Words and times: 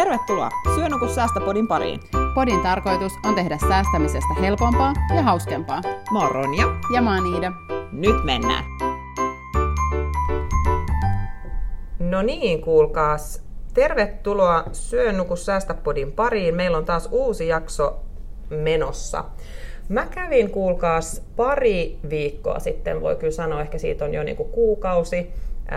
Tervetuloa 0.00 0.48
Syönuku 0.74 1.08
Säästöpodin 1.08 1.68
pariin. 1.68 2.00
Podin 2.34 2.60
tarkoitus 2.60 3.12
on 3.24 3.34
tehdä 3.34 3.58
säästämisestä 3.68 4.34
helpompaa 4.40 4.92
ja 5.14 5.22
hauskempaa. 5.22 5.80
Mä 6.12 6.18
oon 6.18 6.32
Ronja. 6.32 6.66
Ja 6.94 7.02
mä 7.02 7.14
oon 7.14 7.34
Iida. 7.34 7.52
Nyt 7.92 8.24
mennään. 8.24 8.64
No 11.98 12.22
niin, 12.22 12.62
kuulkaas. 12.62 13.44
Tervetuloa 13.74 14.64
Syönuku 14.72 15.36
Säästöpodin 15.36 16.12
pariin. 16.12 16.54
Meillä 16.54 16.78
on 16.78 16.84
taas 16.84 17.08
uusi 17.12 17.48
jakso 17.48 17.96
menossa. 18.50 19.24
Mä 19.88 20.06
kävin, 20.06 20.50
kuulkaas, 20.50 21.22
pari 21.36 21.98
viikkoa 22.10 22.58
sitten, 22.58 23.00
voi 23.00 23.16
kyllä 23.16 23.32
sanoa, 23.32 23.60
ehkä 23.60 23.78
siitä 23.78 24.04
on 24.04 24.14
jo 24.14 24.22
niinku 24.22 24.44
kuukausi, 24.44 25.30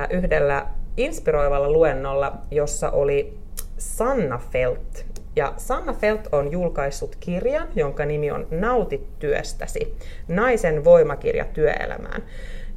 yhdellä 0.10 0.66
inspiroivalla 0.98 1.72
luennolla, 1.72 2.34
jossa 2.52 2.92
oli 2.92 3.43
Sanna 3.84 4.38
Felt. 4.52 5.06
Ja 5.36 5.54
Sanna 5.58 5.94
Felt 5.94 6.28
on 6.32 6.52
julkaissut 6.52 7.16
kirjan, 7.20 7.68
jonka 7.76 8.06
nimi 8.06 8.32
on 8.32 8.48
Nauti 8.52 9.08
työstäsi, 9.20 9.98
naisen 10.28 10.84
voimakirja 10.84 11.46
työelämään. 11.46 12.24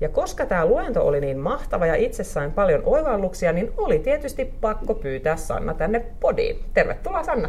Ja 0.01 0.09
koska 0.09 0.47
tämä 0.47 0.67
luento 0.67 1.07
oli 1.07 1.21
niin 1.21 1.39
mahtava 1.39 1.87
ja 1.87 1.95
itse 1.95 2.25
sain 2.25 2.53
paljon 2.53 2.83
oivalluksia, 2.85 3.53
niin 3.53 3.73
oli 3.77 3.99
tietysti 3.99 4.45
pakko 4.45 4.95
pyytää 4.95 5.37
Sanna 5.37 5.75
tänne 5.75 6.05
podiin. 6.21 6.65
Tervetuloa 6.75 7.23
Sanna. 7.23 7.49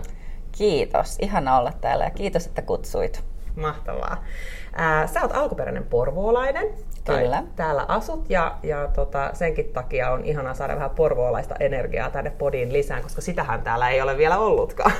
Kiitos, 0.51 1.17
ihana 1.21 1.59
olla 1.59 1.73
täällä 1.81 2.03
ja 2.03 2.11
kiitos, 2.11 2.47
että 2.47 2.61
kutsuit. 2.61 3.23
Mahtavaa. 3.55 4.23
Ää, 4.73 5.07
sä 5.07 5.21
oot 5.21 5.31
alkuperäinen 5.35 5.83
porvoolainen. 5.83 6.67
Kyllä. 7.15 7.43
Täällä 7.55 7.85
asut 7.87 8.29
ja, 8.29 8.55
ja 8.63 8.87
tota, 8.87 9.29
senkin 9.33 9.69
takia 9.73 10.11
on 10.11 10.25
ihanaa 10.25 10.53
saada 10.53 10.75
vähän 10.75 10.89
porvoolaista 10.89 11.55
energiaa 11.59 12.09
tänne 12.09 12.29
podiin 12.29 12.73
lisään, 12.73 13.03
koska 13.03 13.21
sitähän 13.21 13.61
täällä 13.61 13.89
ei 13.89 14.01
ole 14.01 14.17
vielä 14.17 14.37
ollutkaan. 14.37 14.91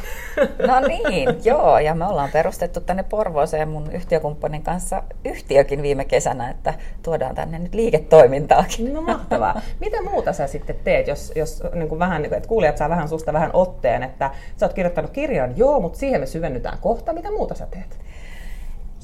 No 0.67 0.79
niin, 0.87 1.29
joo. 1.43 1.79
Ja 1.79 1.95
me 1.95 2.05
ollaan 2.05 2.29
perustettu 2.33 2.79
tänne 2.79 3.03
Porvooseen 3.03 3.69
mun 3.69 3.91
yhtiökumppanin 3.91 4.63
kanssa 4.63 5.03
yhtiökin 5.25 5.81
viime 5.81 6.05
kesänä, 6.05 6.49
että 6.49 6.73
tuodaan 7.03 7.35
tänne 7.35 7.59
nyt 7.59 7.73
liiketoimintaakin. 7.73 8.93
No 8.93 9.01
mahtavaa. 9.01 9.61
Mitä 9.79 10.01
muuta 10.01 10.33
sä 10.33 10.47
sitten 10.47 10.75
teet, 10.83 11.07
jos, 11.07 11.33
jos 11.35 11.63
niin 11.73 11.89
kuin 11.89 11.99
vähän, 11.99 12.25
että 12.25 12.47
kuulijat 12.47 12.77
saa 12.77 12.89
vähän 12.89 13.09
susta 13.09 13.33
vähän 13.33 13.49
otteen, 13.53 14.03
että 14.03 14.31
sä 14.57 14.65
oot 14.65 14.73
kirjoittanut 14.73 15.11
kirjan, 15.11 15.57
joo, 15.57 15.79
mutta 15.79 15.99
siihen 15.99 16.21
me 16.21 16.25
syvennytään 16.25 16.77
kohta. 16.81 17.13
Mitä 17.13 17.31
muuta 17.31 17.55
sä 17.55 17.67
teet? 17.71 18.06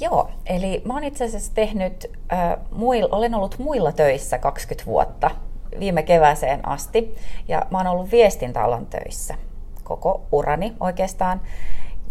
Joo, 0.03 0.29
eli 0.45 0.81
mä 0.85 0.93
oon 0.93 1.03
itse 1.03 1.25
asiassa 1.25 1.53
tehnyt, 1.53 2.11
äh, 2.33 2.55
muil, 2.71 3.07
olen 3.11 3.35
ollut 3.35 3.59
muilla 3.59 3.91
töissä 3.91 4.37
20 4.37 4.85
vuotta 4.85 5.31
viime 5.79 6.03
kevääseen 6.03 6.67
asti, 6.67 7.15
ja 7.47 7.65
mä 7.71 7.77
oon 7.77 7.87
ollut 7.87 8.11
viestintäalan 8.11 8.85
töissä 8.85 9.35
koko 9.83 10.21
urani 10.31 10.73
oikeastaan. 10.79 11.41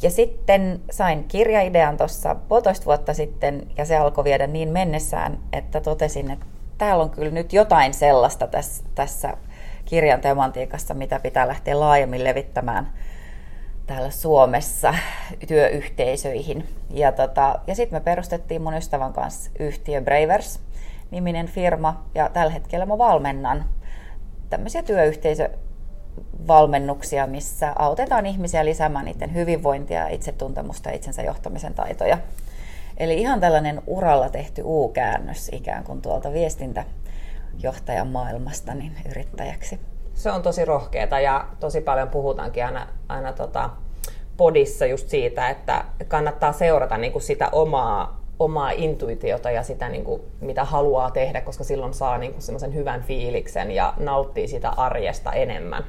Ja 0.02 0.10
sitten 0.10 0.80
sain 0.90 1.24
kirjaidean 1.24 1.96
tuossa 1.96 2.34
puolitoista 2.34 2.86
vuotta 2.86 3.14
sitten, 3.14 3.66
ja 3.76 3.84
se 3.84 3.96
alkoi 3.96 4.24
viedä 4.24 4.46
niin 4.46 4.68
mennessään, 4.68 5.38
että 5.52 5.80
totesin, 5.80 6.30
että 6.30 6.46
täällä 6.78 7.04
on 7.04 7.10
kyllä 7.10 7.30
nyt 7.30 7.52
jotain 7.52 7.94
sellaista 7.94 8.46
tässä, 8.46 8.84
tässä 8.94 9.36
kirjan 9.84 10.20
tematiikassa, 10.20 10.94
mitä 10.94 11.20
pitää 11.20 11.48
lähteä 11.48 11.80
laajemmin 11.80 12.24
levittämään– 12.24 12.92
täällä 13.86 14.10
Suomessa 14.10 14.94
työyhteisöihin. 15.46 16.68
Ja, 16.90 17.12
tota, 17.12 17.60
ja 17.66 17.74
sitten 17.74 17.96
me 17.96 18.00
perustettiin 18.00 18.62
mun 18.62 18.74
ystävän 18.74 19.12
kanssa 19.12 19.50
yhtiö 19.58 20.00
Bravers 20.00 20.60
niminen 21.10 21.46
firma 21.46 22.04
ja 22.14 22.28
tällä 22.28 22.52
hetkellä 22.52 22.86
mä 22.86 22.98
valmennan 22.98 23.64
tämmöisiä 24.50 24.82
työyhteisövalmennuksia, 24.82 27.26
missä 27.26 27.72
autetaan 27.76 28.26
ihmisiä 28.26 28.64
lisäämään 28.64 29.04
niiden 29.04 29.34
hyvinvointia, 29.34 30.08
itsetuntemusta 30.08 30.88
ja 30.88 30.94
itsensä 30.94 31.22
johtamisen 31.22 31.74
taitoja. 31.74 32.18
Eli 32.96 33.20
ihan 33.20 33.40
tällainen 33.40 33.82
uralla 33.86 34.28
tehty 34.28 34.62
U-käännös 34.64 35.48
ikään 35.52 35.84
kuin 35.84 36.02
tuolta 36.02 36.32
viestintäjohtajan 36.32 38.08
maailmasta 38.08 38.74
niin 38.74 38.92
yrittäjäksi 39.10 39.80
se 40.14 40.30
on 40.30 40.42
tosi 40.42 40.64
rohkeata 40.64 41.20
ja 41.20 41.46
tosi 41.60 41.80
paljon 41.80 42.08
puhutaankin 42.08 42.64
aina, 42.64 42.86
aina 43.08 43.32
tota 43.32 43.70
podissa 44.36 44.86
just 44.86 45.08
siitä, 45.08 45.48
että 45.48 45.84
kannattaa 46.08 46.52
seurata 46.52 46.98
niin 46.98 47.12
kuin 47.12 47.22
sitä 47.22 47.48
omaa, 47.52 48.20
omaa 48.38 48.70
intuitiota 48.70 49.50
ja 49.50 49.62
sitä, 49.62 49.88
niin 49.88 50.04
kuin, 50.04 50.22
mitä 50.40 50.64
haluaa 50.64 51.10
tehdä, 51.10 51.40
koska 51.40 51.64
silloin 51.64 51.94
saa 51.94 52.18
niin 52.18 52.32
kuin 52.32 52.42
semmoisen 52.42 52.74
hyvän 52.74 53.02
fiiliksen 53.02 53.70
ja 53.70 53.94
nauttii 53.98 54.48
sitä 54.48 54.70
arjesta 54.70 55.32
enemmän. 55.32 55.84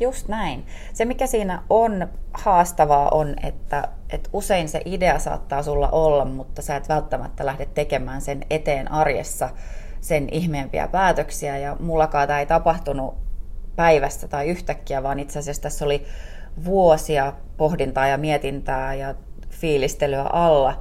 Just 0.00 0.28
näin. 0.28 0.66
Se, 0.92 1.04
mikä 1.04 1.26
siinä 1.26 1.62
on 1.70 2.08
haastavaa, 2.32 3.08
on, 3.08 3.36
että, 3.42 3.88
että 4.10 4.30
usein 4.32 4.68
se 4.68 4.82
idea 4.84 5.18
saattaa 5.18 5.62
sulla 5.62 5.88
olla, 5.88 6.24
mutta 6.24 6.62
sä 6.62 6.76
et 6.76 6.88
välttämättä 6.88 7.46
lähde 7.46 7.66
tekemään 7.74 8.20
sen 8.20 8.40
eteen 8.50 8.92
arjessa 8.92 9.48
sen 10.00 10.28
ihmeempiä 10.32 10.88
päätöksiä. 10.88 11.58
Ja 11.58 11.76
mullakaan 11.80 12.26
tämä 12.26 12.40
ei 12.40 12.46
tapahtunut 12.46 13.25
päivästä 13.76 14.28
tai 14.28 14.48
yhtäkkiä, 14.48 15.02
vaan 15.02 15.18
itse 15.18 15.38
asiassa 15.38 15.62
tässä 15.62 15.84
oli 15.84 16.06
vuosia 16.64 17.32
pohdintaa 17.56 18.06
ja 18.06 18.18
mietintää 18.18 18.94
ja 18.94 19.14
fiilistelyä 19.50 20.22
alla. 20.22 20.78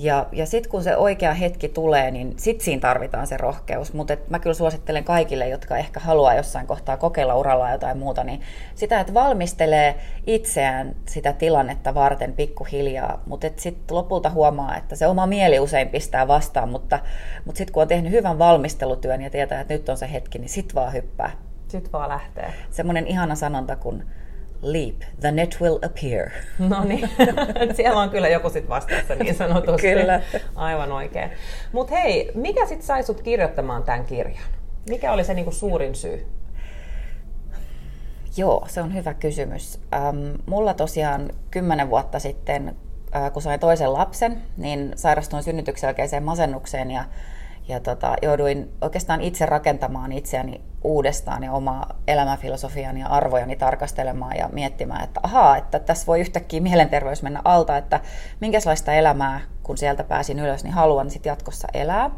Ja, 0.00 0.26
ja 0.32 0.46
sitten 0.46 0.70
kun 0.70 0.82
se 0.82 0.96
oikea 0.96 1.34
hetki 1.34 1.68
tulee, 1.68 2.10
niin 2.10 2.34
sitten 2.36 2.64
siinä 2.64 2.80
tarvitaan 2.80 3.26
se 3.26 3.36
rohkeus. 3.36 3.92
Mutta 3.92 4.16
mä 4.30 4.38
kyllä 4.38 4.54
suosittelen 4.54 5.04
kaikille, 5.04 5.48
jotka 5.48 5.76
ehkä 5.76 6.00
haluaa 6.00 6.34
jossain 6.34 6.66
kohtaa 6.66 6.96
kokeilla 6.96 7.34
uralla 7.34 7.70
jotain 7.70 7.98
muuta, 7.98 8.24
niin 8.24 8.40
sitä, 8.74 9.00
että 9.00 9.14
valmistelee 9.14 9.94
itseään 10.26 10.96
sitä 11.06 11.32
tilannetta 11.32 11.94
varten 11.94 12.32
pikkuhiljaa. 12.32 13.22
Mutta 13.26 13.46
sitten 13.56 13.96
lopulta 13.96 14.30
huomaa, 14.30 14.76
että 14.76 14.96
se 14.96 15.06
oma 15.06 15.26
mieli 15.26 15.60
usein 15.60 15.88
pistää 15.88 16.28
vastaan, 16.28 16.68
mutta, 16.68 16.98
mutta 17.44 17.58
sitten 17.58 17.72
kun 17.72 17.82
on 17.82 17.88
tehnyt 17.88 18.12
hyvän 18.12 18.38
valmistelutyön 18.38 19.22
ja 19.22 19.30
tietää, 19.30 19.60
että 19.60 19.74
nyt 19.74 19.88
on 19.88 19.96
se 19.96 20.12
hetki, 20.12 20.38
niin 20.38 20.48
sitten 20.48 20.74
vaan 20.74 20.92
hyppää. 20.92 21.47
Sitten 21.68 21.92
vaan 21.92 22.08
lähtee. 22.08 22.52
Semmoinen 22.70 23.06
ihana 23.06 23.34
sanonta 23.34 23.76
kuin 23.76 24.04
leap, 24.62 25.00
the 25.20 25.32
net 25.32 25.56
will 25.60 25.78
appear. 25.82 26.30
No 26.58 26.84
niin, 26.84 27.10
siellä 27.76 28.00
on 28.00 28.10
kyllä 28.10 28.28
joku 28.28 28.50
sitten 28.50 28.68
vastassa 28.68 29.14
niin 29.14 29.34
sanotusti. 29.34 29.82
kyllä. 29.82 30.20
Aivan 30.54 30.92
oikein. 30.92 31.30
Mutta 31.72 31.94
hei, 31.94 32.30
mikä 32.34 32.66
sitten 32.66 32.86
sai 32.86 33.02
sut 33.02 33.22
kirjoittamaan 33.22 33.82
tämän 33.82 34.04
kirjan? 34.04 34.42
Mikä 34.88 35.12
oli 35.12 35.24
se 35.24 35.34
niinku 35.34 35.52
suurin 35.52 35.94
syy? 35.94 36.26
Joo, 38.36 38.64
se 38.68 38.80
on 38.80 38.94
hyvä 38.94 39.14
kysymys. 39.14 39.80
Ähm, 39.94 40.34
mulla 40.46 40.74
tosiaan 40.74 41.30
kymmenen 41.50 41.90
vuotta 41.90 42.18
sitten, 42.18 42.76
äh, 43.16 43.32
kun 43.32 43.42
sain 43.42 43.60
toisen 43.60 43.92
lapsen, 43.92 44.42
niin 44.56 44.92
sairastuin 44.96 45.42
synnytyksen 45.42 45.88
jälkeiseen 45.88 46.22
masennukseen 46.22 46.90
ja 46.90 47.04
ja 47.68 47.80
tota, 47.80 48.16
jouduin 48.22 48.72
oikeastaan 48.80 49.20
itse 49.20 49.46
rakentamaan 49.46 50.12
itseäni 50.12 50.60
uudestaan 50.84 51.42
ja 51.42 51.52
omaa 51.52 51.98
elämänfilosofiani 52.06 53.00
ja 53.00 53.06
arvojani 53.06 53.56
tarkastelemaan 53.56 54.36
ja 54.36 54.48
miettimään, 54.52 55.04
että 55.04 55.20
ahaa, 55.22 55.56
että 55.56 55.78
tässä 55.78 56.06
voi 56.06 56.20
yhtäkkiä 56.20 56.60
mielenterveys 56.60 57.22
mennä 57.22 57.40
alta, 57.44 57.76
että 57.76 58.00
minkälaista 58.40 58.92
elämää, 58.92 59.40
kun 59.62 59.78
sieltä 59.78 60.04
pääsin 60.04 60.38
ylös, 60.38 60.64
niin 60.64 60.74
haluan 60.74 61.10
sit 61.10 61.26
jatkossa 61.26 61.68
elää. 61.74 62.10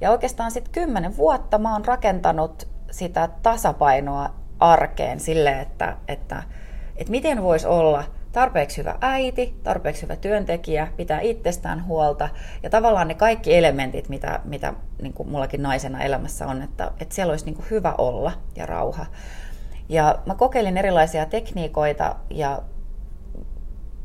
Ja 0.00 0.10
oikeastaan 0.10 0.50
sitten 0.50 0.72
kymmenen 0.72 1.16
vuotta 1.16 1.58
mä 1.58 1.72
oon 1.72 1.84
rakentanut 1.84 2.68
sitä 2.90 3.28
tasapainoa 3.42 4.30
arkeen 4.60 5.20
sille, 5.20 5.60
että, 5.60 5.96
että, 6.08 6.42
että 6.96 7.10
miten 7.10 7.42
voisi 7.42 7.66
olla– 7.66 8.04
tarpeeksi 8.32 8.78
hyvä 8.78 8.94
äiti, 9.00 9.54
tarpeeksi 9.62 10.02
hyvä 10.02 10.16
työntekijä, 10.16 10.88
pitää 10.96 11.20
itsestään 11.20 11.86
huolta 11.86 12.28
ja 12.62 12.70
tavallaan 12.70 13.08
ne 13.08 13.14
kaikki 13.14 13.56
elementit, 13.56 14.08
mitä, 14.08 14.40
mitä 14.44 14.74
niin 15.02 15.12
kuin 15.12 15.28
mullakin 15.28 15.62
naisena 15.62 16.02
elämässä 16.02 16.46
on, 16.46 16.62
että, 16.62 16.90
että 17.00 17.14
siellä 17.14 17.30
olisi 17.30 17.44
niin 17.44 17.54
kuin 17.54 17.66
hyvä 17.70 17.94
olla 17.98 18.32
ja 18.56 18.66
rauha. 18.66 19.06
Ja 19.88 20.18
mä 20.26 20.34
kokeilin 20.34 20.76
erilaisia 20.76 21.26
tekniikoita 21.26 22.16
ja 22.30 22.62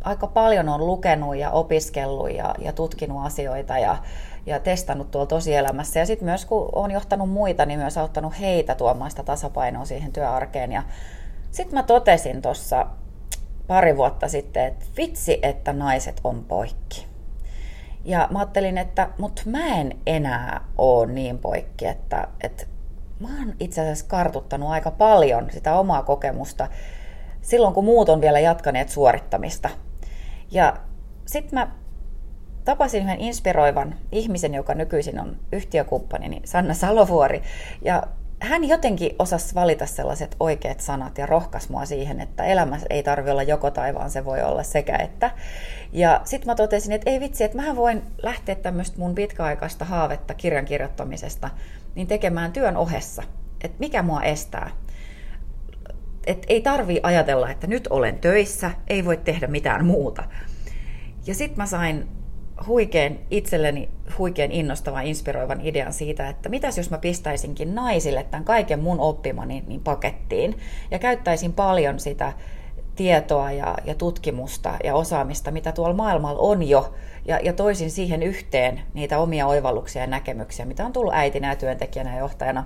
aika 0.04 0.28
paljon 0.28 0.70
on 0.70 0.88
lukenut 0.88 1.38
ja 1.38 1.52
opiskellut 1.52 2.32
ja, 2.32 2.56
ja 2.60 2.74
tutkinut 2.74 3.26
asioita 3.26 3.78
ja, 3.78 3.98
ja 4.46 4.60
testannut 4.60 5.12
tuolla 5.12 5.28
tosielämässä. 5.28 6.00
Ja 6.00 6.06
sitten 6.06 6.26
myös 6.26 6.46
kun 6.46 6.70
olen 6.76 6.92
johtanut 6.92 7.30
muita, 7.30 7.66
niin 7.66 7.80
myös 7.80 7.98
auttanut 7.98 8.40
heitä 8.40 8.76
tuomaan 8.76 9.12
sitä 9.12 9.24
tasapainoa 9.24 9.86
siihen 9.86 10.14
työarkeen. 10.14 10.72
Ja 10.72 10.84
sitten 11.52 11.80
mä 11.80 11.84
totesin 11.84 12.42
tuossa 12.42 12.86
pari 13.68 13.98
vuotta 13.98 14.28
sitten, 14.28 14.66
että 14.66 14.86
vitsi, 14.98 15.40
että 15.42 15.74
naiset 15.74 16.22
on 16.24 16.46
poikki. 16.46 17.08
Ja 18.06 18.28
mä 18.32 18.40
ajattelin, 18.40 18.78
että 18.78 19.10
mut 19.18 19.42
mä 19.46 19.68
en 19.68 19.98
enää 20.08 20.66
ole 20.78 21.12
niin 21.12 21.40
poikki, 21.40 21.86
että, 21.86 22.28
että 22.42 22.66
mä 23.20 23.28
oon 23.40 23.54
itse 23.60 23.82
asiassa 23.82 24.06
kartuttanut 24.08 24.70
aika 24.70 24.92
paljon 24.92 25.52
sitä 25.52 25.76
omaa 25.76 26.04
kokemusta 26.04 26.68
silloin, 27.42 27.74
kun 27.74 27.86
muut 27.86 28.10
on 28.10 28.22
vielä 28.22 28.40
jatkaneet 28.40 28.90
suorittamista. 28.90 29.70
Ja 30.52 30.78
sitten 31.26 31.60
mä 31.60 31.72
tapasin 32.66 33.04
yhden 33.04 33.20
inspiroivan 33.20 33.96
ihmisen, 34.12 34.54
joka 34.54 34.74
nykyisin 34.74 35.20
on 35.20 35.40
yhtiökumppani, 35.52 36.30
niin 36.30 36.48
Sanna 36.48 36.74
Salovuori. 36.74 37.42
Ja 37.82 38.04
hän 38.44 38.64
jotenkin 38.64 39.16
osasi 39.20 39.56
valita 39.56 39.86
sellaiset 39.86 40.36
oikeat 40.40 40.80
sanat 40.80 41.18
ja 41.18 41.26
rohkas 41.26 41.70
mua 41.70 41.86
siihen, 41.86 42.22
että 42.22 42.44
elämä 42.44 42.80
ei 42.90 43.04
tarvi 43.04 43.32
olla 43.32 43.44
joko 43.44 43.72
tai, 43.72 43.94
vaan 43.94 44.10
se 44.10 44.26
voi 44.26 44.42
olla 44.42 44.64
sekä 44.64 44.98
että. 44.98 45.32
Ja 45.92 46.22
sitten 46.24 46.48
mä 46.48 46.56
totesin, 46.56 46.92
että 46.92 47.10
ei 47.10 47.20
vitsi, 47.20 47.44
että 47.44 47.58
mähän 47.58 47.76
voin 47.76 48.02
lähteä 48.24 48.56
tämmöistä 48.56 49.00
mun 49.00 49.16
pitkäaikaista 49.16 49.86
haavetta 49.86 50.34
kirjan 50.34 50.66
kirjoittamisesta 50.66 51.50
niin 51.96 52.08
tekemään 52.08 52.54
työn 52.54 52.78
ohessa. 52.78 53.24
Että 53.64 53.78
mikä 53.80 54.02
mua 54.02 54.22
estää. 54.22 54.70
Et 56.28 56.46
ei 56.48 56.62
tarvi 56.62 57.00
ajatella, 57.04 57.50
että 57.50 57.68
nyt 57.68 57.88
olen 57.90 58.20
töissä, 58.20 58.72
ei 58.88 59.06
voi 59.06 59.18
tehdä 59.18 59.48
mitään 59.48 59.86
muuta. 59.86 60.24
Ja 61.26 61.36
sitten 61.36 61.58
mä 61.58 61.66
sain 61.66 62.08
huikean 62.68 63.20
itselleni 63.32 63.90
huikean 64.18 64.52
innostavan, 64.52 65.06
inspiroivan 65.06 65.62
idean 65.62 65.94
siitä, 65.94 66.30
että 66.30 66.50
mitäs 66.50 66.78
jos 66.78 66.90
mä 66.90 66.98
pistäisinkin 66.98 67.76
naisille 67.76 68.24
tämän 68.24 68.46
kaiken 68.46 68.80
mun 68.80 69.00
oppimani 69.00 69.64
niin 69.68 69.82
pakettiin 69.82 70.58
ja 70.92 71.00
käyttäisin 71.00 71.54
paljon 71.54 72.00
sitä 72.00 72.34
tietoa 72.96 73.52
ja, 73.52 73.78
ja 73.86 73.96
tutkimusta 73.96 74.78
ja 74.84 74.96
osaamista, 74.96 75.52
mitä 75.52 75.72
tuolla 75.72 75.96
maailmalla 75.96 76.40
on 76.40 76.64
jo, 76.70 76.94
ja, 77.26 77.40
ja 77.44 77.54
toisin 77.54 77.92
siihen 77.92 78.24
yhteen 78.24 78.82
niitä 78.94 79.20
omia 79.20 79.48
oivalluksia 79.48 80.02
ja 80.02 80.08
näkemyksiä, 80.08 80.66
mitä 80.66 80.86
on 80.86 80.94
tullut 80.94 81.14
äitinä 81.14 81.48
ja 81.48 81.56
työntekijänä 81.56 82.14
ja 82.14 82.20
johtajana. 82.20 82.64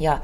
Ja 0.00 0.18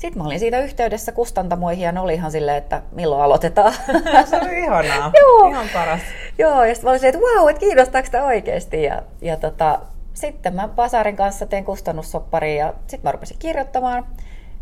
sitten 0.00 0.22
mä 0.22 0.26
olin 0.26 0.38
siitä 0.38 0.60
yhteydessä 0.60 1.12
kustantamoihin 1.12 1.84
ja 1.84 1.92
ne 1.92 2.00
oli 2.00 2.14
ihan 2.14 2.30
silleen, 2.30 2.56
että 2.56 2.82
milloin 2.92 3.22
aloitetaan. 3.22 3.72
Se 4.30 4.36
oli 4.36 4.58
ihanaa. 4.58 5.12
Joo. 5.20 5.48
Ihan 5.48 5.66
paras. 5.72 6.00
Joo, 6.40 6.64
ja 6.64 6.74
sitten 6.74 6.86
mä 6.86 6.90
olisin, 6.90 7.08
että 7.08 7.20
wow, 7.20 7.50
että 7.50 7.60
kiinnostaako 7.60 8.06
sitä 8.06 8.24
oikeasti. 8.24 8.82
Ja, 8.82 9.02
ja 9.20 9.36
tota, 9.36 9.80
sitten 10.14 10.54
mä 10.54 10.68
Basarin 10.68 11.16
kanssa 11.16 11.46
tein 11.46 11.64
kustannussopparia 11.64 12.66
ja 12.66 12.74
sitten 12.80 13.08
mä 13.08 13.12
rupesin 13.12 13.38
kirjoittamaan. 13.38 14.06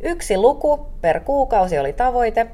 Yksi 0.01 0.37
luku 0.37 0.87
per 1.01 1.21
kuukausi 1.21 1.79
oli 1.79 1.93
tavoite. 1.93 2.47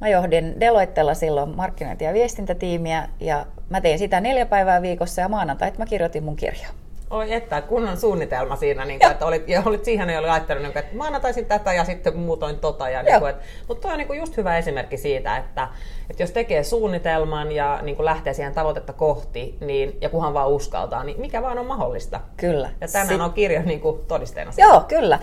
Mä 0.00 0.08
johdin 0.08 0.60
Deloittella 0.60 1.14
silloin 1.14 1.56
markkinointi- 1.56 2.04
ja 2.04 2.12
viestintätiimiä 2.12 3.08
ja 3.20 3.46
mä 3.70 3.80
tein 3.80 3.98
sitä 3.98 4.20
neljä 4.20 4.46
päivää 4.46 4.82
viikossa 4.82 5.20
ja 5.20 5.28
maanantait 5.28 5.78
mä 5.78 5.86
kirjoitin 5.86 6.24
mun 6.24 6.36
kirjaa. 6.36 6.83
Oi 7.14 7.32
että, 7.32 7.60
kunnon 7.60 7.96
suunnitelma 7.96 8.56
siinä, 8.56 8.84
niin 8.84 9.00
kuin, 9.00 9.10
että 9.10 9.26
olit, 9.26 9.48
ja 9.48 9.62
olit 9.66 9.84
siihen 9.84 10.10
jo 10.10 10.22
laittanut, 10.22 10.62
niin 10.62 10.72
kuin, 10.72 10.84
että 10.84 10.96
maanantaisin 10.96 11.46
tätä 11.46 11.72
ja 11.72 11.84
sitten 11.84 12.16
muutoin 12.16 12.58
tota. 12.58 12.88
Ja, 12.88 13.02
niin 13.02 13.18
kuin, 13.18 13.30
että, 13.30 13.44
mutta 13.68 13.82
toi 13.82 13.92
on 13.92 13.98
niin 13.98 14.06
kuin 14.06 14.18
just 14.18 14.36
hyvä 14.36 14.58
esimerkki 14.58 14.96
siitä, 14.96 15.36
että, 15.36 15.68
että 16.10 16.22
jos 16.22 16.30
tekee 16.30 16.64
suunnitelman 16.64 17.52
ja 17.52 17.78
niin 17.82 17.96
kuin 17.96 18.04
lähtee 18.04 18.34
siihen 18.34 18.54
tavoitetta 18.54 18.92
kohti, 18.92 19.58
niin, 19.60 19.98
ja 20.00 20.08
kunhan 20.08 20.34
vaan 20.34 20.48
uskaltaa, 20.48 21.04
niin 21.04 21.20
mikä 21.20 21.42
vaan 21.42 21.58
on 21.58 21.66
mahdollista. 21.66 22.20
Kyllä. 22.36 22.70
Ja 22.80 22.88
tänään 22.88 23.08
Sit- 23.08 23.20
on 23.20 23.32
kirja 23.32 23.62
niin 23.62 23.80
kuin 23.80 24.00
todisteena. 24.08 24.52
siitä. 24.52 24.68
Joo, 24.68 24.80
kyllä. 24.80 25.18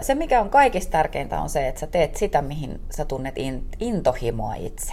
Se, 0.00 0.14
mikä 0.14 0.40
on 0.40 0.50
kaikista 0.50 0.92
tärkeintä, 0.92 1.40
on 1.40 1.48
se, 1.48 1.68
että 1.68 1.80
sä 1.80 1.86
teet 1.86 2.16
sitä, 2.16 2.42
mihin 2.42 2.80
sä 2.90 3.04
tunnet 3.04 3.38
in- 3.38 3.68
intohimoa 3.80 4.54
itse. 4.54 4.92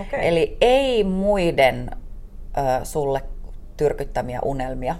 Okei. 0.00 0.28
Eli 0.28 0.56
ei 0.60 1.04
muiden 1.04 1.90
ö, 2.58 2.84
sulle 2.84 3.22
tyrkyttämiä 3.76 4.38
unelmia, 4.44 4.96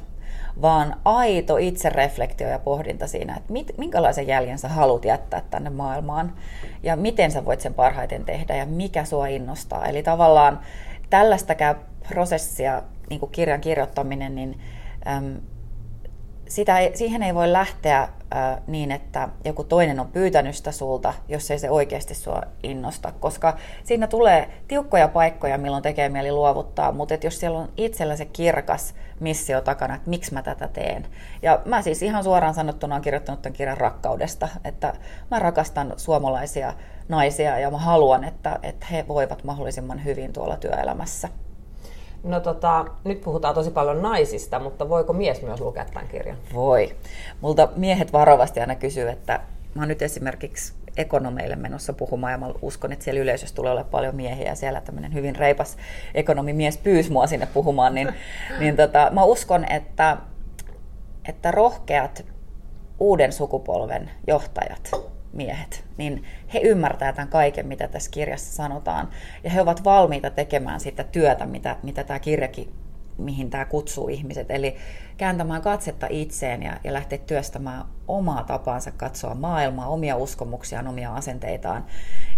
vaan 0.63 0.97
aito 1.05 1.57
itsereflektio 1.57 2.49
ja 2.49 2.59
pohdinta 2.59 3.07
siinä, 3.07 3.37
että 3.37 3.53
mit, 3.53 3.79
minkälaisen 3.79 4.27
jäljen 4.27 4.59
sä 4.59 4.69
haluat 4.69 5.05
jättää 5.05 5.43
tänne 5.51 5.71
maailmaan 5.71 6.33
ja 6.83 6.97
miten 6.97 7.31
sä 7.31 7.45
voit 7.45 7.61
sen 7.61 7.75
parhaiten 7.75 8.25
tehdä 8.25 8.57
ja 8.57 8.67
mikä 8.67 9.05
sua 9.05 9.27
innostaa. 9.27 9.87
Eli 9.87 10.03
tavallaan 10.03 10.61
tällaistakään 11.11 11.77
prosessia, 12.09 12.83
niin 13.11 13.21
kuin 13.21 13.33
kirjan 13.33 13.61
kirjoittaminen, 13.61 14.35
niin 14.35 14.61
äm, 15.07 15.41
sitä 16.49 16.79
ei, 16.79 16.97
siihen 16.97 17.23
ei 17.23 17.35
voi 17.35 17.53
lähteä 17.53 18.03
äh, 18.03 18.11
niin, 18.67 18.93
että 18.93 19.29
joku 19.45 19.65
toinen 19.65 20.01
on 20.01 20.07
pyytänyt 20.07 20.55
sitä 20.55 20.73
sulta, 20.73 21.15
jos 21.29 21.51
ei 21.51 21.59
se 21.59 21.71
oikeasti 21.71 22.15
sua 22.15 22.43
innosta, 22.63 23.13
koska 23.21 23.57
siinä 23.85 24.07
tulee 24.07 24.49
tiukkoja 24.69 25.09
paikkoja, 25.09 25.59
milloin 25.59 25.83
tekee 25.83 26.09
mieli 26.09 26.33
luovuttaa, 26.33 26.93
mutta 26.93 27.15
et 27.15 27.25
jos 27.25 27.41
siellä 27.41 27.59
on 27.59 27.69
itsellä 27.77 28.17
se 28.17 28.25
kirkas 28.25 28.95
missio 29.21 29.61
takana, 29.61 29.95
että 29.95 30.11
miksi 30.11 30.35
mä 30.35 30.43
tätä 30.43 30.69
teen. 30.69 31.07
Ja 31.43 31.61
mä 31.65 31.83
siis 31.83 32.03
ihan 32.03 32.25
suoraan 32.25 32.55
sanottuna 32.55 32.95
olen 32.95 33.03
kirjoittanut 33.03 33.43
tämän 33.43 33.57
kirjan 33.57 33.79
rakkaudesta, 33.79 34.49
että 34.65 34.93
mä 35.31 35.39
rakastan 35.39 35.95
suomalaisia 35.97 36.73
naisia 37.09 37.59
ja 37.59 37.71
mä 37.71 37.79
haluan, 37.79 38.25
että, 38.25 38.59
että 38.63 38.87
he 38.91 39.09
voivat 39.09 39.45
mahdollisimman 39.45 40.05
hyvin 40.05 40.33
tuolla 40.33 40.57
työelämässä. 40.57 41.29
No 42.23 42.41
tota, 42.41 42.85
nyt 43.05 43.21
puhutaan 43.21 43.55
tosi 43.55 43.71
paljon 43.71 44.03
naisista, 44.03 44.59
mutta 44.59 44.89
voiko 44.89 45.13
mies 45.13 45.43
myös 45.43 45.61
lukea 45.61 45.85
tämän 45.85 46.09
kirjan? 46.09 46.37
Voi. 46.55 46.97
Multa 47.41 47.69
miehet 47.77 48.13
varovasti 48.13 48.61
aina 48.61 48.75
kysyy, 48.75 49.09
että 49.09 49.41
mä 49.75 49.83
oon 49.83 49.89
nyt 49.89 50.03
esimerkiksi 50.03 50.75
ekonomeille 50.97 51.57
menossa 51.57 51.93
puhumaan 51.93 52.33
ja 52.33 52.39
mä 52.39 52.47
uskon, 52.63 52.93
että 52.93 53.05
siellä 53.05 53.21
yleisössä 53.21 53.55
tulee 53.55 53.73
olla 53.73 53.85
paljon 53.85 54.17
miehiä 54.17 54.47
ja 54.49 54.55
siellä 54.55 54.81
tämmöinen 54.81 55.15
hyvin 55.15 55.37
reipas 55.37 55.77
ekonomimies 56.15 56.79
pyysi 56.79 57.13
mua 57.13 57.27
sinne 57.27 57.47
puhumaan, 57.55 57.95
niin, 57.95 58.09
niin 58.61 58.77
tota, 58.77 59.11
mä 59.13 59.25
uskon, 59.25 59.73
että, 59.73 60.17
että 61.29 61.51
rohkeat 61.51 62.25
uuden 62.99 63.33
sukupolven 63.33 64.11
johtajat, 64.27 64.91
miehet, 65.37 65.85
niin 65.97 66.25
he 66.55 66.59
ymmärtää 66.59 67.13
tämän 67.13 67.29
kaiken, 67.29 67.67
mitä 67.67 67.89
tässä 67.89 68.11
kirjassa 68.11 68.55
sanotaan. 68.55 69.09
Ja 69.45 69.51
he 69.51 69.61
ovat 69.61 69.85
valmiita 69.85 70.31
tekemään 70.31 70.81
sitä 70.81 71.05
työtä, 71.05 71.47
mitä, 71.47 71.77
mitä 71.83 72.05
tämä 72.05 72.19
kirjakin, 72.19 72.73
mihin 73.19 73.51
tämä 73.51 73.65
kutsuu 73.65 74.09
ihmiset. 74.09 74.51
Eli 74.51 74.77
kääntämään 75.17 75.63
katsetta 75.63 76.07
itseen 76.11 76.63
ja, 76.63 76.73
ja 76.85 76.93
lähteä 76.93 77.19
työstämään 77.19 77.85
omaa 78.09 78.45
tapaansa 78.45 78.91
katsoa 78.91 79.35
maailmaa, 79.35 79.89
omia 79.89 80.17
uskomuksiaan, 80.17 80.89
omia 80.89 81.15
asenteitaan. 81.15 81.85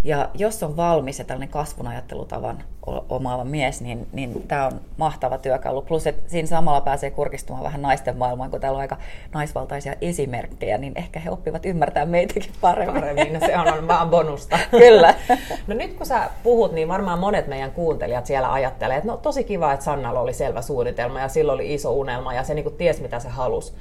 Ja 0.04 0.30
jos 0.34 0.62
on 0.62 0.76
valmis 0.76 1.18
ja 1.18 1.24
tällainen 1.24 1.48
kasvun 1.48 1.86
ajattelutavan 1.86 2.62
omaava 3.08 3.44
mies, 3.44 3.80
niin, 3.80 4.06
niin 4.12 4.44
tämä 4.48 4.66
on 4.66 4.80
mahtava 4.96 5.38
työkalu. 5.38 5.82
Plus, 5.82 6.06
että 6.06 6.30
siinä 6.30 6.48
samalla 6.48 6.80
pääsee 6.80 7.10
kurkistumaan 7.10 7.64
vähän 7.64 7.82
naisten 7.82 8.16
maailmaan, 8.16 8.50
kun 8.50 8.60
täällä 8.60 8.76
on 8.76 8.80
aika 8.80 8.96
naisvaltaisia 9.34 9.94
esimerkkejä, 10.00 10.78
niin 10.78 10.92
ehkä 10.96 11.20
he 11.20 11.30
oppivat 11.30 11.66
ymmärtää 11.66 12.06
meitäkin 12.06 12.52
paremmin. 12.60 13.00
Paremmin, 13.00 13.40
se 13.46 13.58
on, 13.58 13.68
on 13.68 13.88
vaan 13.88 14.10
bonusta. 14.10 14.58
Kyllä. 14.70 15.14
No 15.66 15.74
nyt 15.74 15.94
kun 15.94 16.06
sä 16.06 16.30
puhut, 16.42 16.72
niin 16.72 16.88
varmaan 16.88 17.18
monet 17.18 17.46
meidän 17.46 17.70
kuuntelijat 17.70 18.26
siellä 18.26 18.52
ajattelee, 18.52 18.96
että 18.96 19.08
no 19.08 19.16
tosi 19.16 19.44
kiva, 19.44 19.72
että 19.72 19.84
Sannalla 19.84 20.20
oli 20.20 20.32
selvä 20.32 20.62
suunnitelma 20.62 21.20
ja 21.20 21.28
sillä 21.28 21.52
oli 21.52 21.74
iso 21.74 21.92
unelma 21.92 22.34
ja 22.34 22.42
se 22.42 22.54
niin 22.54 22.67
ties 22.70 23.00
mitä 23.00 23.20
se 23.20 23.28
halusi. 23.28 23.72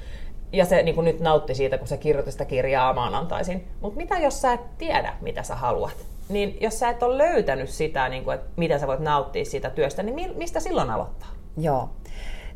Ja 0.52 0.64
se 0.64 0.82
niin 0.82 1.04
nyt 1.04 1.20
nautti 1.20 1.54
siitä, 1.54 1.78
kun 1.78 1.88
se 1.88 1.96
kirjoitti 1.96 2.32
sitä 2.32 2.44
kirjaa 2.44 2.92
maanantaisin. 2.92 3.68
Mutta 3.80 3.96
mitä 3.96 4.18
jos 4.18 4.40
sä 4.40 4.52
et 4.52 4.78
tiedä, 4.78 5.14
mitä 5.20 5.42
sä 5.42 5.54
haluat? 5.54 5.96
Niin 6.28 6.56
jos 6.60 6.78
sä 6.78 6.88
et 6.88 7.02
ole 7.02 7.18
löytänyt 7.18 7.68
sitä, 7.68 8.08
niin 8.08 8.24
kuin, 8.24 8.34
että 8.34 8.50
miten 8.56 8.80
sä 8.80 8.86
voit 8.86 9.00
nauttia 9.00 9.44
siitä 9.44 9.70
työstä, 9.70 10.02
niin 10.02 10.14
mi- 10.14 10.34
mistä 10.36 10.60
silloin 10.60 10.90
aloittaa? 10.90 11.28
Joo, 11.56 11.90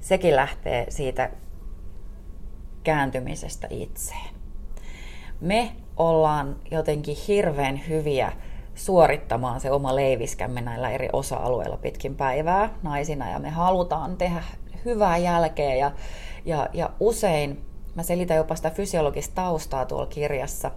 sekin 0.01 0.37
lähtee 0.37 0.87
siitä 0.89 1.31
kääntymisestä 2.85 3.67
itseen. 3.71 4.35
Me 5.41 5.73
ollaan 5.97 6.57
jotenkin 6.71 7.17
hirveän 7.29 7.81
hyviä 7.89 8.33
suorittamaan 8.75 9.61
se 9.61 9.71
oma 9.71 9.97
leiviskämme 9.97 10.61
näillä 10.61 10.91
eri 10.91 11.09
osa-alueilla 11.13 11.77
pitkin 11.77 12.15
päivää 12.15 12.71
naisina 12.83 13.31
ja 13.31 13.39
me 13.39 13.51
halutaan 13.51 14.17
tehdä 14.17 14.43
hyvää 14.85 15.19
jälkeä 15.19 15.75
ja, 15.75 15.93
ja, 16.45 16.69
ja 16.73 16.91
usein, 17.01 17.65
mä 17.95 18.03
selitän 18.03 18.37
jopa 18.37 18.55
sitä 18.55 18.71
fysiologista 18.71 19.35
taustaa 19.35 19.87
tuolla 19.87 20.07
kirjassa, 20.07 20.71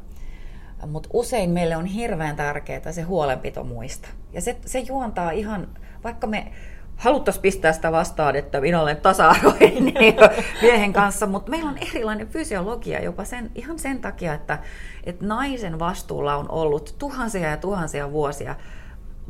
mutta 0.88 1.10
usein 1.14 1.50
meille 1.50 1.76
on 1.76 1.86
hirveän 1.86 2.36
tärkeää 2.36 2.92
se 2.92 3.02
huolenpito 3.02 3.64
muista. 3.64 4.10
Ja 4.34 4.42
se, 4.42 4.58
se 4.66 4.80
juontaa 4.80 5.32
ihan, 5.32 5.68
vaikka 6.04 6.28
me 6.28 6.52
haluttaisiin 6.98 7.42
pistää 7.42 7.74
sitä 7.74 7.92
vastaan, 7.92 8.36
että 8.36 8.62
minä 8.62 8.82
olen 8.82 8.98
tasa-arvoinen 8.98 9.94
miehen 10.62 10.94
kanssa, 10.94 11.26
mutta 11.26 11.52
meillä 11.52 11.70
on 11.70 11.78
erilainen 11.78 12.28
fysiologia 12.28 13.04
jopa 13.04 13.26
sen, 13.26 13.52
ihan 13.56 13.80
sen 13.80 14.00
takia, 14.00 14.34
että, 14.34 14.60
että 15.04 15.26
naisen 15.26 15.80
vastuulla 15.80 16.36
on 16.36 16.52
ollut 16.52 16.96
tuhansia 17.00 17.50
ja 17.50 17.58
tuhansia 17.58 18.12
vuosia 18.12 18.56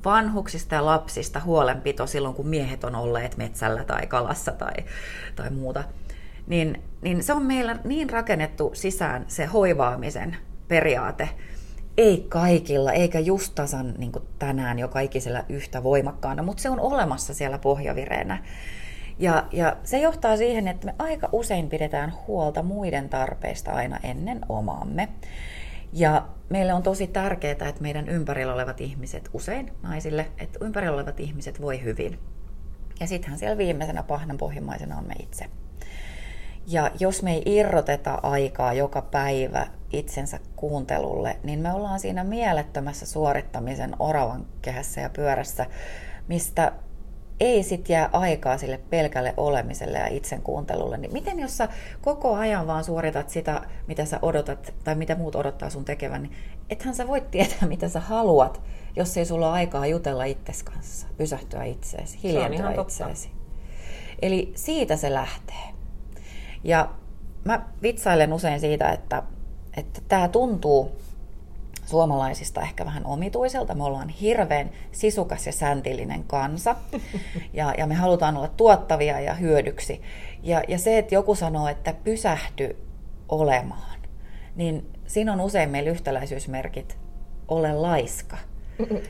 vanhuksista 0.06 0.76
ja 0.76 0.86
lapsista 0.86 1.40
huolenpito 1.40 2.08
silloin, 2.08 2.36
kun 2.36 2.48
miehet 2.48 2.84
on 2.84 2.96
olleet 2.96 3.38
metsällä 3.38 3.84
tai 3.84 4.08
kalassa 4.08 4.52
tai, 4.52 4.74
tai 5.36 5.50
muuta. 5.50 5.84
Niin, 6.48 6.84
niin 7.02 7.24
se 7.24 7.34
on 7.34 7.44
meillä 7.44 7.80
niin 7.84 8.10
rakennettu 8.10 8.72
sisään 8.74 9.26
se 9.28 9.46
hoivaamisen 9.46 10.38
periaate, 10.68 11.30
ei 11.98 12.26
kaikilla, 12.30 12.92
eikä 12.92 13.20
just 13.20 13.56
tasan 13.56 13.94
niin 13.98 14.12
tänään 14.40 14.80
jo 14.80 14.88
kaikisella 14.88 15.44
yhtä 15.50 15.84
voimakkaana, 15.84 16.44
mutta 16.44 16.62
se 16.62 16.70
on 16.70 16.80
olemassa 16.80 17.34
siellä 17.34 17.58
pohjavireenä. 17.58 18.44
Ja, 19.20 19.44
ja 19.52 19.78
se 19.84 20.00
johtaa 20.00 20.38
siihen, 20.38 20.68
että 20.68 20.86
me 20.86 20.96
aika 21.00 21.30
usein 21.32 21.70
pidetään 21.70 22.14
huolta 22.28 22.64
muiden 22.64 23.10
tarpeista 23.10 23.72
aina 23.72 24.00
ennen 24.04 24.42
omaamme. 24.50 25.10
Ja 25.98 26.28
meille 26.50 26.74
on 26.74 26.84
tosi 26.84 27.08
tärkeää, 27.08 27.52
että 27.52 27.82
meidän 27.82 28.10
ympärillä 28.10 28.54
olevat 28.54 28.82
ihmiset, 28.82 29.30
usein 29.34 29.72
naisille, 29.84 30.28
että 30.38 30.66
ympärillä 30.66 30.94
olevat 30.94 31.20
ihmiset 31.20 31.62
voi 31.62 31.84
hyvin. 31.84 32.20
Ja 33.00 33.08
sittenhän 33.08 33.40
siellä 33.40 33.58
viimeisenä 33.58 34.04
pahnan 34.04 34.38
pohjimmaisena 34.38 34.98
on 34.98 35.08
me 35.08 35.14
itse. 35.20 35.46
Ja 36.68 36.92
jos 37.00 37.24
me 37.24 37.34
ei 37.34 37.44
irroteta 37.46 38.20
aikaa 38.24 38.74
joka 38.74 39.02
päivä 39.02 39.68
itsensä 39.92 40.40
kuuntelulle, 40.56 41.38
niin 41.44 41.60
me 41.60 41.74
ollaan 41.74 42.00
siinä 42.00 42.24
mielettömässä 42.24 43.06
suorittamisen 43.06 43.96
oravan 44.00 44.46
kehässä 44.62 45.02
ja 45.02 45.10
pyörässä, 45.10 45.66
mistä 46.28 46.72
ei 47.39 47.63
sit 47.63 47.89
jää 47.89 48.10
aikaa 48.13 48.58
sille 48.58 48.80
pelkälle 48.89 49.34
olemiselle 49.38 49.98
ja 49.98 50.08
itsen 50.08 50.42
kuuntelulle, 50.42 50.98
niin 50.98 51.13
miten 51.13 51.39
jos 51.39 51.58
sä 51.58 51.70
koko 52.01 52.36
ajan 52.36 52.68
vaan 52.68 52.84
suoritat 52.84 53.30
sitä, 53.30 53.62
mitä 53.88 54.06
sä 54.06 54.20
odotat 54.22 54.74
tai 54.84 54.96
mitä 54.96 55.15
muut 55.15 55.36
odottaa 55.36 55.70
sun 55.70 55.86
tekevän, 55.86 56.24
niin 56.24 56.34
ethän 56.70 56.96
sä 56.96 57.08
voi 57.08 57.22
tietää, 57.22 57.68
mitä 57.68 57.89
sä 57.89 58.00
haluat, 58.00 58.62
jos 58.96 59.18
ei 59.18 59.25
sulla 59.25 59.48
ole 59.48 59.54
aikaa 59.54 59.88
jutella 59.88 60.24
itses 60.24 60.63
kanssa, 60.63 61.08
pysähtyä 61.18 61.63
itseesi, 61.63 62.20
hiljentyä 62.24 62.74
itseesi. 62.82 63.32
Eli 64.22 64.51
siitä 64.56 64.96
se 64.96 65.13
lähtee. 65.13 65.65
Ja 66.63 66.89
mä 67.44 67.65
vitsailen 67.82 68.34
usein 68.34 68.60
siitä, 68.60 68.92
että, 68.92 69.24
että 69.77 70.01
tämä 70.08 70.27
tuntuu 70.27 70.92
suomalaisista 71.86 72.62
ehkä 72.62 72.86
vähän 72.86 73.06
omituiselta. 73.06 73.75
Me 73.75 73.84
ollaan 73.84 74.10
hirveän 74.10 74.70
sisukas 74.92 75.46
ja 75.46 75.51
säntillinen 75.51 76.24
kansa 76.24 76.75
ja, 77.54 77.74
ja 77.77 77.88
me 77.88 77.96
halutaan 77.96 78.38
olla 78.38 78.48
tuottavia 78.48 79.20
ja 79.20 79.34
hyödyksi. 79.34 80.01
Ja, 80.44 80.62
ja 80.68 80.77
se, 80.80 80.98
että 80.98 81.15
joku 81.15 81.36
sanoo, 81.36 81.68
että 81.68 81.94
pysähdy 82.04 82.75
olemaan, 83.30 84.00
niin 84.56 84.89
siinä 85.08 85.34
on 85.34 85.42
usein 85.42 85.70
meillä 85.70 85.89
yhtäläisyysmerkit 85.92 86.98
ole 87.48 87.74
laiska. 87.74 88.38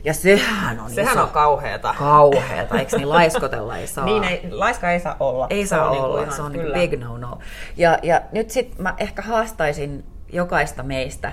Ja 0.04 0.14
sehän 0.14 0.80
on 0.80 0.90
Sehän 0.90 1.12
iso, 1.12 1.22
on 1.22 1.30
kauheeta. 1.30 1.94
kauheeta, 1.98 2.78
eikö 2.78 2.96
niin 2.96 3.08
laiskotella 3.08 3.78
ei 3.78 3.86
saa. 3.86 4.04
Niin, 4.10 4.24
ei, 4.24 4.48
laiska 4.50 4.90
ei 4.90 5.00
saa 5.00 5.16
olla. 5.20 5.46
Ei 5.50 5.64
Se 5.66 5.68
saa 5.68 5.90
niinku 5.90 6.06
olla, 6.06 6.22
ihan- 6.22 6.34
se 6.36 6.42
on 6.42 6.52
kyllä. 6.52 6.74
big 6.78 7.00
no-no. 7.00 7.38
Ja, 7.76 7.98
ja 8.02 8.20
nyt 8.32 8.50
sitten 8.50 8.82
mä 8.82 8.94
ehkä 8.98 9.22
haastaisin 9.22 10.04
jokaista 10.32 10.82
meistä, 10.82 11.32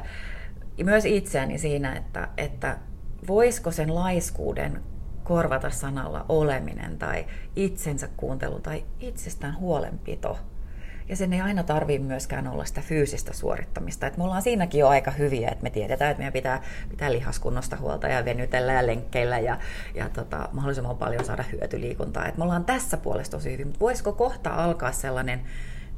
myös 0.84 1.06
itseäni 1.06 1.58
siinä, 1.58 1.94
että, 1.96 2.28
että 2.38 2.78
voisiko 3.28 3.72
sen 3.72 3.96
laiskuuden 3.96 4.82
korvata 5.24 5.70
sanalla 5.70 6.26
oleminen 6.30 6.98
tai 6.98 7.26
itsensä 7.56 8.10
kuuntelu 8.18 8.60
tai 8.60 8.84
itsestään 9.00 9.58
huolenpito. 9.58 10.38
Ja 11.10 11.16
sen 11.16 11.34
ei 11.34 11.42
aina 11.42 11.64
tarvii 11.64 12.00
myöskään 12.00 12.48
olla 12.48 12.66
sitä 12.66 12.82
fyysistä 12.82 13.34
suorittamista. 13.34 14.08
Et 14.08 14.18
me 14.18 14.24
ollaan 14.24 14.42
siinäkin 14.42 14.80
jo 14.80 14.88
aika 14.88 15.12
hyviä, 15.12 15.50
että 15.50 15.64
me 15.64 15.70
tiedetään, 15.70 16.12
että 16.12 16.20
meidän 16.20 16.34
pitää, 16.34 16.62
pitää 16.90 17.12
lihaskunnosta 17.12 17.78
huolta 17.78 18.08
ja 18.08 18.26
venytellä 18.26 18.74
ja 18.74 18.88
lenkkeillä 18.88 19.40
ja, 19.40 19.58
ja 19.96 20.10
tota, 20.10 20.50
mahdollisimman 20.52 20.98
paljon 20.98 21.26
saada 21.26 21.44
hyötyliikuntaa. 21.52 22.26
Et 22.28 22.38
me 22.38 22.44
ollaan 22.44 22.66
tässä 22.66 22.98
puolesta 22.98 23.38
tosi 23.38 23.52
hyvin, 23.52 23.68
mutta 23.68 23.80
voisiko 23.80 24.14
kohta 24.14 24.50
alkaa 24.50 24.92
sellainen 24.92 25.42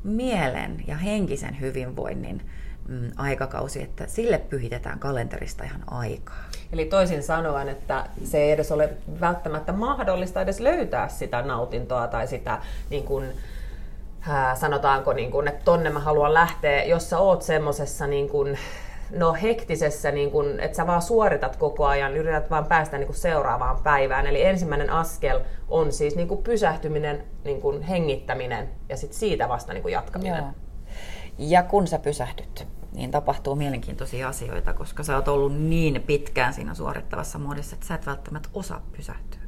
mielen 0.04 0.84
ja 0.88 0.98
henkisen 0.98 1.60
hyvinvoinnin 1.60 2.42
mm, 2.88 3.12
aikakausi, 3.18 3.82
että 3.82 4.08
sille 4.08 4.38
pyhitetään 4.38 5.00
kalenterista 5.00 5.64
ihan 5.64 5.84
aikaa. 5.88 6.44
Eli 6.74 6.86
toisin 6.86 7.24
sanoen, 7.24 7.70
että 7.70 8.06
se 8.24 8.38
ei 8.38 8.52
edes 8.52 8.72
ole 8.72 8.90
välttämättä 9.20 9.74
mahdollista 9.74 10.42
edes 10.42 10.60
löytää 10.60 11.08
sitä 11.08 11.42
nautintoa 11.42 12.08
tai 12.08 12.28
sitä 12.28 12.60
niin 12.90 13.04
kuin, 13.04 13.34
ää, 14.28 14.56
sanotaanko, 14.56 15.14
niin 15.14 15.32
kuin, 15.32 15.48
että 15.48 15.66
tonne 15.66 15.90
mä 15.90 16.00
haluan 16.00 16.34
lähteä, 16.34 16.84
jos 16.84 17.10
sä 17.10 17.20
oot 17.20 17.42
semmosessa 17.42 18.08
niin 18.08 18.30
kuin, 18.30 18.58
no 19.12 19.34
hektisessä, 19.34 20.12
niin 20.12 20.32
kuin, 20.32 20.60
että 20.60 20.78
sä 20.78 20.88
vaan 20.88 21.02
suoritat 21.02 21.56
koko 21.56 21.86
ajan, 21.86 22.18
yrität 22.18 22.50
vaan 22.50 22.66
päästä 22.66 22.98
niin 22.98 23.08
kuin 23.08 23.18
seuraavaan 23.18 23.78
päivään. 23.84 24.28
Eli 24.28 24.44
ensimmäinen 24.44 24.90
askel 24.90 25.40
on 25.68 25.92
siis 25.92 26.16
niin 26.16 26.28
kuin 26.28 26.44
pysähtyminen, 26.44 27.24
niin 27.44 27.62
kuin 27.62 27.82
hengittäminen 27.82 28.70
ja 28.90 28.98
sitten 28.98 29.20
siitä 29.20 29.50
vasta 29.50 29.74
niin 29.74 29.82
kuin 29.82 29.92
jatkaminen. 29.92 30.38
Joo. 30.38 30.54
Ja 31.38 31.64
kun 31.64 31.88
sä 31.88 32.00
pysähdyt, 32.00 32.68
niin 32.96 33.12
tapahtuu 33.12 33.56
mielenkiintoisia 33.56 34.28
asioita, 34.28 34.74
koska 34.74 35.04
sä 35.04 35.16
oot 35.16 35.28
ollut 35.28 35.58
niin 35.58 36.04
pitkään 36.08 36.54
siinä 36.54 36.74
suorittavassa 36.74 37.40
muodossa, 37.40 37.76
että 37.76 37.88
sä 37.88 37.96
et 37.96 38.06
välttämättä 38.06 38.50
osaa 38.54 38.82
pysähtyä. 38.98 39.40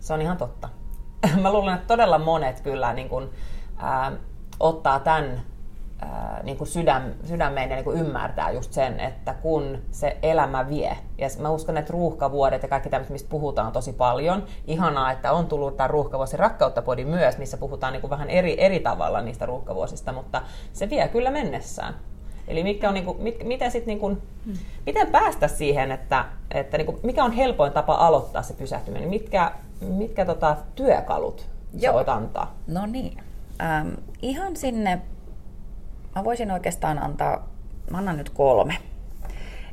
Se 0.00 0.14
on 0.14 0.22
ihan 0.22 0.36
totta. 0.36 0.68
Mä 1.42 1.52
luulen, 1.52 1.74
että 1.74 1.86
todella 1.86 2.18
monet 2.18 2.60
kyllä 2.60 2.92
niin 2.92 3.08
kuin, 3.08 3.28
ää, 3.76 4.12
ottaa 4.60 5.00
tämän 5.00 5.42
niin 6.42 6.56
kuin 6.56 6.68
sydäm, 6.68 7.02
sydämeen 7.24 7.70
ja 7.70 7.76
niin 7.76 7.98
ymmärtää 7.98 8.50
just 8.50 8.72
sen, 8.72 9.00
että 9.00 9.34
kun 9.34 9.78
se 9.90 10.16
elämä 10.22 10.68
vie, 10.68 10.96
ja 11.18 11.28
mä 11.40 11.50
uskon, 11.50 11.76
että 11.76 11.92
ruuhkavuodet 11.92 12.62
ja 12.62 12.68
kaikki 12.68 12.88
tämmöiset, 12.88 13.12
mistä 13.12 13.30
puhutaan 13.30 13.72
tosi 13.72 13.92
paljon, 13.92 14.44
ihanaa, 14.66 15.12
että 15.12 15.32
on 15.32 15.46
tullut 15.46 15.76
tämä 15.76 15.86
ruuhkavuosi 15.86 16.36
rakkauttapodi 16.36 17.04
myös, 17.04 17.38
missä 17.38 17.56
puhutaan 17.56 17.92
niin 17.92 18.10
vähän 18.10 18.30
eri, 18.30 18.64
eri 18.64 18.80
tavalla 18.80 19.22
niistä 19.22 19.46
ruuhkavuosista, 19.46 20.12
mutta 20.12 20.42
se 20.72 20.90
vie 20.90 21.08
kyllä 21.08 21.30
mennessään. 21.30 21.94
Eli 22.48 22.62
mitkä 22.62 22.88
on, 22.88 22.94
niin 22.94 23.04
kuin, 23.04 23.22
mit, 23.22 23.44
miten, 23.44 23.70
sit, 23.70 23.86
niin 23.86 23.98
kuin, 23.98 24.22
miten 24.86 25.06
päästä 25.06 25.48
siihen, 25.48 25.92
että, 25.92 26.24
että 26.50 26.78
niin 26.78 26.86
kuin, 26.86 26.98
mikä 27.02 27.24
on 27.24 27.32
helpoin 27.32 27.72
tapa 27.72 27.94
aloittaa 27.94 28.42
se 28.42 28.54
pysähtyminen? 28.54 29.08
Mitkä, 29.08 29.52
mitkä 29.80 30.24
tota, 30.24 30.56
työkalut 30.74 31.46
sä 31.80 31.92
voit 31.92 32.08
antaa? 32.08 32.54
No 32.66 32.86
niin. 32.86 33.18
Ähm, 33.62 33.88
ihan 34.22 34.56
sinne, 34.56 35.00
mä 36.14 36.24
voisin 36.24 36.50
oikeastaan 36.50 36.98
antaa, 36.98 37.48
mä 37.90 37.98
annan 37.98 38.16
nyt 38.16 38.30
kolme. 38.30 38.76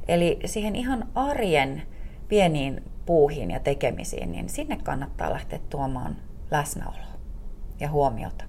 Eli 0.07 0.39
siihen 0.45 0.75
ihan 0.75 1.07
arjen 1.15 1.83
pieniin 2.27 2.83
puuhiin 3.05 3.51
ja 3.51 3.59
tekemisiin, 3.59 4.31
niin 4.31 4.49
sinne 4.49 4.77
kannattaa 4.83 5.33
lähteä 5.33 5.59
tuomaan 5.69 6.15
läsnäoloa 6.51 7.13
ja 7.79 7.89
huomiota. 7.89 8.45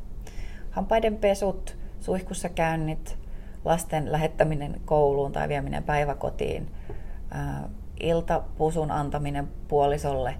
Hampaiden 0.70 1.16
pesut, 1.16 1.76
suihkussa 2.00 2.48
käynnit, 2.48 3.18
lasten 3.64 4.12
lähettäminen 4.12 4.80
kouluun 4.84 5.32
tai 5.32 5.48
vieminen 5.48 5.84
päiväkotiin, 5.84 6.70
iltapusun 8.00 8.90
antaminen 8.90 9.48
puolisolle, 9.68 10.34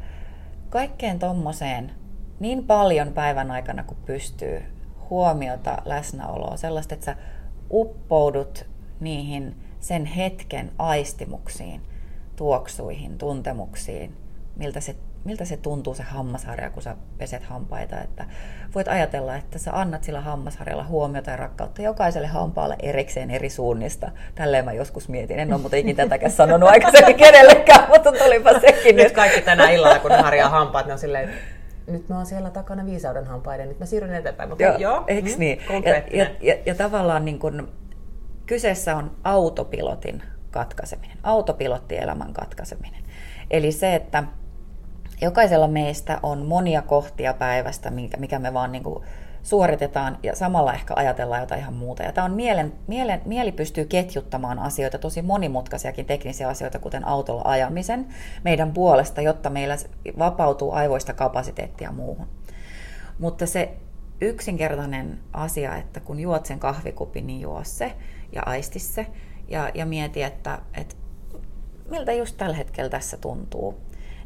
kaikkeen 0.70 1.18
tommoseen 1.18 1.92
niin 2.40 2.66
paljon 2.66 3.12
päivän 3.12 3.50
aikana 3.50 3.82
kuin 3.82 3.98
pystyy 4.06 4.62
huomiota, 5.10 5.78
läsnäoloa, 5.84 6.56
sellaista, 6.56 6.94
että 6.94 7.06
sä 7.06 7.16
uppoudut 7.72 8.66
niihin 9.00 9.56
sen 9.80 10.04
hetken 10.04 10.72
aistimuksiin, 10.78 11.82
tuoksuihin, 12.36 13.18
tuntemuksiin, 13.18 14.16
miltä 14.56 14.80
se, 14.80 14.96
miltä 15.24 15.44
se 15.44 15.56
tuntuu 15.56 15.94
se 15.94 16.02
hammasharja, 16.02 16.70
kun 16.70 16.82
sä 16.82 16.96
peset 17.18 17.42
hampaita. 17.42 18.00
Että 18.00 18.24
voit 18.74 18.88
ajatella, 18.88 19.36
että 19.36 19.58
sä 19.58 19.70
annat 19.72 20.04
sillä 20.04 20.20
hammasharjalla 20.20 20.84
huomiota 20.84 21.30
ja 21.30 21.36
rakkautta 21.36 21.82
jokaiselle 21.82 22.26
hampaalle 22.26 22.76
erikseen 22.82 23.30
eri 23.30 23.50
suunnista. 23.50 24.10
Tälleen 24.34 24.64
mä 24.64 24.72
joskus 24.72 25.08
mietin. 25.08 25.38
En 25.38 25.52
ole 25.52 25.60
muuten 25.60 25.80
ikinä 25.80 25.96
tätäkään 25.96 26.32
sanonut 26.32 26.68
aikaisemmin 26.68 27.16
kenellekään, 27.16 27.88
mutta 27.92 28.12
tulipa 28.12 28.60
sekin 28.60 28.96
Nyt 28.96 29.12
kaikki 29.12 29.40
tänä 29.40 29.70
illalla, 29.70 29.98
kun 29.98 30.10
harjaa 30.10 30.48
hampaat, 30.48 30.86
ne 30.86 30.92
on 30.92 30.98
silleen, 30.98 31.30
nyt 31.86 32.08
mä 32.08 32.16
oon 32.16 32.26
siellä 32.26 32.50
takana 32.50 32.86
viisauden 32.86 33.26
hampaiden, 33.26 33.68
nyt 33.68 33.78
mä 33.78 33.86
siirryn 33.86 34.14
eteenpäin. 34.14 34.48
Mutta 34.48 34.62
Joo, 34.62 34.76
joo 34.78 35.04
eiks 35.06 35.32
mm, 35.32 35.38
niin? 35.38 35.60
Ja, 35.84 36.18
ja, 36.18 36.30
ja, 36.40 36.54
ja 36.66 36.74
tavallaan 36.74 37.24
niin 37.24 37.38
kun, 37.38 37.68
kyseessä 38.46 38.96
on 38.96 39.10
autopilotin 39.24 40.22
katkaiseminen, 40.50 41.18
autopilottielämän 41.22 42.32
katkaiseminen. 42.32 43.02
Eli 43.50 43.72
se, 43.72 43.94
että 43.94 44.24
jokaisella 45.20 45.68
meistä 45.68 46.20
on 46.22 46.46
monia 46.46 46.82
kohtia 46.82 47.34
päivästä, 47.34 47.90
mikä, 48.18 48.38
me 48.38 48.54
vaan 48.54 48.72
niin 48.72 48.82
kuin 48.82 49.04
suoritetaan 49.42 50.18
ja 50.22 50.36
samalla 50.36 50.74
ehkä 50.74 50.94
ajatellaan 50.96 51.40
jotain 51.40 51.60
ihan 51.60 51.74
muuta. 51.74 52.02
Ja 52.02 52.12
tämä 52.12 52.24
on 52.24 52.34
mielen, 52.34 52.72
mielen, 52.86 53.22
mieli 53.24 53.52
pystyy 53.52 53.84
ketjuttamaan 53.84 54.58
asioita, 54.58 54.98
tosi 54.98 55.22
monimutkaisiakin 55.22 56.06
teknisiä 56.06 56.48
asioita, 56.48 56.78
kuten 56.78 57.06
autolla 57.06 57.42
ajamisen 57.44 58.06
meidän 58.44 58.72
puolesta, 58.72 59.20
jotta 59.20 59.50
meillä 59.50 59.76
vapautuu 60.18 60.72
aivoista 60.72 61.12
kapasiteettia 61.12 61.92
muuhun. 61.92 62.26
Mutta 63.18 63.46
se 63.46 63.76
yksinkertainen 64.20 65.18
asia, 65.32 65.76
että 65.76 66.00
kun 66.00 66.20
juot 66.20 66.46
sen 66.46 66.58
kahvikupin, 66.58 67.26
niin 67.26 67.40
juo 67.40 67.60
se 67.62 67.92
ja 68.32 68.42
aisti 68.46 68.78
se 68.78 69.06
ja, 69.48 69.70
ja 69.74 69.86
mieti, 69.86 70.22
että, 70.22 70.58
että 70.74 70.94
miltä 71.90 72.12
just 72.12 72.36
tällä 72.36 72.56
hetkellä 72.56 72.90
tässä 72.90 73.16
tuntuu. 73.16 73.80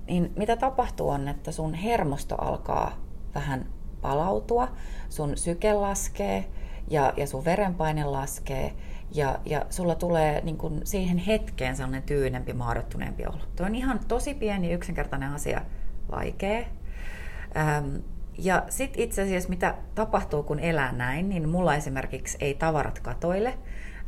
Niin 0.08 0.32
mitä 0.36 0.56
tapahtuu 0.56 1.08
on, 1.08 1.28
että 1.28 1.52
sun 1.52 1.74
hermosto 1.74 2.34
alkaa 2.38 2.92
vähän 3.34 3.66
palautua, 4.00 4.68
sun 5.08 5.36
syke 5.36 5.72
laskee 5.72 6.50
ja, 6.90 7.12
ja 7.16 7.26
sun 7.26 7.44
verenpaine 7.44 8.04
laskee 8.04 8.74
ja, 9.14 9.38
ja 9.44 9.66
sulla 9.70 9.94
tulee 9.94 10.40
niin 10.40 10.58
kun 10.58 10.80
siihen 10.84 11.18
hetkeen 11.18 11.76
sellainen 11.76 12.02
tyynempi, 12.02 12.52
maadottuneempi 12.52 13.26
olo. 13.26 13.38
Tuo 13.56 13.66
on 13.66 13.74
ihan 13.74 14.00
tosi 14.08 14.34
pieni 14.34 14.72
yksinkertainen 14.72 15.32
asia, 15.32 15.60
vaikea. 16.10 16.58
Ähm, 17.56 17.96
ja 18.38 18.62
sitten 18.68 19.02
itse 19.02 19.22
asiassa 19.22 19.48
mitä 19.48 19.74
tapahtuu, 19.94 20.42
kun 20.42 20.58
elää 20.60 20.92
näin, 20.92 21.28
niin 21.28 21.48
mulla 21.48 21.74
esimerkiksi 21.74 22.38
ei 22.40 22.54
tavarat 22.54 22.98
katoile. 22.98 23.58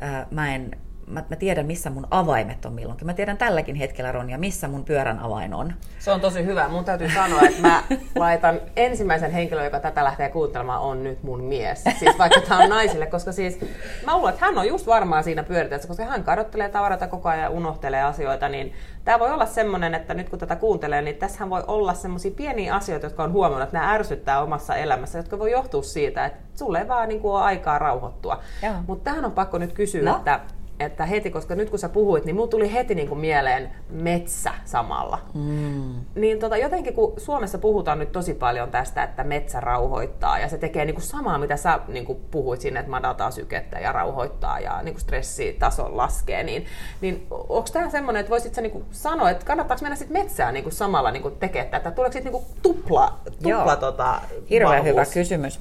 Äh, 0.02 0.26
Mä 0.30 0.54
en, 0.54 0.71
mä, 1.11 1.25
mä 1.31 1.37
tiedän, 1.37 1.67
missä 1.67 1.90
mun 1.90 2.07
avaimet 2.11 2.64
on 2.64 2.73
milloinkin. 2.73 3.07
Mä 3.07 3.14
tiedän 3.14 3.38
tälläkin 3.38 3.76
hetkellä, 3.76 4.12
Ronja, 4.12 4.38
missä 4.38 4.69
mun 4.69 4.85
pyörän 4.85 5.19
avain 5.19 5.55
on. 5.55 5.73
Se 5.99 6.11
on 6.11 6.21
tosi 6.21 6.45
hyvä. 6.45 6.69
Mun 6.69 6.85
täytyy 6.85 7.11
sanoa, 7.11 7.40
että 7.40 7.62
mä 7.62 7.83
laitan 8.14 8.61
ensimmäisen 8.76 9.31
henkilön, 9.31 9.64
joka 9.64 9.81
tätä 9.81 10.05
lähtee 10.05 10.29
kuuntelemaan, 10.29 10.81
on 10.81 11.05
nyt 11.05 11.23
mun 11.23 11.45
mies. 11.45 11.85
Siis 11.99 12.19
vaikka 12.19 12.40
tämä 12.40 12.61
on 12.61 12.71
naisille, 12.71 13.07
koska 13.07 13.33
siis 13.33 13.61
mä 14.07 14.17
luulen, 14.17 14.35
että 14.35 14.47
hän 14.47 14.59
on 14.59 14.69
just 14.69 14.87
varmaan 14.87 15.25
siinä 15.25 15.43
pyöriteessä, 15.43 15.88
koska 15.88 16.05
hän 16.05 16.25
kadottelee 16.25 16.69
tavaroita 16.69 17.07
koko 17.07 17.29
ajan 17.29 17.43
ja 17.43 17.50
unohtelee 17.50 18.02
asioita, 18.02 18.49
niin 18.49 18.73
tämä 19.05 19.19
voi 19.19 19.31
olla 19.31 19.47
semmoinen, 19.47 19.95
että 19.95 20.14
nyt 20.14 20.29
kun 20.29 20.38
tätä 20.38 20.57
kuuntelee, 20.57 21.02
niin 21.02 21.17
tässä 21.17 21.50
voi 21.50 21.64
olla 21.67 21.95
semmoisia 21.95 22.31
pieniä 22.31 22.75
asioita, 22.75 23.07
jotka 23.07 23.25
on 23.25 23.33
huomannut, 23.33 23.62
että 23.62 23.79
nämä 23.79 23.93
ärsyttää 23.93 24.43
omassa 24.43 24.76
elämässä, 24.76 25.19
jotka 25.19 25.38
voi 25.38 25.50
johtua 25.50 25.83
siitä, 25.83 26.26
että 26.26 26.38
sulle 26.55 26.79
ei 26.79 26.88
vaan 26.88 27.09
niin 27.09 27.21
kuin 27.21 27.33
ole 27.33 27.43
aikaa 27.43 27.79
rauhoittua. 27.79 28.40
Mutta 28.87 29.05
tähän 29.11 29.25
on 29.25 29.33
pakko 29.33 29.59
nyt 29.59 29.73
kysyä, 29.73 30.02
no. 30.02 30.17
että 30.17 30.40
että 30.81 31.07
heti, 31.07 31.31
koska 31.31 31.55
nyt 31.55 31.71
kun 31.71 31.79
sä 31.79 31.89
puhuit, 31.89 32.25
niin 32.25 32.37
mulla 32.37 32.49
tuli 32.49 32.73
heti 32.73 32.95
niin 32.95 33.09
kuin 33.09 33.21
mieleen 33.21 33.71
metsä 33.91 34.51
samalla. 34.65 35.19
Mm. 35.35 35.95
Niin 36.15 36.39
tota, 36.39 36.57
jotenkin 36.57 36.95
kun 36.95 37.13
Suomessa 37.17 37.59
puhutaan 37.59 37.99
nyt 37.99 38.13
tosi 38.13 38.35
paljon 38.35 38.71
tästä, 38.71 39.03
että 39.03 39.25
metsä 39.25 39.61
rauhoittaa 39.61 40.39
ja 40.39 40.49
se 40.49 40.59
tekee 40.59 40.85
niin 40.85 40.95
kuin 40.95 41.05
samaa, 41.05 41.39
mitä 41.39 41.57
sä 41.57 41.81
niin 41.89 42.07
kuin 42.07 42.21
puhuit 42.31 42.61
sinne, 42.61 42.81
että 42.81 42.91
madataan 42.91 43.33
sykettä 43.33 43.79
ja 43.79 43.93
rauhoittaa 43.93 44.61
ja 44.61 44.83
niin 44.83 44.95
kuin 44.95 45.01
stressitaso 45.01 45.97
laskee, 45.97 46.43
niin, 46.43 46.67
niin 47.01 47.27
onko 47.31 47.69
tämä 47.73 47.91
semmoinen, 47.91 48.21
että 48.21 48.31
voisit 48.31 48.55
sä 48.55 48.61
niin 48.61 48.73
kuin 48.73 48.85
sanoa, 48.91 49.31
että 49.31 49.47
kannattaako 49.47 49.83
mennä 49.83 49.97
sitten 49.97 50.23
metsään 50.23 50.55
niin 50.55 50.65
kuin 50.65 50.73
samalla 50.73 51.11
niin 51.11 51.23
kuin 51.23 51.37
tekemään 51.37 51.71
tätä? 51.71 51.91
Tuleeko 51.91 52.13
sitten 52.13 52.33
niin 52.33 52.43
kuin 52.43 52.55
tupla, 52.63 53.19
tupla 53.25 53.51
Joo. 53.51 53.77
tota, 53.77 54.21
Hirveän 54.51 54.71
vahvuus? 54.73 54.93
hyvä 54.93 55.05
kysymys. 55.05 55.61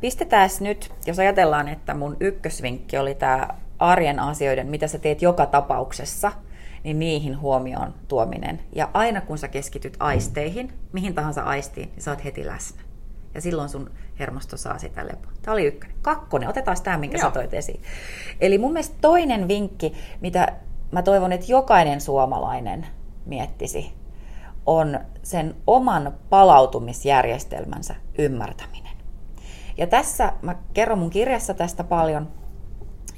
Pistetään 0.00 0.50
nyt, 0.60 0.92
jos 1.06 1.18
ajatellaan, 1.18 1.68
että 1.68 1.94
mun 1.94 2.16
ykkösvinkki 2.20 2.98
oli 2.98 3.14
tämä 3.14 3.48
arjen 3.82 4.20
asioiden, 4.20 4.66
mitä 4.66 4.86
sä 4.86 4.98
teet 4.98 5.22
joka 5.22 5.46
tapauksessa, 5.46 6.32
niin 6.84 6.98
niihin 6.98 7.40
huomioon 7.40 7.94
tuominen. 8.08 8.60
Ja 8.72 8.88
aina 8.94 9.20
kun 9.20 9.38
sä 9.38 9.48
keskityt 9.48 9.96
aisteihin, 10.00 10.72
mihin 10.92 11.14
tahansa 11.14 11.42
aistiin, 11.42 11.88
niin 11.88 12.02
sä 12.02 12.10
oot 12.10 12.24
heti 12.24 12.46
läsnä. 12.46 12.82
Ja 13.34 13.40
silloin 13.40 13.68
sun 13.68 13.90
hermosto 14.18 14.56
saa 14.56 14.78
sitä 14.78 15.06
lepoa. 15.06 15.32
Tämä 15.42 15.52
oli 15.52 15.66
ykkönen. 15.66 15.96
Kakkonen, 16.02 16.48
otetaan 16.48 16.76
tämä, 16.82 16.98
minkä 16.98 17.18
Joo. 17.18 17.28
sä 17.28 17.30
toit 17.30 17.54
esiin. 17.54 17.82
Eli 18.40 18.58
mun 18.58 18.72
mielestä 18.72 18.96
toinen 19.00 19.48
vinkki, 19.48 19.92
mitä 20.20 20.52
mä 20.90 21.02
toivon, 21.02 21.32
että 21.32 21.46
jokainen 21.48 22.00
suomalainen 22.00 22.86
miettisi, 23.26 23.92
on 24.66 25.00
sen 25.22 25.54
oman 25.66 26.12
palautumisjärjestelmänsä 26.30 27.94
ymmärtäminen. 28.18 28.96
Ja 29.76 29.86
tässä 29.86 30.32
mä 30.42 30.54
kerron 30.74 30.98
mun 30.98 31.10
kirjassa 31.10 31.54
tästä 31.54 31.84
paljon, 31.84 32.28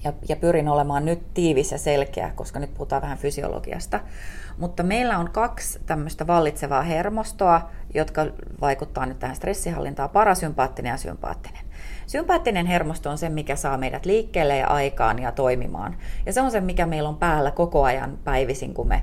ja, 0.05 0.13
ja 0.29 0.37
pyrin 0.37 0.69
olemaan 0.69 1.05
nyt 1.05 1.35
tiivis 1.35 1.73
ja 1.73 1.79
selkeä, 1.79 2.33
koska 2.35 2.59
nyt 2.59 2.75
puhutaan 2.75 3.03
vähän 3.03 3.19
fysiologiasta. 3.19 4.01
Mutta 4.59 4.83
meillä 4.83 5.19
on 5.19 5.31
kaksi 5.31 5.81
tämmöistä 5.87 6.27
vallitsevaa 6.27 6.83
hermostoa, 6.83 7.71
jotka 7.95 8.27
vaikuttaa 8.61 9.07
nyt 9.07 9.19
tähän 9.19 9.37
stressihallintaan, 9.37 10.11
parasympaattinen 10.11 10.91
ja 10.91 10.97
sympaattinen. 10.97 11.65
Sympaattinen 12.07 12.67
hermosto 12.67 13.11
on 13.11 13.19
se, 13.19 13.29
mikä 13.29 13.57
saa 13.57 13.77
meidät 13.77 14.07
liikkeelle 14.07 14.57
ja 14.57 14.67
aikaan 14.67 15.19
ja 15.19 15.33
toimimaan. 15.33 15.97
Ja 16.27 16.33
se 16.33 16.41
on 16.41 16.51
se, 16.51 16.61
mikä 16.61 16.87
meillä 16.87 17.09
on 17.09 17.17
päällä 17.17 17.51
koko 17.51 17.85
ajan 17.85 18.19
päivisin, 18.25 18.75
kun 18.75 18.89
me 18.89 19.03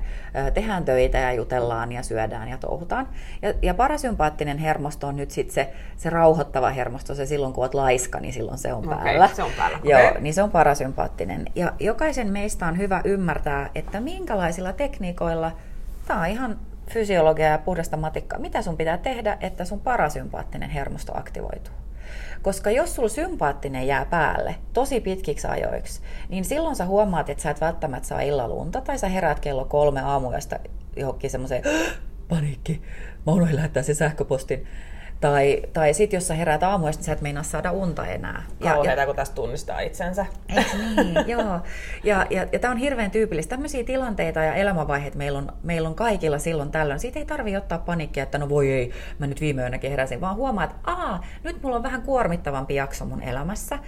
tehdään 0.54 0.84
töitä 0.84 1.18
ja 1.18 1.32
jutellaan 1.32 1.92
ja 1.92 2.02
syödään 2.02 2.48
ja 2.48 2.58
touhutaan. 2.58 3.08
Ja, 3.42 3.54
ja 3.62 3.74
parasympaattinen 3.74 4.58
hermosto 4.58 5.06
on 5.06 5.16
nyt 5.16 5.30
sitten 5.30 5.54
se, 5.54 5.72
se 5.96 6.10
rauhoittava 6.10 6.70
hermosto, 6.70 7.14
se 7.14 7.26
silloin 7.26 7.52
kun 7.52 7.64
oot 7.64 7.74
laiska, 7.74 8.20
niin 8.20 8.32
silloin 8.32 8.58
se 8.58 8.72
on 8.72 8.88
päällä. 8.88 9.24
Okay, 9.24 9.36
se 9.36 9.42
on 9.42 9.50
päällä. 9.56 9.78
Joo, 9.84 10.00
Okay. 10.02 10.20
niin 10.20 10.34
se 10.34 10.42
on 10.42 10.50
parasympaattinen. 10.50 11.44
Ja 11.54 11.72
jokaisen 11.80 12.32
meistä 12.32 12.66
on 12.66 12.78
hyvä 12.78 13.00
ymmärtää, 13.04 13.70
että 13.74 14.00
minkälaisilla 14.00 14.72
tekniikoilla, 14.72 15.52
tämä 16.06 16.20
on 16.20 16.26
ihan 16.26 16.58
fysiologia 16.90 17.46
ja 17.46 17.58
puhdasta 17.58 17.96
matikkaa, 17.96 18.38
mitä 18.38 18.62
sun 18.62 18.76
pitää 18.76 18.98
tehdä, 18.98 19.38
että 19.40 19.64
sun 19.64 19.80
parasympaattinen 19.80 20.70
hermosto 20.70 21.18
aktivoituu. 21.18 21.74
Koska 22.42 22.70
jos 22.70 22.94
sulla 22.94 23.08
sympaattinen 23.08 23.86
jää 23.86 24.04
päälle 24.04 24.54
tosi 24.72 25.00
pitkiksi 25.00 25.46
ajoiksi, 25.46 26.00
niin 26.28 26.44
silloin 26.44 26.76
sä 26.76 26.84
huomaat, 26.84 27.30
että 27.30 27.42
sä 27.42 27.50
et 27.50 27.60
välttämättä 27.60 28.08
saa 28.08 28.20
illalla 28.20 28.54
unta, 28.54 28.80
tai 28.80 28.98
sä 28.98 29.08
heräät 29.08 29.40
kello 29.40 29.64
kolme 29.64 30.00
aamuyöstä 30.00 30.60
johonkin 30.96 31.30
semmoiseen 31.30 31.62
paniikki, 32.28 32.82
mä 33.26 33.32
unohdin 33.32 33.56
lähettää 33.56 33.82
sen 33.82 33.94
sähköpostin. 33.94 34.66
Tai, 35.22 35.62
tai 35.72 35.94
sitten 35.94 36.16
jos 36.16 36.28
sä 36.28 36.34
heräät 36.34 36.62
aamuista, 36.62 37.00
niin 37.00 37.06
sä 37.06 37.12
et 37.12 37.20
meinaa 37.20 37.42
saada 37.42 37.72
unta 37.72 38.06
enää. 38.06 38.42
Kauheita, 38.62 39.06
kun 39.06 39.16
tästä 39.16 39.34
tunnistaa 39.34 39.80
itsensä. 39.80 40.26
Eikö 40.48 40.70
niin? 40.76 41.14
Joo. 41.38 41.60
Ja, 42.04 42.26
ja, 42.30 42.46
ja 42.52 42.58
tämä 42.58 42.72
on 42.72 42.78
hirveän 42.78 43.10
tyypillistä. 43.10 43.50
Tämmöisiä 43.50 43.84
tilanteita 43.84 44.40
ja 44.40 44.54
elämänvaiheita 44.54 45.18
meillä 45.18 45.38
on, 45.38 45.52
meillä 45.62 45.88
on 45.88 45.94
kaikilla 45.94 46.38
silloin 46.38 46.70
tällöin. 46.70 47.00
Siitä 47.00 47.18
ei 47.18 47.24
tarvitse 47.24 47.58
ottaa 47.58 47.78
panikkia, 47.78 48.22
että 48.22 48.38
no 48.38 48.48
voi 48.48 48.72
ei, 48.72 48.92
mä 49.18 49.26
nyt 49.26 49.40
viime 49.40 49.62
yönäkin 49.62 49.90
heräsin, 49.90 50.20
vaan 50.20 50.36
huomaa, 50.36 50.64
että 50.64 50.76
aa, 50.84 51.24
nyt 51.44 51.62
mulla 51.62 51.76
on 51.76 51.82
vähän 51.82 52.02
kuormittavampi 52.02 52.74
jakso 52.74 53.04
mun 53.04 53.22
elämässä. 53.22 53.78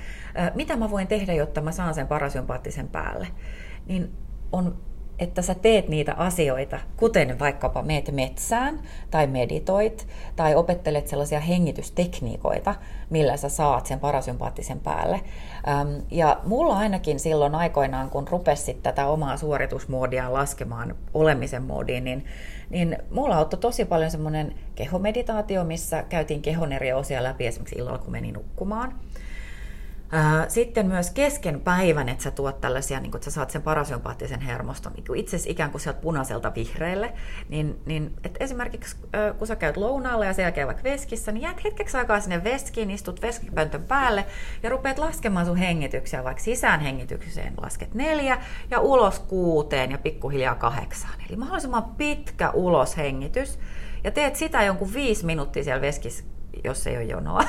Mitä 0.55 0.77
mä 0.77 0.91
voin 0.91 1.07
tehdä, 1.07 1.33
jotta 1.33 1.61
mä 1.61 1.73
saan 1.73 1.95
sen 1.95 2.09
parasympaattisen 2.09 2.89
päälle? 2.89 3.27
Niin 3.87 4.13
on 4.53 4.77
että 5.19 5.43
sä 5.43 5.55
teet 5.55 5.89
niitä 5.89 6.15
asioita, 6.15 6.81
kuten 6.97 7.39
vaikkapa 7.39 7.83
meet 7.83 8.13
metsään 8.13 8.81
tai 9.11 9.27
meditoit 9.27 10.07
tai 10.37 10.55
opettelet 10.55 11.09
sellaisia 11.09 11.41
hengitystekniikoita, 11.41 12.75
millä 13.11 13.37
sä 13.37 13.49
saat 13.49 13.87
sen 13.87 14.01
parasympaattisen 14.01 14.81
päälle. 14.81 15.21
Ja 16.11 16.41
mulla 16.45 16.77
ainakin 16.77 17.21
silloin 17.21 17.55
aikoinaan, 17.55 18.11
kun 18.11 18.29
rupesit 18.29 18.83
tätä 18.83 19.07
omaa 19.07 19.37
suoritusmoodia 19.37 20.33
laskemaan 20.33 20.95
olemisen 21.15 21.63
moodiin, 21.63 22.05
niin, 22.05 22.25
niin 22.71 22.97
mulla 23.11 23.37
auttoi 23.37 23.61
tosi 23.61 23.85
paljon 23.85 24.11
semmoinen 24.11 24.55
kehomeditaatio, 24.75 25.65
missä 25.65 26.05
käytiin 26.09 26.43
kehon 26.43 26.73
eri 26.73 26.93
osia 26.93 27.23
läpi 27.23 27.47
esimerkiksi 27.47 27.79
illalla, 27.79 27.99
kun 27.99 28.13
menin 28.13 28.35
nukkumaan. 28.35 28.95
Sitten 30.49 30.87
myös 30.87 31.11
kesken 31.11 31.61
päivän, 31.61 32.09
että 32.09 32.25
sä 32.25 32.31
tuot 32.31 32.61
tällaisia, 32.61 33.01
niin 33.01 33.11
kun, 33.11 33.19
että 33.19 33.25
sä 33.25 33.35
saat 33.35 33.51
sen 33.51 33.63
parasympaattisen 33.63 34.41
hermoston. 34.41 34.93
Niin 34.93 35.17
itse 35.17 35.37
ikään 35.47 35.71
kuin 35.71 35.81
sieltä 35.81 36.01
punaiselta 36.01 36.53
vihreälle, 36.55 37.13
niin, 37.49 37.81
niin 37.87 38.17
että 38.25 38.45
esimerkiksi 38.45 38.97
kun 39.39 39.47
sä 39.47 39.57
käyt 39.57 39.77
lounaalla 39.77 40.25
ja 40.25 40.33
sen 40.33 40.43
jälkeen 40.43 40.67
vaikka 40.67 40.83
veskissä, 40.83 41.33
niin 41.33 41.43
jäät 41.43 41.65
hetkeksi 41.65 41.97
aikaa 41.97 42.21
sinne 42.21 42.45
veskiin, 42.45 42.91
istut 42.91 43.23
veskipöntön 43.23 43.85
päälle 43.85 44.27
ja 44.63 44.71
rupeat 44.71 44.99
laskemaan 44.99 45.47
sun 45.47 45.57
hengityksiä, 45.57 46.25
vaikka 46.25 46.43
sisään 46.43 46.81
hengitykseen. 46.81 47.55
Lasket 47.63 47.95
neljä 47.95 48.39
ja 48.71 48.81
ulos 48.81 49.19
kuuteen 49.19 49.91
ja 49.91 49.99
pikkuhiljaa 49.99 50.55
kahdeksaan. 50.55 51.15
Eli 51.29 51.37
mahdollisimman 51.37 51.85
pitkä 51.85 52.51
uloshengitys 52.51 53.59
ja 54.05 54.11
teet 54.11 54.37
sitä 54.37 54.63
jonkun 54.63 54.95
viisi 54.95 55.27
minuuttia 55.27 55.65
siellä 55.65 55.81
veskissä 55.81 56.25
jos 56.65 56.87
ei 56.87 56.97
ole 56.97 57.05
jonoa, 57.05 57.45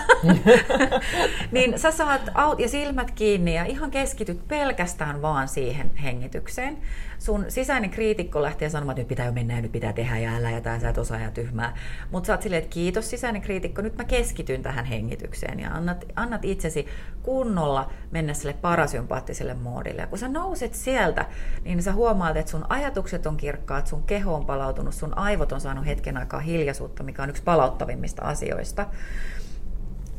niin 1.51 1.79
sä 1.79 1.91
saat 1.91 2.21
aut- 2.33 2.59
ja 2.59 2.69
silmät 2.69 3.11
kiinni 3.11 3.55
ja 3.55 3.65
ihan 3.65 3.91
keskityt 3.91 4.47
pelkästään 4.47 5.21
vaan 5.21 5.47
siihen 5.47 5.91
hengitykseen. 5.97 6.77
Sun 7.25 7.45
sisäinen 7.47 7.89
kriitikko 7.89 8.41
lähtee 8.41 8.69
sanomaan, 8.69 8.93
että 8.93 9.01
nyt 9.01 9.07
pitää 9.07 9.25
jo 9.25 9.31
mennä 9.31 9.55
ja 9.55 9.61
nyt 9.61 9.71
pitää 9.71 9.93
tehdä 9.93 10.17
ja 10.17 10.35
älä 10.35 10.51
ja 10.51 10.79
sä 10.79 10.89
et 10.89 10.97
osaa 10.97 11.19
ja 11.19 11.31
tyhmää. 11.31 11.77
Mutta 12.11 12.27
sä 12.27 12.33
oot 12.33 12.41
silleen, 12.41 12.63
että 12.63 12.73
kiitos 12.73 13.09
sisäinen 13.09 13.41
kriitikko, 13.41 13.81
nyt 13.81 13.97
mä 13.97 14.03
keskityn 14.03 14.63
tähän 14.63 14.85
hengitykseen 14.85 15.59
ja 15.59 15.71
annat, 15.71 16.05
annat 16.15 16.45
itsesi 16.45 16.85
kunnolla 17.23 17.91
mennä 18.11 18.33
sille 18.33 18.53
parasympaattiselle 18.53 19.53
moodille. 19.53 20.01
Ja 20.01 20.07
kun 20.07 20.17
sä 20.17 20.27
nouset 20.27 20.73
sieltä, 20.73 21.25
niin 21.63 21.83
sä 21.83 21.93
huomaat, 21.93 22.37
että 22.37 22.51
sun 22.51 22.65
ajatukset 22.69 23.25
on 23.25 23.37
kirkkaat, 23.37 23.87
sun 23.87 24.03
keho 24.03 24.35
on 24.35 24.45
palautunut, 24.45 24.93
sun 24.93 25.17
aivot 25.17 25.51
on 25.51 25.61
saanut 25.61 25.85
hetken 25.85 26.17
aikaa 26.17 26.39
hiljaisuutta, 26.39 27.03
mikä 27.03 27.23
on 27.23 27.29
yksi 27.29 27.43
palauttavimmista 27.43 28.21
asioista. 28.21 28.85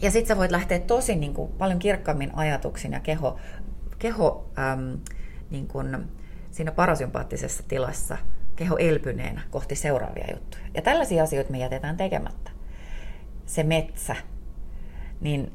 Ja 0.02 0.10
sitten 0.10 0.28
sä 0.28 0.36
voit 0.36 0.50
lähteä 0.50 0.78
tosi 0.78 1.16
niin 1.16 1.34
kuin, 1.34 1.52
paljon 1.52 1.78
kirkkaammin 1.78 2.34
ajatuksin 2.34 2.92
ja 2.92 3.00
keho, 3.00 3.38
keho 3.98 4.50
äm, 4.58 4.98
niin 5.50 5.68
kuin, 5.68 6.08
siinä 6.56 6.72
parasympaattisessa 6.72 7.62
tilassa, 7.68 8.18
keho 8.56 8.76
elpyneenä 8.76 9.42
kohti 9.50 9.74
seuraavia 9.74 10.26
juttuja. 10.32 10.62
Ja 10.74 10.82
tällaisia 10.82 11.22
asioita 11.22 11.50
me 11.50 11.58
jätetään 11.58 11.96
tekemättä. 11.96 12.50
Se 13.46 13.62
metsä, 13.62 14.16
niin 15.20 15.52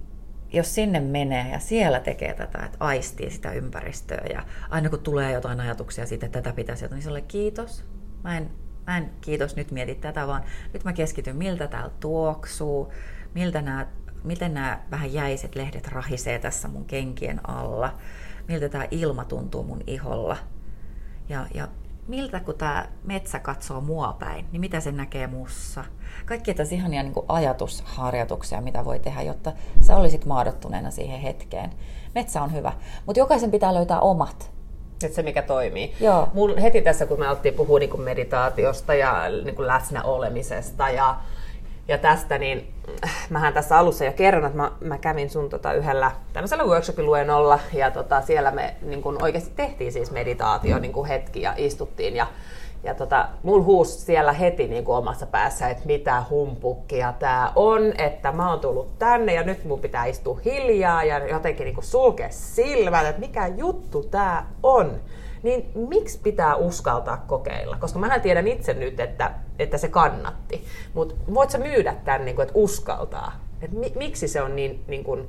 jos 0.53 0.75
sinne 0.75 0.99
menee 0.99 1.51
ja 1.51 1.59
siellä 1.59 1.99
tekee 1.99 2.33
tätä, 2.33 2.65
että 2.65 2.77
aistii 2.79 3.31
sitä 3.31 3.51
ympäristöä 3.51 4.23
ja 4.33 4.43
aina 4.69 4.89
kun 4.89 4.99
tulee 4.99 5.31
jotain 5.31 5.59
ajatuksia 5.59 6.05
siitä, 6.05 6.25
että 6.25 6.41
tätä 6.41 6.55
pitäisi 6.55 6.85
jotain, 6.85 6.97
niin 6.97 7.03
sille 7.03 7.21
kiitos. 7.21 7.85
Mä 8.23 8.37
en, 8.37 8.51
mä 8.87 8.97
en 8.97 9.11
kiitos 9.21 9.55
nyt 9.55 9.71
mieti 9.71 9.95
tätä, 9.95 10.27
vaan 10.27 10.43
nyt 10.73 10.83
mä 10.83 10.93
keskityn, 10.93 11.35
miltä 11.35 11.67
täällä 11.67 11.91
tuoksuu, 11.99 12.93
miltä 13.33 13.61
nämä 13.61 13.87
miten 14.23 14.53
nämä 14.53 14.79
vähän 14.91 15.13
jäiset 15.13 15.55
lehdet 15.55 15.87
rahisee 15.87 16.39
tässä 16.39 16.67
mun 16.67 16.85
kenkien 16.85 17.49
alla, 17.49 17.97
miltä 18.47 18.69
tämä 18.69 18.87
ilma 18.91 19.25
tuntuu 19.25 19.63
mun 19.63 19.81
iholla. 19.87 20.37
Ja, 21.31 21.45
ja 21.53 21.67
miltä 22.07 22.39
kun 22.39 22.55
tämä 22.55 22.85
metsä 23.03 23.39
katsoo 23.39 23.81
mua 23.81 24.15
päin, 24.19 24.45
niin 24.51 24.61
mitä 24.61 24.79
se 24.79 24.91
näkee 24.91 25.27
mussa. 25.27 25.83
Kaikki 26.25 26.53
tässä 26.53 26.75
ihania 26.75 27.03
niin 27.03 27.13
ajatusharjoituksia, 27.27 28.61
mitä 28.61 28.85
voi 28.85 28.99
tehdä, 28.99 29.21
jotta 29.21 29.51
sä 29.81 29.97
olisit 29.97 30.25
maadottuneena 30.25 30.91
siihen 30.91 31.21
hetkeen. 31.21 31.69
Metsä 32.15 32.41
on 32.41 32.53
hyvä, 32.53 32.73
mutta 33.05 33.19
jokaisen 33.19 33.51
pitää 33.51 33.73
löytää 33.73 33.99
omat. 33.99 34.51
Että 35.03 35.15
se 35.15 35.23
mikä 35.23 35.41
toimii. 35.41 35.93
Joo. 35.99 36.29
Mun 36.33 36.57
heti 36.57 36.81
tässä, 36.81 37.05
kun 37.05 37.19
me 37.19 37.27
alettiin 37.27 37.53
puhua 37.53 37.79
niin 37.79 37.89
kuin 37.89 38.01
meditaatiosta 38.01 38.93
ja 38.93 39.23
niin 39.43 39.55
kuin 39.55 39.67
läsnä 39.67 40.03
olemisesta 40.03 40.89
ja, 40.89 41.17
ja 41.87 41.97
tästä, 41.97 42.37
niin 42.37 42.73
mähän 43.29 43.53
tässä 43.53 43.77
alussa 43.77 44.05
jo 44.05 44.11
kerron, 44.11 44.45
että 44.45 44.57
mä, 44.57 44.71
mä 44.81 44.97
kävin 44.97 45.29
sun 45.29 45.49
tota 45.49 45.73
yhdellä 45.73 46.11
tämmöisellä 46.33 46.63
workshopiluennolla 46.63 47.59
ja 47.73 47.91
tota, 47.91 48.21
siellä 48.21 48.51
me 48.51 48.75
niin 48.81 49.01
kuin 49.01 49.23
oikeasti 49.23 49.51
tehtiin 49.55 49.91
siis 49.91 50.11
meditaatio 50.11 50.79
niin 50.79 50.93
kuin 50.93 51.07
hetki 51.07 51.41
ja 51.41 51.53
istuttiin 51.57 52.15
ja 52.15 52.27
ja 52.83 52.93
tota, 52.93 53.27
mulla 53.43 53.63
huusi 53.63 53.99
siellä 53.99 54.33
heti 54.33 54.67
niin 54.67 54.85
kuin 54.85 54.97
omassa 54.97 55.25
päässä, 55.25 55.69
että 55.69 55.85
mitä 55.85 56.23
humpukkia 56.29 57.13
tää 57.19 57.51
on, 57.55 57.93
että 57.97 58.31
mä 58.31 58.49
oon 58.49 58.59
tullut 58.59 58.99
tänne 58.99 59.33
ja 59.33 59.43
nyt 59.43 59.65
mun 59.65 59.79
pitää 59.79 60.05
istua 60.05 60.39
hiljaa 60.45 61.03
ja 61.03 61.27
jotenkin 61.27 61.65
niin 61.65 61.83
sulkea 61.83 62.27
silmät, 62.29 63.05
että 63.05 63.19
mikä 63.19 63.47
juttu 63.47 64.03
tää 64.03 64.45
on. 64.63 64.99
Niin 65.43 65.71
miksi 65.75 66.19
pitää 66.23 66.55
uskaltaa 66.55 67.17
kokeilla? 67.17 67.77
Koska 67.79 67.99
mä 67.99 68.19
tiedän 68.19 68.47
itse 68.47 68.73
nyt, 68.73 68.99
että, 68.99 69.31
että 69.59 69.77
se 69.77 69.87
kannatti. 69.87 70.65
Mutta 70.93 71.15
voit 71.33 71.49
sä 71.49 71.57
myydä 71.57 71.95
tämän, 72.05 72.25
niin 72.25 72.35
kuin, 72.35 72.43
että 72.43 72.59
uskaltaa? 72.59 73.31
Et 73.61 73.71
mi, 73.71 73.93
miksi 73.95 74.27
se 74.27 74.41
on 74.41 74.55
niin, 74.55 74.83
niin 74.87 75.03
kuin, 75.03 75.27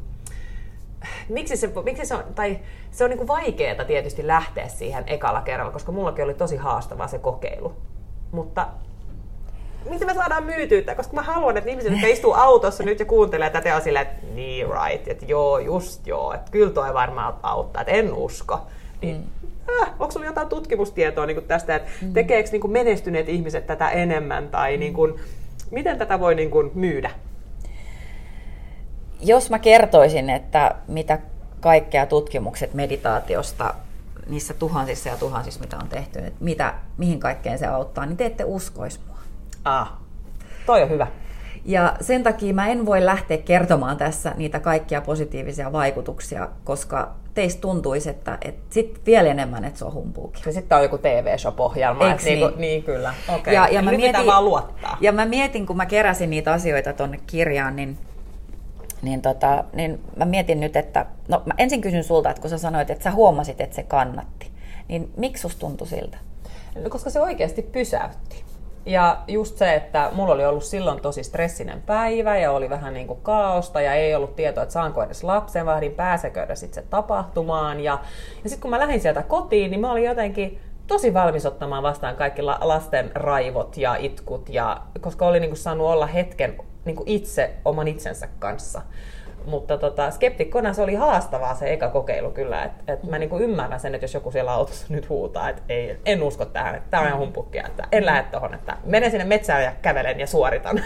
miksi 1.29 1.57
se, 1.57 1.73
miksi 1.85 2.07
se 2.07 2.15
on, 2.15 2.25
tai 2.35 2.59
se 2.91 3.05
on 3.05 3.11
niin 3.11 3.29
vaikeaa 3.29 3.85
tietysti 3.85 4.27
lähteä 4.27 4.69
siihen 4.69 5.05
ekalla 5.07 5.41
kerralla, 5.41 5.73
koska 5.73 5.93
mullakin 5.93 6.25
oli 6.25 6.35
tosi 6.35 6.57
haastavaa 6.57 7.09
se 7.09 7.19
kokeilu. 7.19 7.73
Mutta 8.33 8.69
miten 9.91 10.07
me 10.07 10.15
saadaan 10.15 10.45
myytyä 10.45 10.95
koska 10.95 11.15
mä 11.15 11.23
haluan, 11.23 11.57
että 11.57 11.71
ihmiset, 11.71 11.93
jotka 11.93 12.07
istuu 12.07 12.33
autossa 12.33 12.85
nyt 12.85 12.99
ja 12.99 13.05
kuuntelee 13.05 13.51
tätä 13.51 13.77
on 13.77 13.83
silleen, 13.83 14.07
että 14.07 14.27
niin 14.35 14.67
right, 14.67 15.09
että 15.09 15.25
joo, 15.25 15.59
just 15.59 16.07
joo, 16.07 16.33
että 16.33 16.51
kyllä 16.51 16.73
toi 16.73 16.95
varmaan 16.95 17.35
auttaa, 17.43 17.83
että 17.83 17.93
en 17.93 18.15
usko. 18.15 18.61
Niin, 19.03 19.17
mm. 19.17 19.42
Äh, 19.83 19.91
onko 19.91 20.11
sulla 20.11 20.27
jotain 20.27 20.49
tutkimustietoa 20.49 21.27
niin 21.27 21.45
tästä, 21.45 21.77
että 21.77 21.91
mm. 22.03 22.13
tekeekö 22.13 22.49
niin 22.53 22.71
menestyneet 22.71 23.29
ihmiset 23.29 23.67
tätä 23.67 23.91
enemmän 23.91 24.49
tai 24.49 24.77
mm. 24.77 24.81
niin 24.81 24.95
kuin, 24.95 25.15
miten 25.71 25.99
tätä 25.99 26.21
voi 26.21 26.35
niin 26.35 26.51
kuin 26.51 26.71
myydä? 26.75 27.11
jos 29.23 29.51
mä 29.51 29.59
kertoisin, 29.59 30.31
että 30.31 30.75
mitä 30.89 31.19
kaikkea 31.61 32.07
tutkimukset 32.07 32.75
meditaatiosta 32.75 33.75
niissä 34.29 34.55
tuhansissa 34.55 35.09
ja 35.09 35.17
tuhansissa, 35.17 35.61
mitä 35.61 35.77
on 35.77 35.89
tehty, 35.89 36.19
että 36.19 36.45
mitä, 36.45 36.75
mihin 36.97 37.21
kaikkeen 37.21 37.59
se 37.59 37.67
auttaa, 37.67 38.07
niin 38.07 38.17
te 38.17 38.27
ette 38.27 38.45
uskois 38.45 39.01
mua. 39.07 39.19
Ah, 39.65 39.93
toi 40.67 40.83
on 40.83 40.91
hyvä. 40.91 41.07
Ja 41.65 41.97
sen 42.01 42.23
takia 42.23 42.55
mä 42.55 42.69
en 42.69 42.87
voi 42.87 43.07
lähteä 43.07 43.37
kertomaan 43.37 43.97
tässä 43.97 44.33
niitä 44.37 44.61
kaikkia 44.61 45.01
positiivisia 45.01 45.73
vaikutuksia, 45.73 46.49
koska 46.65 47.15
teistä 47.35 47.61
tuntuisi, 47.61 48.11
että, 48.11 48.39
että 48.41 48.75
sit 48.75 49.01
vielä 49.07 49.29
enemmän, 49.29 49.65
että 49.65 49.79
se 49.79 49.85
on 49.85 49.95
humpuukin. 49.95 50.43
Ja 50.47 50.53
sitten 50.53 50.79
on 50.79 50.85
joku 50.85 50.99
TV-shop-ohjelma. 50.99 52.09
Eikö 52.09 52.25
niin? 52.25 52.39
Niin, 52.39 52.61
niin 52.61 52.83
kyllä. 52.83 53.15
Okay. 53.29 53.55
Ja, 53.55 53.69
ja 53.69 53.83
mä 53.83 53.91
mietin, 53.91 54.27
vaan 54.27 54.45
luottaa. 54.45 54.97
Ja 55.01 55.13
mä 55.13 55.27
mietin, 55.27 55.67
kun 55.67 55.77
mä 55.77 55.87
keräsin 55.87 56.31
niitä 56.31 56.53
asioita 56.53 56.93
tonne 56.93 57.21
kirjaan, 57.27 57.77
niin 57.77 57.99
niin, 59.03 59.23
tota, 59.23 59.65
niin 59.73 60.01
mä 60.17 60.25
mietin 60.25 60.61
nyt, 60.61 60.77
että 60.77 61.07
no 61.29 61.43
mä 61.47 61.55
ensin 61.59 61.81
kysyn 61.81 62.05
sulta, 62.05 62.31
että 62.31 62.41
kun 62.41 62.51
sä 62.51 62.59
sanoit, 62.59 62.91
että 62.91 63.05
sä 63.05 63.11
huomasit, 63.11 63.61
että 63.61 63.77
se 63.77 63.83
kannatti, 63.83 64.51
niin 64.89 65.11
miksi 65.17 65.41
susta 65.41 65.61
tuntui 65.61 65.87
siltä? 65.87 66.19
No, 66.83 66.91
koska 66.91 67.11
se 67.11 67.21
oikeasti 67.21 67.63
pysäytti. 67.63 68.45
Ja 68.87 69.19
just 69.29 69.57
se, 69.57 69.75
että 69.75 70.11
mulla 70.13 70.35
oli 70.35 70.45
ollut 70.45 70.65
silloin 70.65 71.01
tosi 71.01 71.25
stressinen 71.25 71.83
päivä 71.83 72.39
ja 72.39 72.53
oli 72.53 72.71
vähän 72.71 72.95
niin 72.95 73.07
kuin 73.07 73.21
kaaosta 73.23 73.81
ja 73.81 73.95
ei 73.95 74.15
ollut 74.15 74.37
tietoa, 74.37 74.63
että 74.63 74.73
saanko 74.73 75.03
edes 75.03 75.25
lapsen 75.25 75.67
vahdin, 75.67 75.93
pääsekö 75.93 76.43
edes 76.43 76.61
sitten 76.61 76.85
se 76.85 76.91
tapahtumaan. 76.91 77.81
Ja, 77.81 77.99
ja 78.45 78.51
sitten 78.51 78.61
kun 78.61 78.71
mä 78.71 78.79
lähdin 78.79 79.01
sieltä 79.01 79.23
kotiin, 79.23 79.71
niin 79.71 79.81
mä 79.81 79.93
olin 79.93 80.05
jotenkin 80.05 80.61
tosi 80.87 81.15
valmis 81.15 81.47
ottamaan 81.47 81.83
vastaan 81.83 82.17
kaikki 82.17 82.43
lasten 82.43 83.11
raivot 83.15 83.77
ja 83.77 83.97
itkut, 83.97 84.49
ja, 84.49 84.81
koska 85.01 85.27
oli 85.27 85.41
niin 85.41 85.51
kuin 85.51 85.59
saanut 85.59 85.87
olla 85.87 86.07
hetken 86.07 86.57
niin 86.85 86.97
kuin 86.97 87.09
itse 87.09 87.55
oman 87.65 87.89
itsensä 87.89 88.29
kanssa. 88.39 88.83
Mutta 89.47 89.79
tota, 89.79 90.11
skeptikkona 90.11 90.73
se 90.73 90.83
oli 90.83 90.95
haastavaa 90.95 91.55
se 91.55 91.73
eka 91.73 91.89
kokeilu 91.89 92.31
kyllä. 92.31 92.65
että 92.65 92.93
et 92.93 93.03
mä 93.03 93.19
niinku 93.19 93.39
ymmärrän 93.39 93.81
sen, 93.81 93.95
että 93.95 94.05
jos 94.05 94.15
joku 94.15 94.31
siellä 94.31 94.53
autossa 94.53 94.87
nyt 94.89 95.09
huutaa, 95.09 95.49
että 95.49 95.63
ei, 95.69 95.99
en 96.07 96.23
usko 96.23 96.45
tähän, 96.45 96.75
että 96.75 96.91
tämä 96.91 97.01
on 97.01 97.07
ihan 97.07 97.21
humpukkia, 97.21 97.67
että 97.67 97.89
en 97.93 98.07
lähde 98.07 98.23
tuohon, 98.31 98.55
että 98.55 98.77
menen 98.85 99.11
sinne 99.11 99.25
metsään 99.25 99.65
ja 99.65 99.73
kävelen 99.83 100.21
ja 100.21 100.27
suoritan. 100.27 100.77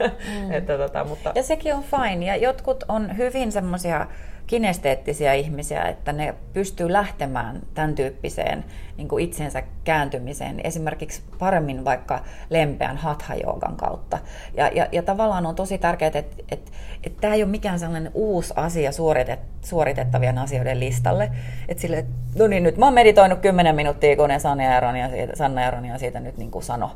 Mm. 0.00 0.52
että, 0.56 0.78
tota, 0.78 1.04
mutta... 1.04 1.32
Ja 1.34 1.42
sekin 1.42 1.74
on 1.74 1.82
fine. 1.82 2.26
Ja 2.26 2.36
jotkut 2.36 2.84
on 2.88 3.16
hyvin 3.16 3.52
semmoisia 3.52 4.06
kinesteettisiä 4.46 5.32
ihmisiä, 5.32 5.82
että 5.82 6.12
ne 6.12 6.34
pystyy 6.52 6.92
lähtemään 6.92 7.62
tämän 7.74 7.94
tyyppiseen 7.94 8.64
niin 8.96 9.08
kuin 9.08 9.24
itsensä 9.24 9.62
kääntymiseen, 9.84 10.60
esimerkiksi 10.64 11.22
paremmin 11.38 11.84
vaikka 11.84 12.20
lempeän 12.50 12.96
hatha 12.96 13.34
kautta. 13.76 14.18
Ja, 14.54 14.68
ja, 14.68 14.86
ja 14.92 15.02
tavallaan 15.02 15.46
on 15.46 15.54
tosi 15.54 15.78
tärkeää, 15.78 16.06
että, 16.06 16.18
että, 16.18 16.36
että, 16.50 16.70
että 17.04 17.20
tämä 17.20 17.34
ei 17.34 17.42
ole 17.42 17.50
mikään 17.50 17.78
sellainen 17.78 18.10
uusi 18.14 18.54
asia 18.56 18.92
suoritet, 18.92 19.40
suoritettavien 19.62 20.38
asioiden 20.38 20.80
listalle. 20.80 21.30
Että 21.68 21.80
sille, 21.80 22.06
no 22.38 22.46
niin, 22.46 22.62
nyt 22.62 22.76
mä 22.76 22.86
oon 22.86 22.94
meditoinut 22.94 23.38
10 23.38 23.74
minuuttia, 23.74 24.16
kun 24.16 24.28
ne 24.28 24.38
Sanna 24.38 24.64
Jaronia 24.64 25.08
siitä, 25.08 25.36
Sanna 25.36 25.62
Jaronia 25.62 25.98
siitä 25.98 26.20
nyt 26.20 26.36
niin 26.36 26.50
kuin 26.50 26.62
sano 26.62 26.90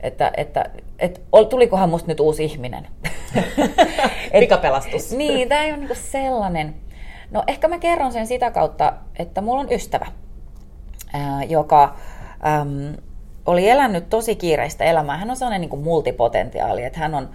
että, 0.00 0.32
että, 0.36 0.64
että 0.98 1.20
tulikohan 1.50 1.90
musta 1.90 2.08
nyt 2.08 2.20
uusi 2.20 2.44
ihminen. 2.44 2.86
Pikapelastus. 4.40 5.12
niin, 5.12 5.48
tämä 5.48 5.62
ei 5.62 5.70
ole 5.70 5.78
niinku 5.78 5.94
sellainen. 5.94 6.74
No 7.30 7.42
ehkä 7.46 7.68
mä 7.68 7.78
kerron 7.78 8.12
sen 8.12 8.26
sitä 8.26 8.50
kautta, 8.50 8.92
että 9.18 9.40
mulla 9.40 9.60
on 9.60 9.72
ystävä, 9.72 10.06
ää, 11.12 11.44
joka 11.44 11.96
äm, 12.46 12.96
oli 13.46 13.70
elänyt 13.70 14.08
tosi 14.08 14.36
kiireistä 14.36 14.84
elämää. 14.84 15.16
Hän 15.16 15.30
on 15.30 15.36
sellainen 15.36 15.60
niin 15.60 15.70
kuin 15.70 15.82
multipotentiaali, 15.82 16.84
että 16.84 16.98
hän 16.98 17.14
on 17.14 17.30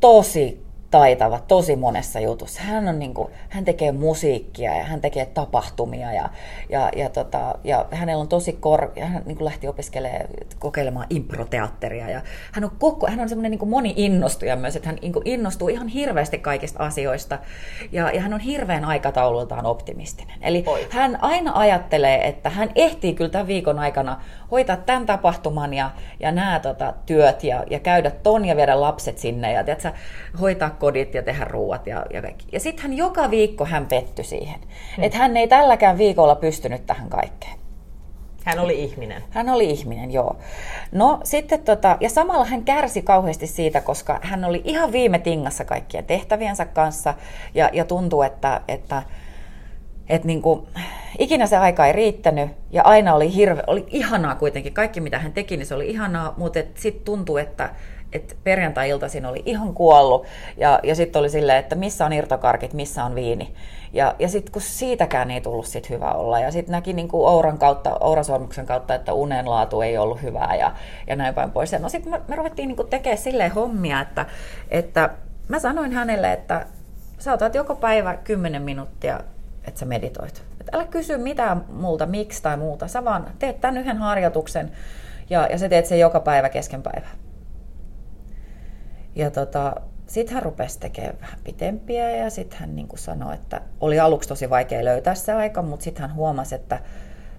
tosi 0.00 0.69
taitava 0.90 1.40
tosi 1.48 1.76
monessa 1.76 2.20
jutussa. 2.20 2.62
Hän, 2.62 2.88
on 2.88 2.98
niin 2.98 3.14
kuin, 3.14 3.32
hän 3.48 3.64
tekee 3.64 3.92
musiikkia 3.92 4.76
ja 4.76 4.84
hän 4.84 5.00
tekee 5.00 5.26
tapahtumia 5.26 6.12
ja, 6.12 6.28
ja, 6.68 6.90
ja, 6.96 7.08
tota, 7.08 7.54
ja 7.64 7.86
hänellä 7.90 8.20
on 8.20 8.28
tosi 8.28 8.52
kor... 8.52 8.90
Hän 9.00 9.22
niin 9.26 9.36
kuin 9.36 9.44
lähti 9.44 9.68
opiskelemaan, 9.68 10.26
kokeilemaan 10.58 11.06
improteatteria 11.10 12.10
ja 12.10 12.20
hän 12.52 12.64
on, 12.64 12.70
koko, 12.78 13.06
hän 13.06 13.20
on 13.20 13.28
semmoinen 13.28 13.50
niin 13.50 13.68
moni-innostuja 13.68 14.56
myös, 14.56 14.76
että 14.76 14.88
hän 14.88 14.98
niin 15.02 15.12
kuin 15.12 15.28
innostuu 15.28 15.68
ihan 15.68 15.88
hirveästi 15.88 16.38
kaikista 16.38 16.84
asioista 16.84 17.38
ja, 17.92 18.10
ja 18.10 18.20
hän 18.20 18.34
on 18.34 18.40
hirveän 18.40 18.84
aikataulultaan 18.84 19.66
optimistinen. 19.66 20.38
Eli 20.42 20.64
Oi. 20.66 20.86
hän 20.90 21.18
aina 21.22 21.52
ajattelee, 21.54 22.28
että 22.28 22.50
hän 22.50 22.70
ehtii 22.74 23.14
kyllä 23.14 23.30
tämän 23.30 23.46
viikon 23.46 23.78
aikana 23.78 24.20
hoitaa 24.50 24.76
tämän 24.76 25.06
tapahtuman 25.06 25.74
ja, 25.74 25.90
ja 26.20 26.32
nämä 26.32 26.60
tota, 26.60 26.94
työt 27.06 27.44
ja, 27.44 27.64
ja 27.70 27.78
käydä 27.78 28.10
ton 28.10 28.44
ja 28.44 28.56
viedä 28.56 28.80
lapset 28.80 29.18
sinne 29.18 29.52
ja 29.52 29.64
tiedätkö, 29.64 29.92
hoitaa 30.40 30.70
kodit 30.80 31.14
ja 31.14 31.22
tehdä 31.22 31.44
ruuat 31.44 31.86
ja, 31.86 32.06
ja 32.12 32.22
kaikki. 32.22 32.46
Ja 32.52 32.60
sitten 32.60 32.82
hän 32.82 32.96
joka 32.96 33.30
viikko 33.30 33.64
hän 33.64 33.86
pettyi 33.86 34.24
siihen. 34.24 34.60
Hmm. 34.96 35.04
Että 35.04 35.18
hän 35.18 35.36
ei 35.36 35.48
tälläkään 35.48 35.98
viikolla 35.98 36.34
pystynyt 36.34 36.86
tähän 36.86 37.08
kaikkeen. 37.08 37.60
Hän 38.44 38.58
oli 38.58 38.84
ihminen. 38.84 39.22
Hän 39.30 39.48
oli 39.48 39.70
ihminen, 39.70 40.10
joo. 40.10 40.36
No 40.92 41.20
sitten 41.24 41.60
tota, 41.60 41.96
ja 42.00 42.08
samalla 42.08 42.44
hän 42.44 42.64
kärsi 42.64 43.02
kauheasti 43.02 43.46
siitä, 43.46 43.80
koska 43.80 44.20
hän 44.22 44.44
oli 44.44 44.62
ihan 44.64 44.92
viime 44.92 45.18
tingassa 45.18 45.64
kaikkien 45.64 46.04
tehtäviensä 46.04 46.64
kanssa 46.64 47.14
ja, 47.54 47.70
ja 47.72 47.84
tuntui, 47.84 48.26
että, 48.26 48.60
että 48.68 49.02
että 50.10 50.26
niin 50.26 50.42
kuin, 50.42 50.66
ikinä 51.18 51.46
se 51.46 51.56
aika 51.56 51.86
ei 51.86 51.92
riittänyt 51.92 52.50
ja 52.70 52.82
aina 52.82 53.14
oli, 53.14 53.34
hirve, 53.34 53.62
oli 53.66 53.86
ihanaa 53.88 54.34
kuitenkin. 54.34 54.72
Kaikki 54.72 55.00
mitä 55.00 55.18
hän 55.18 55.32
teki, 55.32 55.56
niin 55.56 55.66
se 55.66 55.74
oli 55.74 55.90
ihanaa, 55.90 56.34
mutta 56.36 56.60
sitten 56.74 57.04
tuntui, 57.04 57.40
että, 57.40 57.70
että 58.12 58.34
perjantai-iltaisin 58.44 59.26
oli 59.26 59.42
ihan 59.46 59.74
kuollut 59.74 60.26
ja, 60.56 60.80
ja 60.82 60.94
sitten 60.94 61.20
oli 61.20 61.30
silleen, 61.30 61.58
että 61.58 61.74
missä 61.74 62.06
on 62.06 62.12
irtokarkit, 62.12 62.72
missä 62.72 63.04
on 63.04 63.14
viini. 63.14 63.54
Ja, 63.92 64.14
ja 64.18 64.28
sitten 64.28 64.52
kun 64.52 64.62
siitäkään 64.62 65.30
ei 65.30 65.40
tullut 65.40 65.66
sit 65.66 65.90
hyvä 65.90 66.12
olla 66.12 66.40
ja 66.40 66.50
sitten 66.50 66.72
näki 66.72 66.92
niin 66.92 67.08
kuin 67.08 67.28
Ouran 67.28 67.58
kautta, 67.58 67.96
Ourasormuksen 68.00 68.66
kautta, 68.66 68.94
että 68.94 69.12
unenlaatu 69.12 69.80
ei 69.80 69.98
ollut 69.98 70.22
hyvää 70.22 70.56
ja, 70.56 70.72
ja 71.06 71.16
näin 71.16 71.34
päin 71.34 71.50
pois. 71.50 71.72
Ja 71.72 71.78
no 71.78 71.88
sitten 71.88 72.12
me, 72.12 72.20
me 72.28 72.36
ruvettiin 72.36 72.68
niin 72.68 72.76
kuin 72.76 72.88
tekemään 72.88 73.18
silleen 73.18 73.52
hommia, 73.52 74.00
että, 74.00 74.26
että 74.70 75.10
mä 75.48 75.58
sanoin 75.58 75.92
hänelle, 75.92 76.32
että 76.32 76.66
sä 77.18 77.32
otat 77.32 77.54
joka 77.54 77.74
päivä 77.74 78.16
10 78.16 78.62
minuuttia 78.62 79.20
että 79.64 79.80
sä 79.80 79.86
meditoit. 79.86 80.42
Et 80.60 80.74
älä 80.74 80.84
kysy 80.84 81.18
mitään 81.18 81.64
multa, 81.72 82.06
miksi 82.06 82.42
tai 82.42 82.56
muuta. 82.56 82.88
Sä 82.88 83.04
vaan 83.04 83.26
teet 83.38 83.60
tämän 83.60 83.76
yhden 83.76 83.96
harjoituksen 83.96 84.72
ja, 85.30 85.46
ja 85.50 85.58
sä 85.58 85.68
teet 85.68 85.86
sen 85.86 86.00
joka 86.00 86.20
päivä 86.20 86.48
kesken 86.48 86.82
päivää. 86.82 87.10
Ja 89.14 89.30
tota, 89.30 89.74
sitten 90.06 90.34
hän 90.34 90.42
rupesi 90.42 90.80
tekemään 90.80 91.20
vähän 91.20 91.38
pitempiä 91.44 92.10
ja 92.10 92.30
sitten 92.30 92.58
hän 92.58 92.76
niin 92.76 92.88
sanoi, 92.94 93.34
että 93.34 93.60
oli 93.80 94.00
aluksi 94.00 94.28
tosi 94.28 94.50
vaikea 94.50 94.84
löytää 94.84 95.14
se 95.14 95.32
aika, 95.32 95.62
mutta 95.62 95.84
sitten 95.84 96.02
hän 96.02 96.14
huomasi, 96.14 96.54
että, 96.54 96.80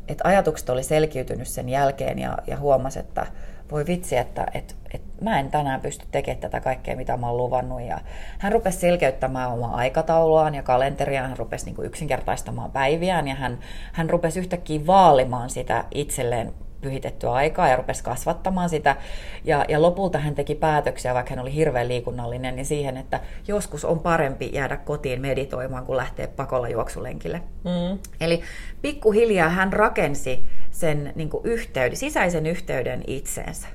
että 0.07 0.27
ajatukset 0.27 0.69
oli 0.69 0.83
selkiytynyt 0.83 1.47
sen 1.47 1.69
jälkeen 1.69 2.19
ja, 2.19 2.37
ja 2.47 2.57
huomasi, 2.57 2.99
että 2.99 3.27
voi 3.71 3.87
vitsi, 3.87 4.17
että, 4.17 4.45
että, 4.53 4.73
että 4.93 5.23
mä 5.23 5.39
en 5.39 5.51
tänään 5.51 5.81
pysty 5.81 6.05
tekemään 6.11 6.41
tätä 6.41 6.59
kaikkea, 6.59 6.95
mitä 6.95 7.17
mä 7.17 7.27
oon 7.27 7.37
luvannut. 7.37 7.81
Ja 7.81 7.99
hän 8.39 8.51
rupesi 8.51 8.79
selkeyttämään 8.79 9.51
omaa 9.51 9.75
aikatauluaan 9.75 10.55
ja 10.55 10.63
kalenteriaan, 10.63 11.29
hän 11.29 11.37
rupesi 11.37 11.65
niin 11.65 11.85
yksinkertaistamaan 11.85 12.71
päiviään 12.71 13.27
ja 13.27 13.35
hän, 13.35 13.59
hän 13.93 14.09
rupesi 14.09 14.39
yhtäkkiä 14.39 14.87
vaalimaan 14.87 15.49
sitä 15.49 15.83
itselleen 15.91 16.53
pyhitettyä 16.81 17.31
aikaa 17.31 17.67
ja 17.67 17.75
rupesi 17.75 18.03
kasvattamaan 18.03 18.69
sitä. 18.69 18.95
Ja, 19.43 19.65
ja 19.67 19.81
lopulta 19.81 20.19
hän 20.19 20.35
teki 20.35 20.55
päätöksiä, 20.55 21.13
vaikka 21.13 21.29
hän 21.29 21.39
oli 21.39 21.55
hirveän 21.55 21.87
liikunnallinen, 21.87 22.55
niin 22.55 22.65
siihen, 22.65 22.97
että 22.97 23.19
joskus 23.47 23.85
on 23.85 23.99
parempi 23.99 24.49
jäädä 24.53 24.77
kotiin 24.77 25.21
meditoimaan, 25.21 25.85
kuin 25.85 25.97
lähteä 25.97 26.27
pakolla 26.27 26.69
juoksulenkille. 26.69 27.41
Mm. 27.63 27.99
Eli 28.21 28.41
pikkuhiljaa 28.81 29.49
hän 29.49 29.73
rakensi 29.73 30.45
sen 30.71 31.13
niin 31.15 31.29
kuin 31.29 31.45
yhteyden, 31.45 31.97
sisäisen 31.97 32.45
yhteyden 32.45 33.03
itseensä. 33.07 33.67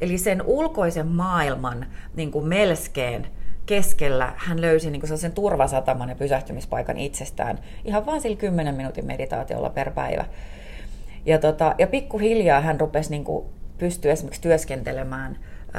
Eli 0.00 0.18
sen 0.18 0.42
ulkoisen 0.42 1.06
maailman 1.06 1.86
niin 2.14 2.30
kuin 2.30 2.46
melskeen 2.46 3.26
keskellä 3.66 4.32
hän 4.36 4.60
löysi 4.60 4.90
niin 4.90 5.00
kuin 5.00 5.18
sen 5.18 5.32
turvasataman 5.32 6.08
ja 6.08 6.14
pysähtymispaikan 6.14 6.98
itsestään 6.98 7.58
ihan 7.84 8.06
vain 8.06 8.20
sillä 8.20 8.36
10 8.36 8.74
minuutin 8.74 9.06
meditaatiolla 9.06 9.70
per 9.70 9.90
päivä. 9.90 10.24
Ja, 11.26 11.38
tota, 11.38 11.74
ja 11.78 11.86
pikkuhiljaa 11.86 12.60
hän 12.60 12.80
rupesi 12.80 13.10
niin 13.10 13.24
kuin, 13.24 13.46
pystyä 13.78 14.12
esimerkiksi 14.12 14.42
työskentelemään 14.42 15.38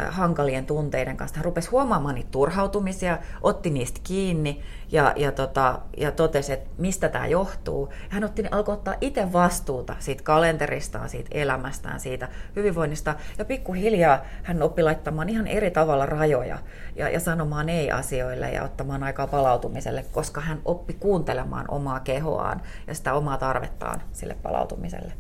hankalien 0.09 0.65
tunteiden 0.65 1.17
kanssa. 1.17 1.37
Hän 1.37 1.45
rupesi 1.45 1.69
huomaamaan 1.69 2.15
niitä 2.15 2.31
turhautumisia, 2.31 3.17
otti 3.41 3.69
niistä 3.69 3.99
kiinni 4.03 4.61
ja, 4.91 5.13
ja, 5.15 5.31
tota, 5.31 5.79
ja 5.97 6.11
totesi, 6.11 6.53
että 6.53 6.69
mistä 6.77 7.09
tämä 7.09 7.27
johtuu. 7.27 7.89
Hän 8.09 8.23
otti, 8.23 8.43
alkoi 8.51 8.73
ottaa 8.73 8.95
itse 9.01 9.33
vastuuta 9.33 9.95
siitä 9.99 10.23
kalenteristaan, 10.23 11.09
siitä 11.09 11.29
elämästään, 11.31 11.99
siitä 11.99 12.27
hyvinvoinnista. 12.55 13.15
Ja 13.37 13.45
pikkuhiljaa 13.45 14.25
hän 14.43 14.63
oppi 14.63 14.83
laittamaan 14.83 15.29
ihan 15.29 15.47
eri 15.47 15.71
tavalla 15.71 16.05
rajoja 16.05 16.59
ja, 16.95 17.09
ja 17.09 17.19
sanomaan 17.19 17.69
ei 17.69 17.91
asioille 17.91 18.51
ja 18.51 18.63
ottamaan 18.63 19.03
aikaa 19.03 19.27
palautumiselle, 19.27 20.05
koska 20.11 20.41
hän 20.41 20.59
oppi 20.65 20.93
kuuntelemaan 20.93 21.65
omaa 21.67 21.99
kehoaan 21.99 22.61
ja 22.87 22.95
sitä 22.95 23.13
omaa 23.13 23.37
tarvettaan 23.37 24.01
sille 24.11 24.35
palautumiselle 24.43 25.13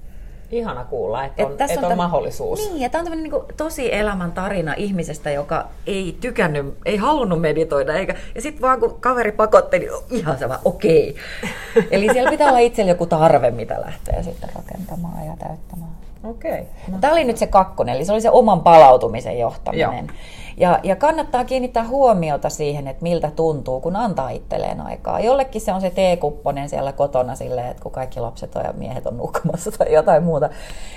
ihana 0.53 0.83
kuulla, 0.83 1.25
että 1.25 1.45
on, 1.45 1.51
et 1.51 1.61
että 1.61 1.79
on, 1.79 1.91
on 1.91 1.97
mahdollisuus. 1.97 2.59
Niin, 2.59 2.81
ja 2.81 2.89
tämä 2.89 2.99
on 2.99 3.05
tämmöinen 3.05 3.31
niin 3.31 3.43
tosi 3.57 3.95
elämän 3.95 4.31
tarina 4.31 4.73
ihmisestä, 4.77 5.31
joka 5.31 5.67
ei 5.87 6.17
tykännyt, 6.21 6.77
ei 6.85 6.97
halunnut 6.97 7.41
meditoida, 7.41 7.93
eikä, 7.93 8.15
ja 8.35 8.41
sitten 8.41 8.61
vaan 8.61 8.79
kun 8.79 8.97
kaveri 8.99 9.31
pakotti, 9.31 9.79
niin 9.79 9.91
ihan 10.11 10.39
sama, 10.39 10.59
okei. 10.65 11.15
Okay. 11.43 11.83
Eli 11.91 12.09
siellä 12.13 12.31
pitää 12.31 12.47
olla 12.47 12.59
itsellä 12.59 12.91
joku 12.91 13.05
tarve, 13.05 13.51
mitä 13.51 13.81
lähtee 13.81 14.23
sitten 14.23 14.49
rakentamaan 14.55 15.25
ja 15.25 15.33
täyttämään. 15.39 15.91
Okei. 16.23 16.51
Okay. 16.51 16.65
No. 16.87 16.97
Tämä 17.01 17.13
oli 17.13 17.23
nyt 17.23 17.37
se 17.37 17.47
kakkonen, 17.47 17.95
eli 17.95 18.05
se 18.05 18.11
oli 18.11 18.21
se 18.21 18.29
oman 18.29 18.61
palautumisen 18.61 19.39
johtaminen. 19.39 20.05
Joo. 20.07 20.15
Ja, 20.57 20.79
ja 20.83 20.95
kannattaa 20.95 21.45
kiinnittää 21.45 21.87
huomiota 21.87 22.49
siihen, 22.49 22.87
että 22.87 23.03
miltä 23.03 23.31
tuntuu, 23.35 23.81
kun 23.81 23.95
antaa 23.95 24.29
itselleen 24.29 24.81
aikaa. 24.81 25.19
Jollekin 25.19 25.61
se 25.61 25.73
on 25.73 25.81
se 25.81 25.89
teekupponen 25.89 26.69
siellä 26.69 26.91
kotona 26.91 27.35
silleen, 27.35 27.67
että 27.67 27.83
kun 27.83 27.91
kaikki 27.91 28.19
lapset 28.19 28.55
ja 28.55 28.73
miehet 28.77 29.07
on 29.07 29.17
nukkumassa 29.17 29.71
tai 29.71 29.93
jotain 29.93 30.23
muuta. 30.23 30.49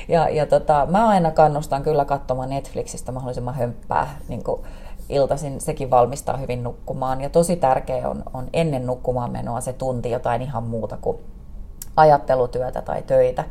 Ja, 0.09 0.29
ja 0.29 0.47
tota, 0.47 0.87
mä 0.91 1.09
aina 1.09 1.31
kannustan 1.31 1.83
kyllä 1.83 2.05
katsomaan 2.05 2.51
Netflixistä 2.51 3.13
mahdollisimman 3.13 3.55
hömppää 3.55 4.17
niin 4.29 4.45
kuin 4.45 4.61
iltaisin, 5.09 5.61
sekin 5.61 5.91
valmistaa 5.91 6.37
hyvin 6.37 6.63
nukkumaan. 6.63 7.21
Ja 7.21 7.29
tosi 7.29 7.57
tärkeä 7.57 8.09
on, 8.09 8.23
on 8.35 8.47
ennen 8.53 8.87
nukkumaan 8.87 9.33
menoa 9.33 9.61
se 9.61 9.73
tunti 9.73 10.11
jotain 10.11 10.43
ihan 10.43 10.63
muuta 10.63 10.97
kuin 11.01 11.19
ajattelutyötä 11.97 12.83
tai 12.83 13.03
töitä 13.03 13.45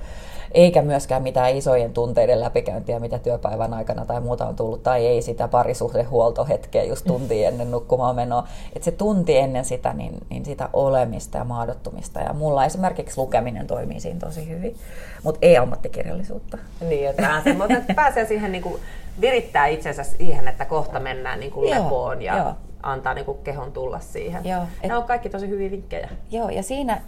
eikä 0.56 0.82
myöskään 0.82 1.24
mitään 1.24 1.58
isojen 1.58 1.94
tunteiden 1.94 2.40
läpikäyntiä, 2.40 3.00
mitä 3.00 3.20
työpäivän 3.20 3.74
aikana 3.74 4.06
tai 4.06 4.22
muuta 4.22 4.48
on 4.48 4.56
tullut, 4.56 4.84
tai 4.84 5.08
ei 5.08 5.22
sitä 5.22 5.48
parisuhdehuoltohetkeä 5.48 6.84
just 6.84 7.06
tunti 7.06 7.44
ennen 7.46 7.72
nukkumaan 7.72 8.16
menoa. 8.16 8.48
Että 8.76 8.86
se 8.86 8.92
tunti 8.92 9.38
ennen 9.38 9.66
sitä, 9.66 9.94
niin, 9.94 10.14
niin 10.30 10.46
sitä 10.46 10.70
olemista 10.74 11.38
ja 11.38 11.44
maadottumista. 11.44 12.20
Ja 12.20 12.34
mulla 12.34 12.66
esimerkiksi 12.66 13.18
lukeminen 13.18 13.68
toimii 13.68 14.00
siinä 14.00 14.20
tosi 14.20 14.50
hyvin, 14.50 14.76
mutta 15.24 15.40
ei 15.42 15.58
ammattikirjallisuutta. 15.58 16.58
Niin, 16.90 17.10
että 17.10 17.42
mutta 17.58 17.94
pääsee 17.96 18.26
siihen 18.26 18.52
niin 18.52 18.64
kuin 18.64 18.82
virittää 19.22 19.68
itsensä 19.68 20.04
siihen, 20.04 20.48
että 20.48 20.66
kohta 20.66 21.00
mennään 21.00 21.40
niin 21.40 21.52
kuin 21.52 21.70
lepoon 21.70 22.22
ja 22.22 22.38
joo. 22.38 22.54
antaa 22.84 23.14
niin 23.14 23.26
kuin 23.26 23.38
kehon 23.44 23.72
tulla 23.72 24.00
siihen. 24.00 24.46
Joo, 24.46 24.64
et, 24.82 24.88
Nämä 24.88 25.00
on 25.00 25.08
kaikki 25.08 25.30
tosi 25.30 25.50
hyviä 25.50 25.72
vinkkejä. 25.72 26.10
Joo, 26.32 26.50
ja 26.50 26.64
siinä 26.64 27.02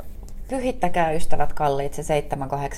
pyhittäkää 0.47 1.11
ystävät 1.11 1.53
kalliit 1.53 1.93
se 1.93 2.21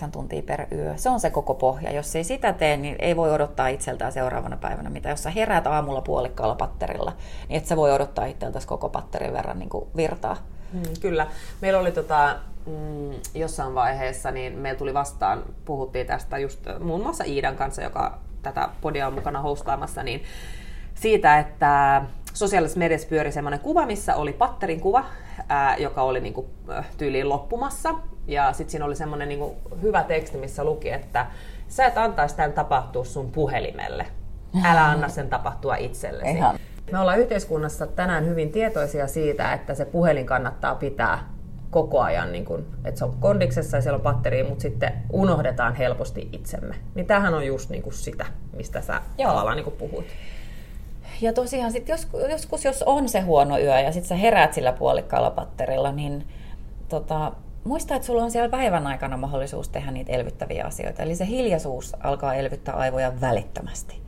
7-8 0.07 0.11
tuntia 0.11 0.41
per 0.41 0.65
yö. 0.71 0.97
Se 0.97 1.09
on 1.09 1.19
se 1.19 1.29
koko 1.29 1.53
pohja. 1.53 1.91
Jos 1.91 2.15
ei 2.15 2.23
sitä 2.23 2.53
tee, 2.53 2.77
niin 2.77 2.95
ei 2.99 3.15
voi 3.15 3.31
odottaa 3.31 3.67
itseltään 3.67 4.11
seuraavana 4.11 4.57
päivänä 4.57 4.89
mitä. 4.89 5.09
Jos 5.09 5.23
sä 5.23 5.29
heräät 5.29 5.67
aamulla 5.67 6.01
puolikkaalla 6.01 6.55
patterilla, 6.55 7.13
niin 7.49 7.57
et 7.57 7.65
sä 7.65 7.75
voi 7.75 7.91
odottaa 7.91 8.25
itseltäsi 8.25 8.67
koko 8.67 8.89
patterin 8.89 9.33
verran 9.33 9.59
niin 9.59 9.69
kuin 9.69 9.87
virtaa. 9.95 10.37
Hmm, 10.73 10.83
kyllä. 11.01 11.27
Meillä 11.61 11.79
oli 11.79 11.91
tota, 11.91 12.35
mm, 12.65 13.11
jossain 13.33 13.75
vaiheessa, 13.75 14.31
niin 14.31 14.57
meillä 14.57 14.77
tuli 14.77 14.93
vastaan, 14.93 15.43
puhuttiin 15.65 16.07
tästä 16.07 16.37
just 16.37 16.59
muun 16.79 17.01
muassa 17.01 17.23
Iidan 17.23 17.55
kanssa, 17.55 17.81
joka 17.81 18.19
tätä 18.41 18.69
podia 18.81 19.07
on 19.07 19.13
mukana 19.13 19.41
hostaamassa, 19.41 20.03
niin 20.03 20.23
siitä, 20.95 21.39
että 21.39 22.01
sosiaalisessa 22.33 22.79
mediassa 22.79 23.07
pyöri 23.07 23.31
semmoinen 23.31 23.59
kuva, 23.59 23.85
missä 23.85 24.15
oli 24.15 24.33
patterin 24.33 24.81
kuva, 24.81 25.05
ää, 25.49 25.77
joka 25.77 26.01
oli 26.01 26.21
niinku, 26.21 26.49
tyyliin 26.97 27.29
loppumassa. 27.29 27.95
Ja 28.27 28.53
sitten 28.53 28.71
siinä 28.71 28.85
oli 28.85 28.95
semmoinen 28.95 29.27
niinku, 29.27 29.55
hyvä 29.81 30.03
teksti, 30.03 30.37
missä 30.37 30.63
luki, 30.63 30.89
että 30.89 31.25
sä 31.67 31.85
et 31.85 31.97
antaisi 31.97 32.35
tämän 32.35 32.53
tapahtua 32.53 33.05
sun 33.05 33.31
puhelimelle. 33.31 34.05
Älä 34.63 34.85
anna 34.85 35.09
sen 35.09 35.29
tapahtua 35.29 35.75
itsellesi. 35.75 36.31
Ihan. 36.31 36.59
Me 36.91 36.99
ollaan 36.99 37.19
yhteiskunnassa 37.19 37.87
tänään 37.87 38.25
hyvin 38.25 38.51
tietoisia 38.51 39.07
siitä, 39.07 39.53
että 39.53 39.73
se 39.73 39.85
puhelin 39.85 40.25
kannattaa 40.25 40.75
pitää 40.75 41.29
koko 41.69 42.01
ajan, 42.01 42.31
niin 42.31 42.45
kun, 42.45 42.65
että 42.85 42.99
se 42.99 43.05
on 43.05 43.15
kondiksessa 43.19 43.77
ja 43.77 43.81
siellä 43.81 43.97
on 43.97 44.03
batteri, 44.03 44.43
mutta 44.43 44.61
sitten 44.61 44.93
unohdetaan 45.13 45.75
helposti 45.75 46.29
itsemme. 46.31 46.75
Niin 46.95 47.05
tämähän 47.05 47.33
on 47.33 47.45
just 47.45 47.69
niin 47.69 47.83
kuin 47.83 47.93
sitä, 47.93 48.25
mistä 48.55 48.81
sä 48.81 49.01
Joo. 49.17 49.29
tavallaan 49.29 49.55
niin 49.55 49.63
kuin 49.63 49.75
puhut. 49.75 50.05
Ja 51.21 51.33
tosiaan 51.33 51.71
sit 51.71 51.89
joskus, 51.89 52.21
joskus, 52.29 52.65
jos 52.65 52.83
on 52.83 53.09
se 53.09 53.19
huono 53.19 53.59
yö 53.59 53.79
ja 53.79 53.91
sitten 53.91 54.09
sä 54.09 54.15
heräät 54.15 54.53
sillä 54.53 54.73
puolikkaalla 54.73 55.31
patterilla, 55.31 55.91
niin 55.91 56.27
tota, 56.89 57.31
muista, 57.63 57.95
että 57.95 58.05
sulla 58.05 58.23
on 58.23 58.31
siellä 58.31 58.49
päivän 58.49 58.87
aikana 58.87 59.17
mahdollisuus 59.17 59.69
tehdä 59.69 59.91
niitä 59.91 60.11
elvyttäviä 60.11 60.65
asioita. 60.65 61.03
Eli 61.03 61.15
se 61.15 61.27
hiljaisuus 61.27 61.95
alkaa 62.03 62.35
elvyttää 62.35 62.75
aivoja 62.75 63.21
välittömästi. 63.21 64.01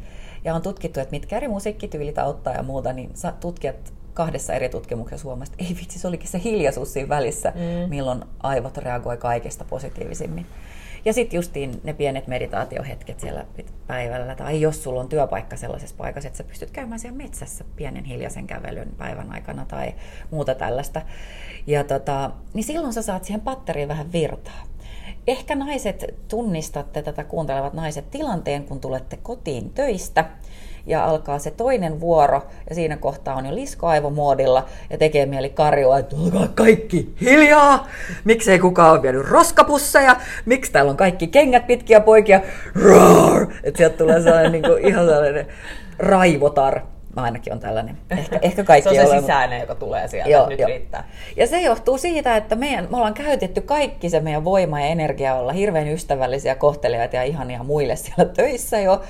Ja 0.43 0.55
on 0.55 0.61
tutkittu, 0.61 0.99
että 0.99 1.11
mitkä 1.11 1.37
eri 1.37 1.47
musiikkityylit 1.47 2.17
auttaa 2.17 2.53
ja 2.53 2.63
muuta, 2.63 2.93
niin 2.93 3.13
tutkijat 3.39 3.93
kahdessa 4.13 4.53
eri 4.53 4.69
tutkimuksessa 4.69 5.27
huomasivat, 5.27 5.61
että 5.61 5.73
ei 5.73 5.77
vitsi, 5.81 5.99
se 5.99 6.07
olikin 6.07 6.27
se 6.27 6.41
hiljaisuus 6.43 6.93
siinä 6.93 7.09
välissä, 7.09 7.53
mm. 7.55 7.89
milloin 7.89 8.23
aivot 8.43 8.77
reagoi 8.77 9.17
kaikesta 9.17 9.65
positiivisimmin. 9.69 10.45
Ja 11.05 11.13
sitten 11.13 11.37
justiin 11.37 11.81
ne 11.83 11.93
pienet 11.93 12.27
meditaatiohetket 12.27 13.19
siellä 13.19 13.45
päivällä, 13.87 14.35
tai 14.35 14.61
jos 14.61 14.83
sulla 14.83 15.01
on 15.01 15.09
työpaikka 15.09 15.55
sellaisessa 15.55 15.95
paikassa, 15.97 16.27
että 16.27 16.37
sä 16.37 16.43
pystyt 16.43 16.71
käymään 16.71 16.99
siellä 16.99 17.17
metsässä 17.17 17.63
pienen 17.75 18.05
hiljaisen 18.05 18.47
kävelyn 18.47 18.89
päivän 18.97 19.31
aikana 19.31 19.65
tai 19.65 19.93
muuta 20.31 20.55
tällaista. 20.55 21.01
Ja 21.67 21.83
tota, 21.83 22.31
niin 22.53 22.63
silloin 22.63 22.93
sä 22.93 23.01
saat 23.01 23.23
siihen 23.23 23.41
patteriin 23.41 23.87
vähän 23.87 24.11
virtaa. 24.11 24.63
Ehkä 25.27 25.55
naiset 25.55 26.05
tunnistatte 26.27 27.01
tätä 27.01 27.23
kuuntelevat 27.23 27.73
naiset 27.73 28.11
tilanteen, 28.11 28.63
kun 28.63 28.81
tulette 28.81 29.17
kotiin 29.17 29.73
töistä– 29.73 30.25
ja 30.85 31.05
alkaa 31.05 31.39
se 31.39 31.51
toinen 31.51 31.99
vuoro 31.99 32.43
ja 32.69 32.75
siinä 32.75 32.97
kohtaa 32.97 33.35
on 33.35 33.45
jo 33.45 33.55
liskoaivomoodilla 33.55 34.65
ja 34.89 34.97
tekee 34.97 35.25
mieli 35.25 35.49
karjua, 35.49 35.99
että 35.99 36.15
olkaa 36.15 36.47
kaikki 36.47 37.13
hiljaa, 37.21 37.87
miksei 38.23 38.59
kukaan 38.59 38.91
ole 38.91 39.01
vienyt 39.01 39.29
roskapusseja, 39.29 40.15
miksi 40.45 40.71
täällä 40.71 40.91
on 40.91 40.97
kaikki 40.97 41.27
kengät 41.27 41.67
pitkiä 41.67 41.99
poikia, 41.99 42.41
roar! 42.75 43.47
että 43.63 43.77
sieltä 43.77 43.97
tulee 43.97 44.21
sellainen 44.21 44.51
niin 44.51 44.63
kuin, 44.63 44.87
ihan 44.87 45.05
sellainen 45.05 45.47
raivotar. 45.99 46.81
Mä 47.15 47.21
ainakin 47.21 47.53
on 47.53 47.59
tällainen. 47.59 47.97
Ehkä, 48.09 48.39
ehkä 48.41 48.63
kaikki 48.63 48.95
se 48.95 49.01
on 49.01 49.07
se 49.07 49.13
ole, 49.13 49.21
sisäinen, 49.21 49.59
mutta... 49.59 49.73
joka 49.73 49.79
tulee 49.79 50.07
sieltä, 50.07 50.29
joo, 50.29 50.49
nyt 50.49 50.59
jo. 50.59 50.67
riittää. 50.67 51.09
Ja 51.37 51.47
se 51.47 51.61
johtuu 51.61 51.97
siitä, 51.97 52.37
että 52.37 52.55
meidän, 52.55 52.87
me 52.91 52.97
ollaan 52.97 53.13
käytetty 53.13 53.61
kaikki 53.61 54.09
se 54.09 54.19
meidän 54.19 54.43
voima 54.43 54.81
ja 54.81 54.87
energia 54.87 55.35
olla 55.35 55.51
hirveän 55.51 55.87
ystävällisiä, 55.87 56.55
kohteliaita 56.55 57.15
ja 57.15 57.23
ihania 57.23 57.63
muille 57.63 57.95
siellä 57.95 58.25
töissä 58.25 58.79
jo 58.79 59.01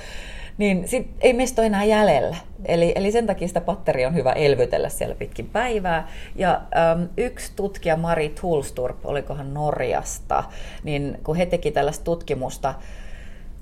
niin 0.62 0.88
sit 0.88 1.08
ei 1.22 1.34
meistä 1.34 1.62
ole 1.62 1.68
enää 1.68 1.84
jäljellä. 1.84 2.38
Eli, 2.66 2.92
eli 2.96 3.12
sen 3.12 3.28
takia 3.28 3.48
sitä 3.48 3.62
patteria 3.62 4.08
on 4.08 4.16
hyvä 4.16 4.32
elvytellä 4.32 4.90
siellä 4.90 5.16
pitkin 5.16 5.50
päivää. 5.50 6.08
Ja 6.36 6.62
äm, 6.92 7.10
yksi 7.18 7.52
tutkija, 7.56 7.98
Mari 7.98 8.30
Tulsturp, 8.42 9.06
olikohan 9.06 9.54
Norjasta, 9.54 10.44
niin 10.84 11.18
kun 11.24 11.36
he 11.36 11.46
teki 11.46 11.72
tällaista 11.72 12.04
tutkimusta 12.04 12.74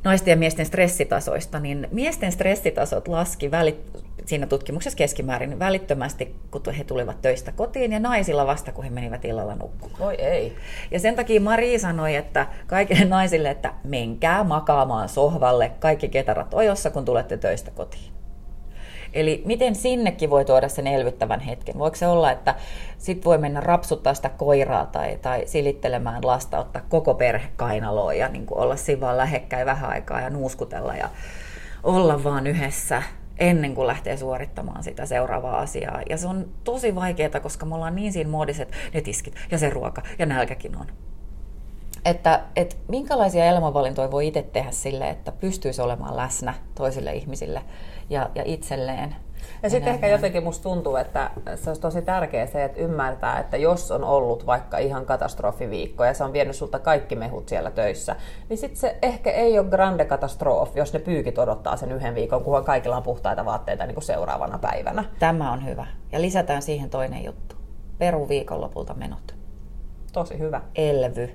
naisten 0.04 0.32
ja 0.32 0.38
miesten 0.38 0.66
stressitasoista, 0.66 1.60
niin 1.60 1.88
miesten 1.92 2.32
stressitasot 2.32 3.08
laski 3.08 3.52
välit, 3.52 3.92
siinä 4.26 4.48
tutkimuksessa 4.48 4.98
keskimäärin 4.98 5.60
välittömästi, 5.60 6.36
kun 6.52 6.62
he 6.78 6.84
tulivat 6.84 7.22
töistä 7.22 7.52
kotiin, 7.52 7.92
ja 7.92 8.00
naisilla 8.00 8.48
vasta, 8.48 8.72
kun 8.72 8.84
he 8.84 8.90
menivät 8.90 9.26
illalla 9.26 9.56
nukkumaan. 9.56 10.02
Oi 10.02 10.16
ei. 10.16 10.56
Ja 10.92 11.00
sen 11.00 11.16
takia 11.16 11.42
Mari 11.42 11.80
sanoi, 11.80 12.16
että 12.16 12.48
kaikille 12.68 13.06
naisille, 13.06 13.50
että 13.50 13.74
menkää 13.84 14.44
makaamaan 14.44 15.10
sohvalle 15.10 15.72
kaikki 15.80 16.10
ketarat 16.10 16.54
ojossa, 16.54 16.90
kun 16.90 17.06
tulette 17.06 17.38
töistä 17.38 17.72
kotiin. 17.72 18.19
Eli 19.14 19.42
miten 19.46 19.76
sinnekin 19.76 20.30
voi 20.30 20.46
tuoda 20.46 20.70
sen 20.70 20.88
elvyttävän 20.88 21.40
hetken? 21.40 21.80
Voiko 21.80 21.96
se 21.96 22.08
olla, 22.08 22.32
että 22.32 22.56
sit 22.98 23.26
voi 23.26 23.38
mennä 23.38 23.60
rapsuttaa 23.60 24.14
sitä 24.14 24.30
koiraa 24.30 24.86
tai, 24.86 25.18
tai 25.22 25.44
silittelemään 25.46 26.26
lasta, 26.26 26.60
ottaa 26.60 26.82
koko 26.90 27.14
perhe 27.14 27.48
kainaloon 27.56 28.18
ja 28.18 28.28
niin 28.28 28.46
olla 28.52 28.76
siinä 28.76 29.02
vaan 29.02 29.18
lähekkäin 29.18 29.66
vähän 29.66 29.90
aikaa 29.90 30.22
ja 30.22 30.30
nuuskutella 30.30 30.96
ja 30.96 31.10
olla 31.84 32.24
vaan 32.24 32.48
yhdessä 32.48 33.04
ennen 33.40 33.76
kuin 33.76 33.88
lähtee 33.88 34.18
suorittamaan 34.18 34.84
sitä 34.84 35.06
seuraavaa 35.06 35.60
asiaa. 35.60 36.02
Ja 36.10 36.18
se 36.18 36.28
on 36.28 36.48
tosi 36.64 36.96
vaikeaa, 36.96 37.40
koska 37.40 37.66
me 37.66 37.76
ollaan 37.76 37.96
niin 37.96 38.14
siinä 38.14 38.30
muodissa, 38.30 38.64
että 38.64 38.78
ne 38.94 39.02
tiskit 39.02 39.36
ja 39.52 39.58
se 39.58 39.70
ruoka 39.70 40.02
ja 40.20 40.26
nälkäkin 40.26 40.78
on. 40.78 40.86
Että, 42.06 42.42
että 42.56 42.76
minkälaisia 42.88 43.46
elämänvalintoja 43.46 44.12
voi 44.12 44.28
itse 44.28 44.42
tehdä 44.42 44.72
sille, 44.72 45.10
että 45.10 45.32
pystyisi 45.32 45.82
olemaan 45.82 46.18
läsnä 46.18 46.54
toisille 46.76 47.14
ihmisille 47.14 47.62
ja, 48.10 48.30
ja 48.36 48.44
itselleen 48.46 49.16
ja 49.64 49.70
sitten 49.70 49.94
ehkä 49.94 50.08
jotenkin 50.08 50.44
musta 50.44 50.64
tuntuu, 50.64 50.96
että 50.96 51.32
se 51.56 51.70
olisi 51.70 51.82
tosi 51.82 52.02
tärkeää 52.02 52.46
se, 52.46 52.64
että 52.64 52.80
ymmärtää, 52.80 53.40
että 53.40 53.58
jos 53.58 53.92
on 53.92 54.04
ollut 54.04 54.46
vaikka 54.46 54.78
ihan 54.78 55.06
katastrofiviikko 55.06 56.06
ja 56.06 56.14
se 56.14 56.24
on 56.24 56.34
vienyt 56.34 56.56
sulta 56.56 56.80
kaikki 56.80 57.16
mehut 57.16 57.50
siellä 57.50 57.72
töissä, 57.72 58.16
niin 58.50 58.58
sitten 58.58 58.80
se 58.80 58.98
ehkä 59.02 59.32
ei 59.32 59.60
ole 59.60 59.68
grande 59.68 60.06
katastrofi, 60.06 60.80
jos 60.80 60.94
ne 60.94 61.00
pyykit 61.00 61.38
odottaa 61.38 61.78
sen 61.78 61.92
yhden 61.92 62.16
viikon, 62.16 62.44
kunhan 62.44 62.66
kaikilla 62.66 62.98
on 62.98 63.04
puhtaita 63.04 63.46
vaatteita 63.46 63.86
niin 63.86 63.96
kuin 63.96 64.04
seuraavana 64.04 64.58
päivänä. 64.58 65.04
Tämä 65.20 65.52
on 65.52 65.66
hyvä. 65.66 65.88
Ja 66.12 66.22
lisätään 66.22 66.62
siihen 66.62 66.90
toinen 66.90 67.24
juttu. 67.24 67.56
Peru 67.98 68.30
viikonlopulta 68.30 68.94
menot. 68.94 69.36
Tosi 70.14 70.40
hyvä. 70.40 70.62
Elvy. 70.76 71.30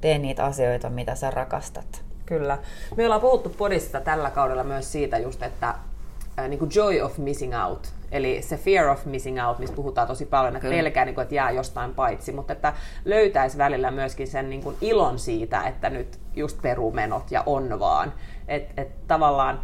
Tee 0.00 0.18
niitä 0.18 0.44
asioita, 0.44 0.90
mitä 0.90 1.14
sä 1.14 1.30
rakastat. 1.30 2.04
Kyllä. 2.26 2.58
Me 2.96 3.04
ollaan 3.04 3.20
puhuttu 3.20 3.48
podista 3.48 4.00
tällä 4.00 4.30
kaudella 4.30 4.64
myös 4.64 4.92
siitä 4.92 5.18
just, 5.18 5.42
että 5.42 5.74
äh, 6.38 6.48
niin 6.48 6.58
kuin 6.58 6.70
joy 6.74 7.00
of 7.00 7.18
missing 7.18 7.54
out, 7.64 7.92
eli 8.12 8.42
se 8.42 8.56
fear 8.56 8.88
of 8.88 9.04
missing 9.04 9.46
out, 9.46 9.58
mistä 9.58 9.76
puhutaan 9.76 10.08
tosi 10.08 10.26
paljon, 10.26 10.56
että 10.56 10.68
pelkää, 10.68 11.04
niin 11.04 11.14
kuin, 11.14 11.22
että 11.22 11.34
jää 11.34 11.50
jostain 11.50 11.94
paitsi, 11.94 12.32
mutta 12.32 12.52
että 12.52 12.72
löytäisi 13.04 13.58
välillä 13.58 13.90
myöskin 13.90 14.28
sen 14.28 14.50
niin 14.50 14.62
kuin 14.62 14.76
ilon 14.80 15.18
siitä, 15.18 15.62
että 15.62 15.90
nyt 15.90 16.18
just 16.34 16.62
perumenot 16.62 17.30
ja 17.30 17.42
on 17.46 17.80
vaan. 17.80 18.12
Että 18.48 18.82
et 18.82 19.06
tavallaan 19.06 19.60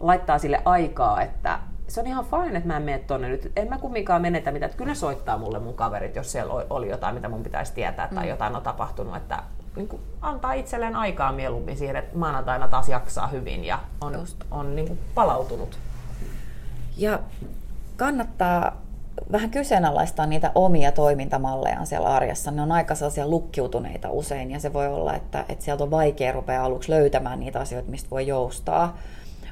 laittaa 0.00 0.38
sille 0.38 0.62
aikaa, 0.64 1.22
että 1.22 1.58
se 1.88 2.00
on 2.00 2.06
ihan 2.06 2.24
fine, 2.24 2.56
että 2.58 2.68
mä 2.68 2.76
en 2.76 2.82
mene 2.82 2.98
tonne 2.98 3.28
nyt. 3.28 3.52
En 3.56 3.68
mä 3.68 3.78
kumminkaan 3.78 4.22
menetä 4.22 4.50
mitään. 4.52 4.70
Että 4.70 4.78
kyllä 4.78 4.94
soittaa 4.94 5.38
mulle 5.38 5.58
mun 5.58 5.74
kaverit, 5.74 6.16
jos 6.16 6.32
siellä 6.32 6.64
oli 6.70 6.88
jotain, 6.88 7.14
mitä 7.14 7.28
mun 7.28 7.42
pitäisi 7.42 7.72
tietää 7.72 8.08
tai 8.14 8.24
mm. 8.24 8.30
jotain 8.30 8.56
on 8.56 8.62
tapahtunut. 8.62 9.16
Että 9.16 9.42
niin 9.76 9.88
kuin 9.88 10.02
antaa 10.20 10.52
itselleen 10.52 10.96
aikaa 10.96 11.32
mieluummin 11.32 11.76
siihen, 11.76 11.96
että 11.96 12.18
maanantaina 12.18 12.68
taas 12.68 12.88
jaksaa 12.88 13.26
hyvin 13.26 13.64
ja 13.64 13.78
on, 14.00 14.26
on 14.50 14.76
niin 14.76 14.86
kuin 14.86 14.98
palautunut. 15.14 15.78
Ja 16.96 17.20
kannattaa 17.96 18.82
vähän 19.32 19.50
kyseenalaistaa 19.50 20.26
niitä 20.26 20.52
omia 20.54 20.92
toimintamallejaan 20.92 21.86
siellä 21.86 22.08
arjessa. 22.08 22.50
Ne 22.50 22.62
on 22.62 22.72
aika 22.72 22.94
sellaisia 22.94 23.28
lukkiutuneita 23.28 24.10
usein 24.10 24.50
ja 24.50 24.60
se 24.60 24.72
voi 24.72 24.86
olla, 24.86 25.14
että, 25.14 25.44
että 25.48 25.64
sieltä 25.64 25.84
on 25.84 25.90
vaikea 25.90 26.32
rupea 26.32 26.64
aluksi 26.64 26.90
löytämään 26.90 27.40
niitä 27.40 27.60
asioita, 27.60 27.90
mistä 27.90 28.10
voi 28.10 28.26
joustaa. 28.26 28.98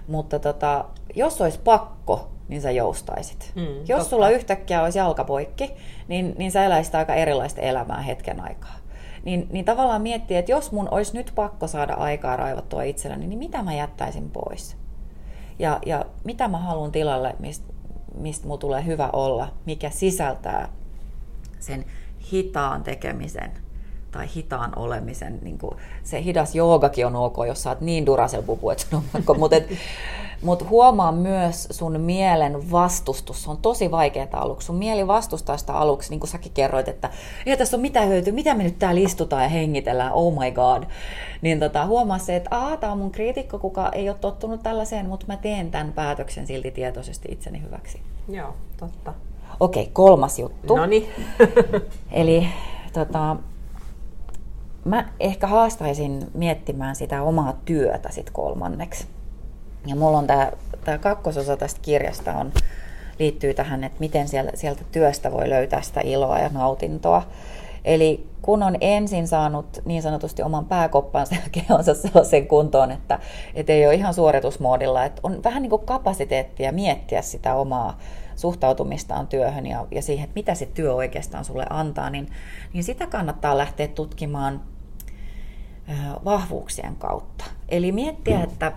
Mutta 0.08 0.38
tota, 0.38 0.84
jos 1.14 1.40
olisi 1.40 1.60
pakko, 1.64 2.30
niin 2.48 2.62
sä 2.62 2.70
joustaisit. 2.70 3.52
Mm, 3.54 3.62
jos 3.62 3.86
totta. 3.86 4.04
sulla 4.04 4.30
yhtäkkiä 4.30 4.82
olisi 4.82 4.98
jalkapoikki, 4.98 5.72
niin, 6.08 6.34
niin 6.38 6.52
sä 6.52 6.64
eläisit 6.64 6.94
aika 6.94 7.14
erilaista 7.14 7.60
elämää 7.60 8.02
hetken 8.02 8.40
aikaa. 8.40 8.76
Niin, 9.24 9.46
niin 9.50 9.64
tavallaan 9.64 10.02
miettiä, 10.02 10.38
että 10.38 10.52
jos 10.52 10.72
mun 10.72 10.88
olisi 10.90 11.16
nyt 11.16 11.32
pakko 11.34 11.66
saada 11.66 11.94
aikaa 11.94 12.36
raivattua 12.36 12.82
itselleni, 12.82 13.26
niin 13.26 13.38
mitä 13.38 13.62
mä 13.62 13.74
jättäisin 13.74 14.30
pois? 14.30 14.76
Ja, 15.60 15.78
ja 15.86 16.04
mitä 16.24 16.48
mä 16.48 16.58
haluan 16.58 16.92
tilalle, 16.92 17.36
mistä 17.38 17.72
mist 18.14 18.44
mulla 18.44 18.58
tulee 18.58 18.86
hyvä 18.86 19.10
olla, 19.12 19.52
mikä 19.66 19.90
sisältää 19.90 20.68
sen 21.58 21.84
hitaan 22.32 22.82
tekemisen 22.82 23.52
tai 24.10 24.26
hitaan 24.34 24.78
olemisen. 24.78 25.38
Niin 25.42 25.58
kuin 25.58 25.76
se 26.02 26.22
hidas 26.22 26.54
joogakin 26.54 27.06
on 27.06 27.16
ok, 27.16 27.36
jos 27.46 27.62
sä 27.62 27.70
oot 27.70 27.80
niin 27.80 28.06
durasel 28.06 28.42
pupu, 28.42 28.70
että 28.70 28.86
mutta 29.38 29.56
mutta 30.42 30.64
huomaa 30.64 31.12
myös 31.12 31.68
sun 31.70 32.00
mielen 32.00 32.70
vastustus. 32.70 33.42
Se 33.42 33.50
on 33.50 33.56
tosi 33.56 33.90
vaikeaa 33.90 34.28
aluksi. 34.32 34.66
Sun 34.66 34.76
mieli 34.76 35.06
vastustaa 35.06 35.56
sitä 35.56 35.72
aluksi, 35.72 36.10
niin 36.10 36.20
kuin 36.20 36.30
säkin 36.30 36.52
kerroit, 36.52 36.88
että 36.88 37.10
ei 37.46 37.56
tässä 37.56 37.76
ole 37.76 37.82
mitään 37.82 38.08
hyötyä, 38.08 38.32
mitä 38.32 38.54
me 38.54 38.62
nyt 38.62 38.78
täällä 38.78 39.00
istutaan 39.00 39.42
ja 39.42 39.48
hengitellään, 39.48 40.12
oh 40.12 40.38
my 40.38 40.50
god. 40.50 40.82
Niin 41.42 41.60
tota, 41.60 41.86
huomaa 41.86 42.18
se, 42.18 42.36
että 42.36 42.56
aah, 42.56 42.78
tämä 42.78 42.92
on 42.92 42.98
mun 42.98 43.10
kriitikko, 43.10 43.58
kuka 43.58 43.88
ei 43.92 44.08
ole 44.08 44.16
tottunut 44.20 44.62
tällaiseen, 44.62 45.06
mutta 45.06 45.26
mä 45.28 45.36
teen 45.36 45.70
tämän 45.70 45.92
päätöksen 45.92 46.46
silti 46.46 46.70
tietoisesti 46.70 47.28
itseni 47.32 47.62
hyväksi. 47.62 48.00
Joo, 48.28 48.54
totta. 48.76 49.14
Okei, 49.60 49.90
kolmas 49.92 50.38
juttu. 50.38 50.76
Noniin. 50.76 51.08
Eli 52.12 52.48
tota, 52.92 53.36
mä 54.84 55.08
ehkä 55.20 55.46
haastaisin 55.46 56.26
miettimään 56.34 56.96
sitä 56.96 57.22
omaa 57.22 57.60
työtä 57.64 58.10
sit 58.12 58.30
kolmanneksi. 58.30 59.06
Ja 59.86 59.96
mulla 59.96 60.18
on 60.18 60.26
tämä, 60.26 60.52
tämä 60.84 60.98
kakkososa 60.98 61.56
tästä 61.56 61.80
kirjasta 61.82 62.32
on, 62.32 62.52
liittyy 63.18 63.54
tähän, 63.54 63.84
että 63.84 64.00
miten 64.00 64.28
sieltä, 64.28 64.50
sieltä 64.54 64.82
työstä 64.92 65.32
voi 65.32 65.48
löytää 65.50 65.82
sitä 65.82 66.00
iloa 66.00 66.38
ja 66.38 66.50
nautintoa. 66.52 67.22
Eli 67.84 68.26
kun 68.42 68.62
on 68.62 68.76
ensin 68.80 69.28
saanut 69.28 69.66
niin 69.84 70.02
sanotusti 70.02 70.42
oman 70.42 70.64
pääkoppansa 70.64 71.34
ja 71.34 71.40
kehonsa 71.52 71.94
sellaisen 71.94 72.46
kuntoon, 72.46 72.90
että, 72.90 73.18
että 73.54 73.72
ei 73.72 73.86
ole 73.86 73.94
ihan 73.94 74.14
suoritusmoodilla, 74.14 75.04
että 75.04 75.20
on 75.22 75.44
vähän 75.44 75.62
niin 75.62 75.70
kuin 75.70 75.86
kapasiteettia 75.86 76.72
miettiä 76.72 77.22
sitä 77.22 77.54
omaa 77.54 77.98
suhtautumistaan 78.40 79.26
työhön 79.26 79.66
ja, 79.66 79.86
ja 79.90 80.02
siihen, 80.02 80.24
että 80.24 80.34
mitä 80.34 80.54
se 80.54 80.66
työ 80.66 80.94
oikeastaan 80.94 81.44
sulle 81.44 81.66
antaa, 81.70 82.10
niin, 82.10 82.30
niin 82.72 82.84
sitä 82.84 83.06
kannattaa 83.06 83.58
lähteä 83.58 83.88
tutkimaan 83.88 84.60
vahvuuksien 86.24 86.96
kautta. 86.96 87.44
Eli 87.68 87.92
miettiä, 87.92 88.42
että 88.42 88.72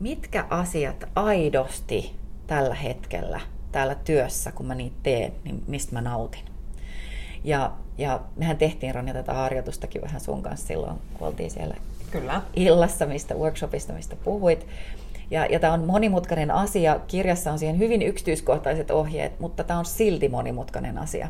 mitkä 0.00 0.46
asiat 0.50 1.04
aidosti 1.14 2.16
tällä 2.46 2.74
hetkellä, 2.74 3.40
täällä 3.72 3.94
työssä, 3.94 4.52
kun 4.52 4.66
mä 4.66 4.74
niitä 4.74 4.96
teen, 5.02 5.32
niin 5.44 5.64
mistä 5.66 5.92
mä 5.92 6.00
nautin. 6.00 6.44
Ja, 7.44 7.72
ja 7.98 8.20
mehän 8.36 8.56
tehtiin 8.56 8.94
Ronja 8.94 9.14
tätä 9.14 9.34
harjoitustakin 9.34 10.02
vähän 10.02 10.20
sun 10.20 10.42
kanssa 10.42 10.66
silloin, 10.66 10.96
kun 11.18 11.28
oltiin 11.28 11.50
siellä 11.50 11.76
Kyllä. 12.10 12.42
illassa, 12.56 13.06
mistä 13.06 13.34
workshopista, 13.34 13.92
mistä 13.92 14.16
puhuit. 14.16 14.66
Ja, 15.30 15.46
ja 15.46 15.60
tämä 15.60 15.72
on 15.72 15.86
monimutkainen 15.86 16.50
asia. 16.50 17.00
Kirjassa 17.06 17.52
on 17.52 17.58
siihen 17.58 17.78
hyvin 17.78 18.02
yksityiskohtaiset 18.02 18.90
ohjeet, 18.90 19.40
mutta 19.40 19.64
tämä 19.64 19.78
on 19.78 19.84
silti 19.84 20.28
monimutkainen 20.28 20.98
asia. 20.98 21.28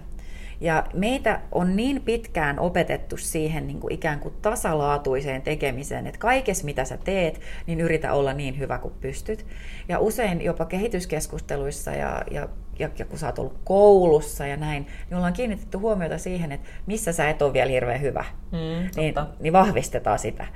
Ja 0.60 0.86
meitä 0.94 1.40
on 1.52 1.76
niin 1.76 2.02
pitkään 2.02 2.58
opetettu 2.58 3.16
siihen 3.16 3.66
niin 3.66 3.80
kuin 3.80 3.92
ikään 3.92 4.20
kuin 4.20 4.34
tasalaatuiseen 4.42 5.42
tekemiseen, 5.42 6.06
että 6.06 6.18
kaikessa 6.18 6.64
mitä 6.64 6.84
sä 6.84 6.96
teet, 6.96 7.40
niin 7.66 7.80
yritä 7.80 8.12
olla 8.12 8.32
niin 8.32 8.58
hyvä 8.58 8.78
kuin 8.78 8.94
pystyt. 9.00 9.46
Ja 9.88 9.98
usein 9.98 10.42
jopa 10.42 10.64
kehityskeskusteluissa 10.64 11.90
ja, 11.90 12.22
ja, 12.30 12.48
ja, 12.78 12.90
ja 12.98 13.04
kun 13.04 13.18
sä 13.18 13.26
oot 13.26 13.38
ollut 13.38 13.58
koulussa 13.64 14.46
ja 14.46 14.56
näin, 14.56 14.86
niin 15.10 15.16
ollaan 15.16 15.32
kiinnitetty 15.32 15.78
huomiota 15.78 16.18
siihen, 16.18 16.52
että 16.52 16.68
missä 16.86 17.12
sä 17.12 17.30
et 17.30 17.42
ole 17.42 17.52
vielä 17.52 17.70
hirveän 17.70 18.00
hyvä. 18.00 18.24
Mm, 18.52 18.90
niin, 18.96 19.14
niin 19.40 19.52
vahvistetaan 19.52 20.18
sitä. 20.18 20.46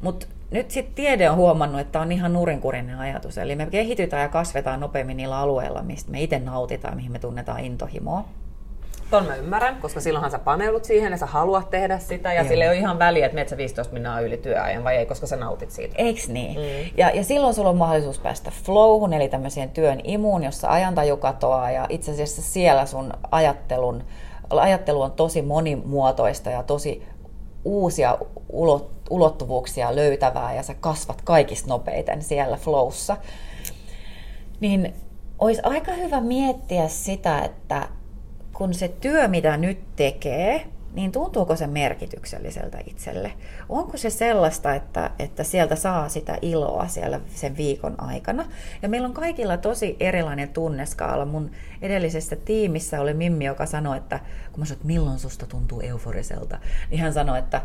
Mutta 0.00 0.26
nyt 0.50 0.70
sitten 0.70 0.94
tiede 0.94 1.30
on 1.30 1.36
huomannut, 1.36 1.80
että 1.80 2.00
on 2.00 2.12
ihan 2.12 2.32
nurinkurinen 2.32 2.98
ajatus. 2.98 3.38
Eli 3.38 3.56
me 3.56 3.66
kehitytään 3.66 4.22
ja 4.22 4.28
kasvetaan 4.28 4.80
nopeammin 4.80 5.16
niillä 5.16 5.38
alueilla, 5.38 5.82
mistä 5.82 6.10
me 6.10 6.22
itse 6.22 6.38
nautitaan, 6.38 6.96
mihin 6.96 7.12
me 7.12 7.18
tunnetaan 7.18 7.60
intohimoa. 7.60 8.24
Ton 9.10 9.26
mä 9.26 9.36
ymmärrän, 9.36 9.76
koska 9.80 10.00
silloinhan 10.00 10.30
sä 10.30 10.38
paneudut 10.38 10.84
siihen 10.84 11.12
ja 11.12 11.18
sä 11.18 11.26
haluat 11.26 11.70
tehdä 11.70 11.98
sitä 11.98 12.32
ja 12.32 12.40
Joo. 12.42 12.48
sille 12.48 12.64
ei 12.64 12.70
ole 12.70 12.76
ihan 12.76 12.98
väliä, 12.98 13.26
että 13.26 13.34
metsä 13.34 13.56
15 13.56 13.92
minaa 13.94 14.20
yli 14.20 14.36
työajan 14.36 14.84
vai 14.84 14.96
ei, 14.96 15.06
koska 15.06 15.26
sä 15.26 15.36
nautit 15.36 15.70
siitä. 15.70 15.94
Eiks 15.98 16.28
niin? 16.28 16.60
Mm. 16.60 16.90
Ja, 16.96 17.10
ja 17.10 17.24
silloin 17.24 17.54
sulla 17.54 17.70
on 17.70 17.76
mahdollisuus 17.76 18.18
päästä 18.18 18.50
flowhun, 18.64 19.12
eli 19.12 19.28
tämmöiseen 19.28 19.70
työn 19.70 20.00
imuun, 20.04 20.44
jossa 20.44 20.70
ajantaju 20.70 21.16
katoaa 21.16 21.70
ja 21.70 21.86
itse 21.88 22.12
asiassa 22.12 22.42
siellä 22.42 22.86
sun 22.86 23.12
ajattelun, 23.30 24.04
ajattelu 24.50 25.02
on 25.02 25.12
tosi 25.12 25.42
monimuotoista 25.42 26.50
ja 26.50 26.62
tosi 26.62 27.06
uusia 27.64 28.18
ulot, 28.48 28.90
ulottuvuuksia 29.10 29.96
löytävää 29.96 30.54
ja 30.54 30.62
sä 30.62 30.74
kasvat 30.74 31.22
kaikista 31.22 31.68
nopeiten 31.68 32.22
siellä 32.22 32.56
flowssa. 32.56 33.16
Niin 34.60 34.94
olisi 35.38 35.60
aika 35.64 35.92
hyvä 35.92 36.20
miettiä 36.20 36.88
sitä, 36.88 37.38
että 37.38 37.88
kun 38.52 38.74
se 38.74 38.88
työ, 38.88 39.28
mitä 39.28 39.56
nyt 39.56 39.96
tekee, 39.96 40.66
niin 40.94 41.12
tuntuuko 41.12 41.56
se 41.56 41.66
merkitykselliseltä 41.66 42.78
itselle? 42.86 43.32
Onko 43.68 43.96
se 43.96 44.10
sellaista, 44.10 44.74
että, 44.74 45.10
että 45.18 45.44
sieltä 45.44 45.76
saa 45.76 46.08
sitä 46.08 46.38
iloa 46.42 46.88
siellä 46.88 47.20
sen 47.34 47.56
viikon 47.56 47.94
aikana? 48.00 48.44
Ja 48.82 48.88
meillä 48.88 49.08
on 49.08 49.14
kaikilla 49.14 49.56
tosi 49.56 49.96
erilainen 50.00 50.48
tunneskaala. 50.48 51.24
Mun 51.24 51.50
edellisessä 51.82 52.36
tiimissä 52.36 53.00
oli 53.00 53.14
Mimmi, 53.14 53.44
joka 53.44 53.66
sanoi, 53.66 53.96
että 53.96 54.20
kun 54.52 54.60
mä 54.60 54.64
sanoin, 54.64 54.78
että 54.78 54.86
milloin 54.86 55.18
susta 55.18 55.46
tuntuu 55.46 55.80
euforiselta, 55.80 56.58
niin 56.90 57.00
hän 57.00 57.12
sanoi, 57.12 57.38
että 57.38 57.62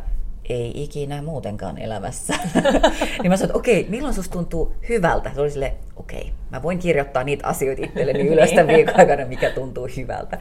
ei 0.50 0.84
ikinä 0.84 1.22
muutenkaan 1.22 1.78
elämässä. 1.78 2.34
niin 3.22 3.30
mä 3.30 3.38
sanoin, 3.38 3.44
että 3.44 3.58
okei, 3.58 3.86
milloin 3.90 4.14
susta 4.14 4.34
tuntuu 4.34 4.74
hyvältä? 4.90 5.32
Se 5.34 5.42
oli 5.42 5.52
sille, 5.52 5.74
okei, 5.96 6.32
mä 6.52 6.62
voin 6.62 6.80
kirjoittaa 6.80 7.24
niitä 7.24 7.48
asioita 7.48 7.86
itselleni 7.86 8.28
ylös 8.34 8.50
tämän 8.50 8.76
viikon 8.76 9.00
aikana, 9.00 9.26
mikä 9.26 9.50
tuntuu 9.50 9.90
hyvältä. 9.98 10.38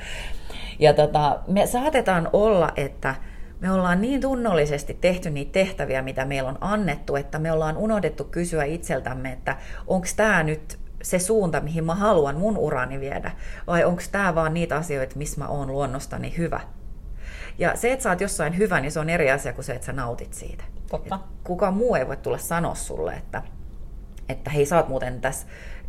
Ja 0.79 0.95
tota, 0.95 1.41
me 1.47 1.67
saatetaan 1.67 2.29
olla, 2.33 2.73
että 2.77 3.15
me 3.61 3.73
ollaan 3.73 4.01
niin 4.01 4.21
tunnollisesti 4.21 4.99
tehty 5.01 5.31
niitä 5.31 5.53
tehtäviä, 5.53 6.03
mitä 6.03 6.25
meillä 6.25 6.49
on 6.49 6.59
annettu, 6.61 7.17
että 7.17 7.39
me 7.39 7.53
ollaan 7.53 7.77
unohdettu 7.77 8.25
kysyä 8.25 8.65
itseltämme, 8.65 9.33
että 9.33 9.57
onko 9.87 10.07
tämä 10.17 10.43
nyt 10.43 10.79
se 11.03 11.19
suunta, 11.19 11.61
mihin 11.61 11.85
mä 11.85 11.95
haluan 11.95 12.37
mun 12.37 12.59
urani 12.59 13.01
viedä, 13.01 13.31
vai 13.67 13.85
onko 13.85 14.03
tämä 14.13 14.35
vaan 14.35 14.55
niitä 14.55 14.77
asioita, 14.77 15.17
missä 15.17 15.41
mä 15.41 15.49
oon 15.49 15.73
luonnostani 15.73 16.37
hyvä. 16.37 16.61
Ja 17.59 17.77
se, 17.77 17.93
että 17.93 18.03
sä 18.03 18.11
oot 18.11 18.21
jossain 18.21 18.57
hyvä, 18.57 18.81
niin 18.81 18.93
se 18.93 19.01
on 19.01 19.11
eri 19.11 19.31
asia 19.31 19.53
kuin 19.53 19.65
se, 19.65 19.73
että 19.73 19.87
sä 19.87 19.93
nautit 19.93 20.35
siitä. 20.35 20.65
Totta. 20.91 21.15
Et 21.15 21.21
kukaan 21.45 21.75
muu 21.75 21.95
ei 21.95 22.09
voi 22.09 22.17
tulla 22.17 22.39
sanoa 22.39 22.75
sulle, 22.75 23.13
että, 23.13 23.43
että 24.29 24.51
hei, 24.51 24.67
sä 24.67 24.77
oot 24.77 24.89
muuten 24.89 25.21
tässä, 25.21 25.47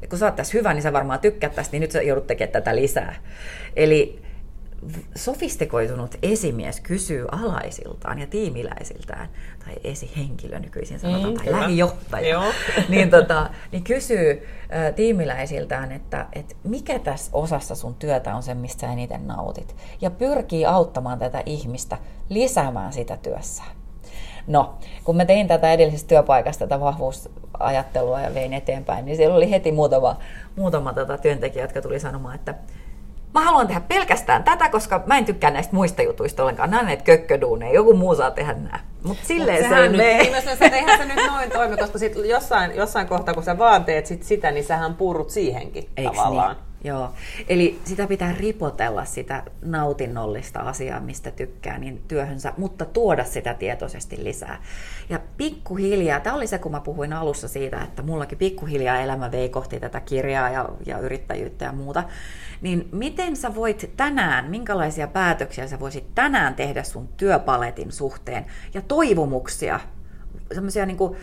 kun 0.10 0.20
sä 0.20 0.26
oot 0.26 0.36
tässä 0.36 0.58
hyvä, 0.58 0.74
niin 0.74 0.84
sä 0.84 0.94
varmaan 0.94 1.20
tykkäät 1.20 1.56
tästä, 1.56 1.72
niin 1.72 1.82
nyt 1.82 1.92
sä 1.92 2.02
joudut 2.02 2.28
tekemään 2.28 2.52
tätä 2.52 2.76
lisää. 2.76 3.16
Eli 3.76 4.25
sofistikoitunut 5.16 6.16
esimies 6.24 6.80
kysyy 6.80 7.28
alaisiltaan 7.32 8.20
ja 8.20 8.28
tiimiläisiltään, 8.28 9.30
tai 9.66 9.76
esihenkilö 9.84 10.60
nykyisin 10.60 11.00
sanotaan, 11.00 11.34
mm, 11.34 11.38
tai 11.38 11.52
lähijohtaja, 11.52 12.30
Joo. 12.30 12.44
niin, 12.90 13.10
tota, 13.10 13.50
niin 13.72 13.84
kysyy 13.84 14.48
ä, 14.88 14.92
tiimiläisiltään, 14.92 15.92
että, 15.92 16.26
että 16.34 16.56
mikä 16.64 17.00
tässä 17.00 17.32
osassa 17.34 17.76
sun 17.76 17.96
työtä 17.96 18.36
on 18.36 18.44
se, 18.44 18.54
mistä 18.54 18.82
sä 18.82 18.94
eniten 18.94 19.28
nautit, 19.28 19.76
ja 20.02 20.12
pyrkii 20.12 20.66
auttamaan 20.66 21.20
tätä 21.20 21.44
ihmistä 21.46 21.98
lisäämään 22.30 22.94
sitä 22.94 23.18
työssään. 23.18 23.76
No, 24.48 24.76
kun 25.04 25.18
mä 25.18 25.26
tein 25.26 25.48
tätä 25.48 25.74
edellisestä 25.74 26.08
työpaikasta, 26.08 26.68
tätä 26.68 26.80
vahvuusajattelua 26.80 28.22
ja 28.22 28.34
vein 28.34 28.54
eteenpäin, 28.54 29.06
niin 29.06 29.18
siellä 29.18 29.36
oli 29.36 29.50
heti 29.52 29.72
muutama, 29.72 30.18
muutama 30.56 30.94
tota 30.94 31.18
työntekijä, 31.18 31.64
jotka 31.64 31.82
tuli 31.82 32.00
sanomaan, 32.00 32.36
että 32.36 32.56
mä 33.40 33.46
haluan 33.46 33.68
tehdä 33.68 33.82
pelkästään 33.82 34.44
tätä, 34.44 34.70
koska 34.70 35.04
mä 35.06 35.18
en 35.18 35.26
tykkää 35.26 35.52
näistä 35.52 35.76
muista 35.76 36.02
jutuista 36.02 36.44
ollenkaan. 36.44 36.72
Nämä 36.72 36.84
näitä 36.84 37.04
kökköduuneja, 37.04 37.74
joku 37.74 37.94
muu 37.94 38.16
saa 38.16 38.32
tehdä 38.32 38.54
nämä. 38.54 38.80
Mutta 39.04 39.26
silleen 39.28 39.62
Mut 39.62 39.70
se 39.70 39.84
ei 39.84 39.90
mene. 39.90 40.18
Niin, 40.18 40.74
eihän 40.74 40.98
se 40.98 41.06
nyt 41.06 41.32
noin 41.32 41.52
toimi, 41.52 41.78
koska 41.78 42.00
sit 42.00 42.14
jossain, 42.26 42.76
jossain 42.76 43.08
kohtaa, 43.08 43.34
kun 43.34 43.44
sä 43.44 43.58
vaan 43.58 43.86
teet 43.86 44.06
sit 44.06 44.24
sitä, 44.24 44.52
niin 44.52 44.64
sähän 44.64 44.96
purut 44.96 45.30
siihenkin 45.30 45.90
Eiks 45.98 46.12
tavallaan. 46.12 46.56
Niin? 46.56 46.65
Joo, 46.86 47.14
eli 47.50 47.80
sitä 47.84 48.08
pitää 48.08 48.36
ripotella 48.40 49.06
sitä 49.06 49.44
nautinnollista 49.62 50.60
asiaa, 50.60 51.00
mistä 51.00 51.32
tykkää, 51.32 51.78
niin 51.78 52.02
työhönsä, 52.08 52.54
mutta 52.58 52.86
tuoda 52.86 53.24
sitä 53.24 53.54
tietoisesti 53.54 54.24
lisää. 54.24 54.64
Ja 55.10 55.20
pikkuhiljaa, 55.38 56.20
tämä 56.20 56.36
oli 56.36 56.48
se, 56.48 56.58
kun 56.58 56.72
mä 56.72 56.80
puhuin 56.80 57.14
alussa 57.14 57.48
siitä, 57.48 57.82
että 57.82 58.02
mullakin 58.02 58.38
pikkuhiljaa 58.38 59.00
elämä 59.00 59.32
vei 59.32 59.50
kohti 59.50 59.80
tätä 59.80 60.00
kirjaa 60.00 60.50
ja, 60.50 60.70
ja 60.86 61.00
yrittäjyyttä 61.00 61.66
ja 61.66 61.72
muuta, 61.72 62.04
niin 62.62 62.90
miten 62.92 63.36
sä 63.36 63.56
voit 63.56 63.92
tänään, 63.98 64.50
minkälaisia 64.50 65.08
päätöksiä 65.08 65.68
sä 65.68 65.80
voisit 65.80 66.16
tänään 66.16 66.56
tehdä 66.56 66.84
sun 66.84 67.08
työpaletin 67.18 67.92
suhteen 67.92 68.46
ja 68.74 68.82
toivomuksia, 68.82 69.80
semmoisia 70.54 70.86
niin 70.86 70.98
kuin, 70.98 71.18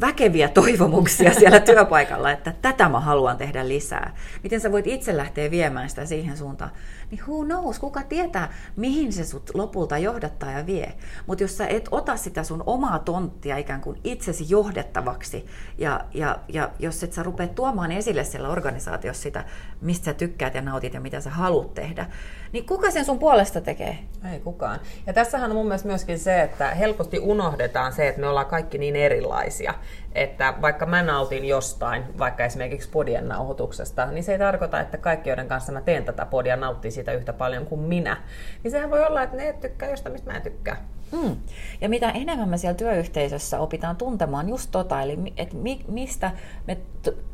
väkeviä 0.00 0.48
toivomuksia 0.48 1.34
siellä 1.34 1.60
työpaikalla, 1.60 2.30
että 2.30 2.52
tätä 2.62 2.88
mä 2.88 3.00
haluan 3.00 3.36
tehdä 3.36 3.68
lisää. 3.68 4.14
Miten 4.42 4.60
sä 4.60 4.72
voit 4.72 4.86
itse 4.86 5.16
lähteä 5.16 5.50
viemään 5.50 5.88
sitä 5.88 6.06
siihen 6.06 6.36
suuntaan? 6.36 6.70
Niin 7.10 7.20
who 7.28 7.44
knows, 7.44 7.78
kuka 7.78 8.02
tietää, 8.02 8.52
mihin 8.76 9.12
se 9.12 9.24
sut 9.24 9.50
lopulta 9.54 9.98
johdattaa 9.98 10.52
ja 10.52 10.66
vie. 10.66 10.92
Mutta 11.26 11.44
jos 11.44 11.56
sä 11.56 11.66
et 11.66 11.88
ota 11.90 12.16
sitä 12.16 12.42
sun 12.42 12.62
omaa 12.66 12.98
tonttia 12.98 13.56
ikään 13.56 13.80
kuin 13.80 14.00
itsesi 14.04 14.44
johdettavaksi, 14.48 15.46
ja, 15.78 16.04
ja, 16.14 16.38
ja 16.48 16.70
jos 16.78 17.02
et 17.02 17.12
sä 17.12 17.22
rupea 17.22 17.46
tuomaan 17.46 17.92
esille 17.92 18.24
siellä 18.24 18.48
organisaatiossa 18.48 19.22
sitä, 19.22 19.44
mistä 19.80 20.04
sä 20.04 20.14
tykkäät 20.14 20.54
ja 20.54 20.62
nautit 20.62 20.94
ja 20.94 21.00
mitä 21.00 21.20
sä 21.20 21.30
haluat 21.30 21.74
tehdä, 21.74 22.06
niin 22.52 22.66
kuka 22.66 22.90
sen 22.90 23.04
sun 23.04 23.18
puolesta 23.18 23.60
tekee? 23.60 23.98
Ei 24.32 24.40
kukaan. 24.40 24.80
Ja 25.06 25.12
tässähän 25.12 25.50
on 25.50 25.56
mun 25.56 25.66
mielestä 25.66 25.88
myöskin 25.88 26.18
se, 26.18 26.42
että 26.42 26.70
helposti 26.70 27.18
unohdetaan 27.18 27.92
se, 27.92 28.08
että 28.08 28.20
me 28.20 28.28
ollaan 28.28 28.46
kaikki 28.46 28.78
niin 28.78 28.96
erilaisia. 28.96 29.74
Että 30.12 30.54
vaikka 30.62 30.86
mä 30.86 31.02
nautin 31.02 31.44
jostain, 31.44 32.18
vaikka 32.18 32.44
esimerkiksi 32.44 32.88
podien 32.88 33.28
nauhoituksesta, 33.28 34.06
niin 34.06 34.24
se 34.24 34.32
ei 34.32 34.38
tarkoita, 34.38 34.80
että 34.80 34.98
kaikki, 34.98 35.30
joiden 35.30 35.48
kanssa 35.48 35.72
mä 35.72 35.80
teen 35.80 36.04
tätä 36.04 36.26
podia, 36.26 36.56
nauttii 36.56 36.90
siitä 36.90 37.12
yhtä 37.12 37.32
paljon 37.32 37.66
kuin 37.66 37.80
minä. 37.80 38.16
Niin 38.62 38.70
sehän 38.70 38.90
voi 38.90 39.06
olla, 39.06 39.22
että 39.22 39.36
ne 39.36 39.52
tykkää 39.52 39.90
jostain, 39.90 40.12
mistä 40.12 40.30
mä 40.30 40.36
en 40.36 40.42
tykkää. 40.42 40.76
Mm. 41.12 41.36
Ja 41.80 41.88
mitä 41.88 42.10
enemmän 42.10 42.48
me 42.48 42.58
siellä 42.58 42.76
työyhteisössä 42.76 43.58
opitaan 43.58 43.96
tuntemaan 43.96 44.48
just 44.48 44.70
tota, 44.70 45.02
eli 45.02 45.18
et 45.36 45.52
mi, 45.52 45.84
mistä, 45.88 46.30
me, 46.66 46.78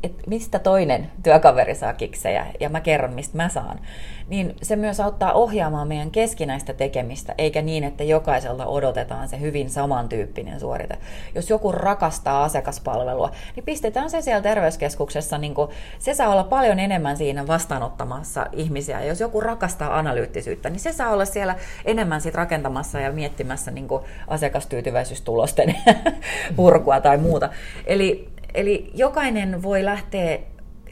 et 0.03 0.27
mistä 0.27 0.59
toinen 0.59 1.11
työkaveri 1.23 1.75
saa 1.75 1.93
kiksejä 1.93 2.45
ja 2.59 2.69
mä 2.69 2.81
kerron, 2.81 3.13
mistä 3.13 3.37
mä 3.37 3.49
saan, 3.49 3.79
niin 4.27 4.55
se 4.61 4.75
myös 4.75 4.99
auttaa 4.99 5.33
ohjaamaan 5.33 5.87
meidän 5.87 6.11
keskinäistä 6.11 6.73
tekemistä, 6.73 7.35
eikä 7.37 7.61
niin, 7.61 7.83
että 7.83 8.03
jokaiselta 8.03 8.65
odotetaan 8.65 9.27
se 9.27 9.39
hyvin 9.39 9.69
samantyyppinen 9.69 10.59
suorite. 10.59 10.97
Jos 11.35 11.49
joku 11.49 11.71
rakastaa 11.71 12.43
asiakaspalvelua, 12.43 13.31
niin 13.55 13.63
pistetään 13.63 14.09
se 14.09 14.21
siellä 14.21 14.41
terveyskeskuksessa, 14.41 15.37
niin 15.37 15.53
kuin, 15.53 15.69
se 15.99 16.13
saa 16.13 16.29
olla 16.29 16.43
paljon 16.43 16.79
enemmän 16.79 17.17
siinä 17.17 17.47
vastaanottamassa 17.47 18.47
ihmisiä. 18.51 19.01
Ja 19.01 19.07
jos 19.07 19.19
joku 19.19 19.41
rakastaa 19.41 19.97
analyyttisyyttä, 19.97 20.69
niin 20.69 20.79
se 20.79 20.91
saa 20.91 21.11
olla 21.11 21.25
siellä 21.25 21.55
enemmän 21.85 22.21
sit 22.21 22.35
rakentamassa 22.35 22.99
ja 22.99 23.11
miettimässä 23.11 23.71
niin 23.71 23.87
asiakastyytyväisyystulosten 24.27 25.75
purkua 26.55 27.01
tai 27.01 27.17
muuta. 27.17 27.49
Eli, 27.85 28.34
eli 28.55 28.91
jokainen 28.93 29.63
voi 29.63 29.85
lähteä 29.85 30.39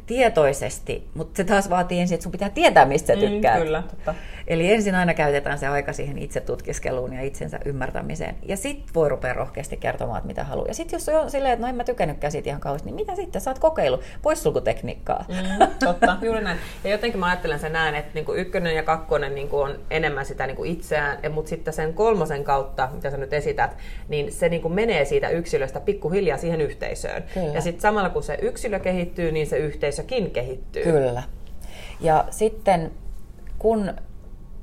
tietoisesti, 0.06 1.08
mutta 1.14 1.38
se 1.38 1.44
taas 1.44 1.70
vaatii 1.70 2.00
ensin, 2.00 2.16
että 2.16 2.24
sun 2.24 2.32
pitää 2.32 2.50
tietää, 2.50 2.86
mistä 2.86 3.08
sä 3.08 3.20
mm, 3.20 3.28
tykkäät. 3.28 3.60
Mm, 3.60 3.64
kyllä, 3.66 3.84
totta. 3.90 4.16
Eli 4.48 4.74
ensin 4.74 4.96
aina 4.96 5.14
käytetään 5.14 5.60
se 5.60 5.68
aika 5.68 5.94
siihen 5.94 6.18
itse 6.18 6.40
tutkiskeluun 6.40 7.14
ja 7.14 7.22
itsensä 7.22 7.60
ymmärtämiseen. 7.66 8.36
Ja 8.46 8.58
sitten 8.58 8.96
voi 8.96 9.10
rupea 9.10 9.34
rohkeasti 9.34 9.78
kertomaan, 9.78 10.18
että 10.18 10.28
mitä 10.28 10.44
haluaa. 10.44 10.68
Ja 10.68 10.74
sitten 10.74 10.98
jos 10.98 11.10
on 11.10 11.32
silleen, 11.32 11.54
että 11.54 11.66
no 11.66 11.70
en 11.70 11.76
mä 11.76 11.84
tykännytkään 11.84 12.32
siitä 12.32 12.50
ihan 12.50 12.62
kauheasti, 12.62 12.86
niin 12.86 12.96
mitä 12.96 13.16
sitten? 13.16 13.42
Sä 13.42 13.52
oot 13.52 13.60
kokeilu 13.60 14.00
poissulkutekniikkaa. 14.22 15.26
Mm, 15.28 15.68
totta, 15.86 16.18
juuri 16.26 16.44
näin. 16.44 16.58
Ja 16.84 16.90
jotenkin 16.90 17.20
mä 17.20 17.26
ajattelen 17.26 17.60
sen 17.60 17.74
näin, 17.74 17.96
että 17.96 18.12
niinku 18.14 18.34
ykkönen 18.34 18.76
ja 18.76 18.84
kakkonen 18.84 19.36
niinku 19.36 19.60
on 19.60 19.80
enemmän 19.92 20.26
sitä 20.26 20.48
niinku 20.48 20.64
itseään, 20.64 21.18
mutta 21.32 21.50
sitten 21.50 21.74
sen 21.74 21.94
kolmosen 21.94 22.44
kautta, 22.44 22.90
mitä 22.94 23.12
sä 23.12 23.18
nyt 23.18 23.34
esität, 23.34 23.78
niin 24.08 24.32
se 24.32 24.50
niinku 24.50 24.70
menee 24.70 25.06
siitä 25.06 25.30
yksilöstä 25.30 25.80
pikkuhiljaa 25.80 26.38
siihen 26.38 26.62
yhteisöön. 26.62 27.24
Kyllä. 27.34 27.54
Ja 27.54 27.62
sitten 27.62 27.82
samalla 27.82 28.10
kun 28.10 28.24
se 28.24 28.38
yksilö 28.42 28.80
kehittyy, 28.80 29.32
niin 29.32 29.48
se 29.48 29.58
yhteisökin 29.94 30.32
kehittyy. 30.32 30.84
Kyllä. 30.84 31.24
Ja 32.00 32.26
sitten 32.30 32.92
kun 33.60 33.94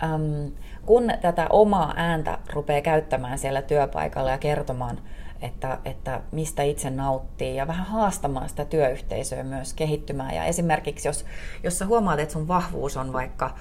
äm, 0.03 0.53
kun 0.87 1.13
tätä 1.23 1.47
omaa 1.51 1.95
ääntä 1.97 2.39
rupeaa 2.53 2.81
käyttämään 2.81 3.39
siellä 3.39 3.63
työpaikalla 3.63 4.31
ja 4.31 4.39
kertomaan, 4.39 4.99
että, 5.43 5.79
että 5.85 6.21
mistä 6.33 6.63
itse 6.63 6.91
nauttii 6.91 7.57
ja 7.57 7.67
vähän 7.67 7.87
haastamaan 7.87 8.49
sitä 8.49 8.65
työyhteisöä 8.65 9.43
myös 9.43 9.75
kehittymään. 9.75 10.35
Ja 10.35 10.45
esimerkiksi 10.45 11.09
jos, 11.09 11.25
jos 11.63 11.79
sä 11.79 11.87
huomaat, 11.87 12.21
että 12.21 12.33
sun 12.33 12.49
vahvuus 12.49 12.97
on 12.97 13.13
vaikka, 13.13 13.55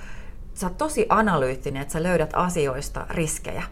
sä 0.54 0.68
oot 0.68 0.78
tosi 0.78 1.06
analyyttinen, 1.10 1.82
että 1.82 1.92
sä 1.92 2.04
löydät 2.04 2.30
asioista 2.34 3.06
riskejä, 3.10 3.64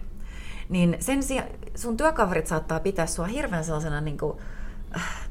niin 0.69 0.97
sen 0.99 1.23
sijaan 1.23 1.47
sun 1.75 1.97
työkaverit 1.97 2.47
saattaa 2.47 2.79
pitää 2.79 3.05
sua 3.05 3.25
hirveän 3.25 3.63
sellaisena 3.63 4.01
niin 4.01 4.17
kuin, 4.17 4.37
äh, 4.95 5.26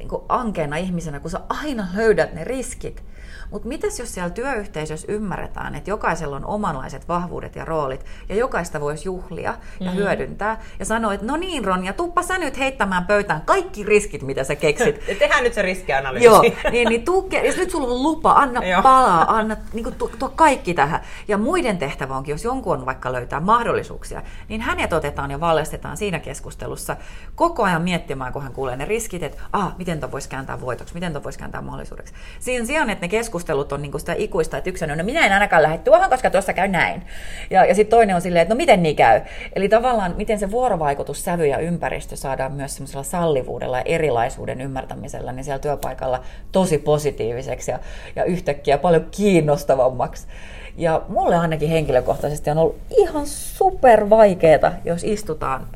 niin 0.00 0.08
kuin 0.08 0.22
ankeena 0.28 0.76
ihmisenä, 0.76 1.20
kun 1.20 1.30
sä 1.30 1.40
aina 1.48 1.86
löydät 1.94 2.32
ne 2.32 2.44
riskit. 2.44 3.02
Mutta 3.50 3.68
mitäs 3.68 3.98
jos 3.98 4.14
siellä 4.14 4.30
työyhteisössä 4.30 5.12
ymmärretään, 5.12 5.74
että 5.74 5.90
jokaisella 5.90 6.36
on 6.36 6.46
omanlaiset 6.46 7.08
vahvuudet 7.08 7.56
ja 7.56 7.64
roolit, 7.64 8.04
ja 8.28 8.34
jokaista 8.34 8.80
voisi 8.80 9.08
juhlia 9.08 9.42
ja 9.50 9.56
mm-hmm. 9.80 9.96
hyödyntää, 9.96 10.60
ja 10.78 10.84
sanoa, 10.84 11.14
että 11.14 11.26
no 11.26 11.36
niin 11.36 11.64
Ronja, 11.64 11.92
tuppa 11.92 12.22
sä 12.22 12.38
nyt 12.38 12.58
heittämään 12.58 13.04
pöytään 13.04 13.40
kaikki 13.40 13.82
riskit, 13.82 14.22
mitä 14.22 14.44
sä 14.44 14.56
keksit. 14.56 15.00
Ja 15.08 15.14
tehdään 15.14 15.44
nyt 15.44 15.54
se 15.54 15.62
riskianalyysi. 15.62 16.24
Joo, 16.24 16.42
niin, 16.70 16.88
niin 16.88 17.04
tuu, 17.04 17.28
jos 17.44 17.56
nyt 17.56 17.70
sulla 17.70 17.94
on 17.94 18.02
lupa, 18.02 18.32
anna 18.32 18.60
palaa, 18.82 19.36
anna 19.36 19.56
niin 19.72 19.84
kuin, 19.84 19.94
tuo, 19.94 20.10
tuo 20.18 20.28
kaikki 20.28 20.74
tähän. 20.74 21.00
Ja 21.28 21.38
muiden 21.38 21.78
tehtävä 21.78 22.16
onkin, 22.16 22.32
jos 22.32 22.44
jonkun 22.44 22.78
on 22.78 22.86
vaikka 22.86 23.12
löytää 23.12 23.40
mahdollisuuksia, 23.40 24.22
niin 24.48 24.60
hänet 24.60 24.92
otetaan 24.92 25.30
ja 25.30 25.40
valjastetaan 25.40 25.96
siinä 25.96 26.18
keskustelussa 26.18 26.96
koko 27.34 27.62
ajan 27.62 27.82
miettimään, 27.82 28.32
kun 28.32 28.42
hän 28.42 28.52
kuulee 28.52 28.76
ne 28.76 28.84
riskit, 28.84 29.22
että 29.22 29.42
ah, 29.52 29.74
miten 29.78 30.00
toi 30.00 30.12
voisi 30.12 30.28
kääntää 30.28 30.60
voitoksi, 30.60 30.94
miten 30.94 31.12
toi 31.12 31.24
voisi 31.24 31.38
kääntää 31.38 31.62
mahdollisuudeksi. 31.62 32.14
Siinä 32.40 32.66
sijaan, 32.66 32.90
että 32.90 33.04
ne 33.04 33.08
keskustelut 33.08 33.39
on 33.72 33.82
niin 33.82 33.90
kuin 33.90 34.00
sitä 34.00 34.14
ikuista, 34.18 34.56
että 34.56 34.70
yksi 34.70 34.84
on, 34.84 34.98
no 34.98 35.04
minä 35.04 35.26
en 35.26 35.32
ainakaan 35.32 35.62
lähde 35.62 35.78
tuohon, 35.78 36.10
koska 36.10 36.30
tuossa 36.30 36.52
käy 36.52 36.68
näin. 36.68 37.02
Ja, 37.50 37.64
ja 37.64 37.74
sitten 37.74 37.90
toinen 37.90 38.16
on 38.16 38.22
silleen, 38.22 38.42
että 38.42 38.54
no 38.54 38.56
miten 38.56 38.82
niin 38.82 38.96
käy. 38.96 39.20
Eli 39.56 39.68
tavallaan, 39.68 40.14
miten 40.16 40.38
se 40.38 40.50
vuorovaikutus, 40.50 41.24
sävy 41.24 41.46
ja 41.46 41.58
ympäristö 41.58 42.16
saadaan 42.16 42.52
myös 42.52 42.74
semmoisella 42.74 43.02
sallivuudella 43.02 43.78
ja 43.78 43.84
erilaisuuden 43.86 44.60
ymmärtämisellä, 44.60 45.32
niin 45.32 45.44
siellä 45.44 45.58
työpaikalla 45.58 46.22
tosi 46.52 46.78
positiiviseksi 46.78 47.70
ja, 47.70 47.78
ja 48.16 48.24
yhtäkkiä 48.24 48.78
paljon 48.78 49.06
kiinnostavammaksi. 49.10 50.26
Ja 50.76 51.02
mulle 51.08 51.36
ainakin 51.36 51.68
henkilökohtaisesti 51.68 52.50
on 52.50 52.58
ollut 52.58 52.76
ihan 52.98 53.26
super 53.26 54.10
vaikeeta, 54.10 54.72
jos 54.84 55.04
istutaan 55.04 55.66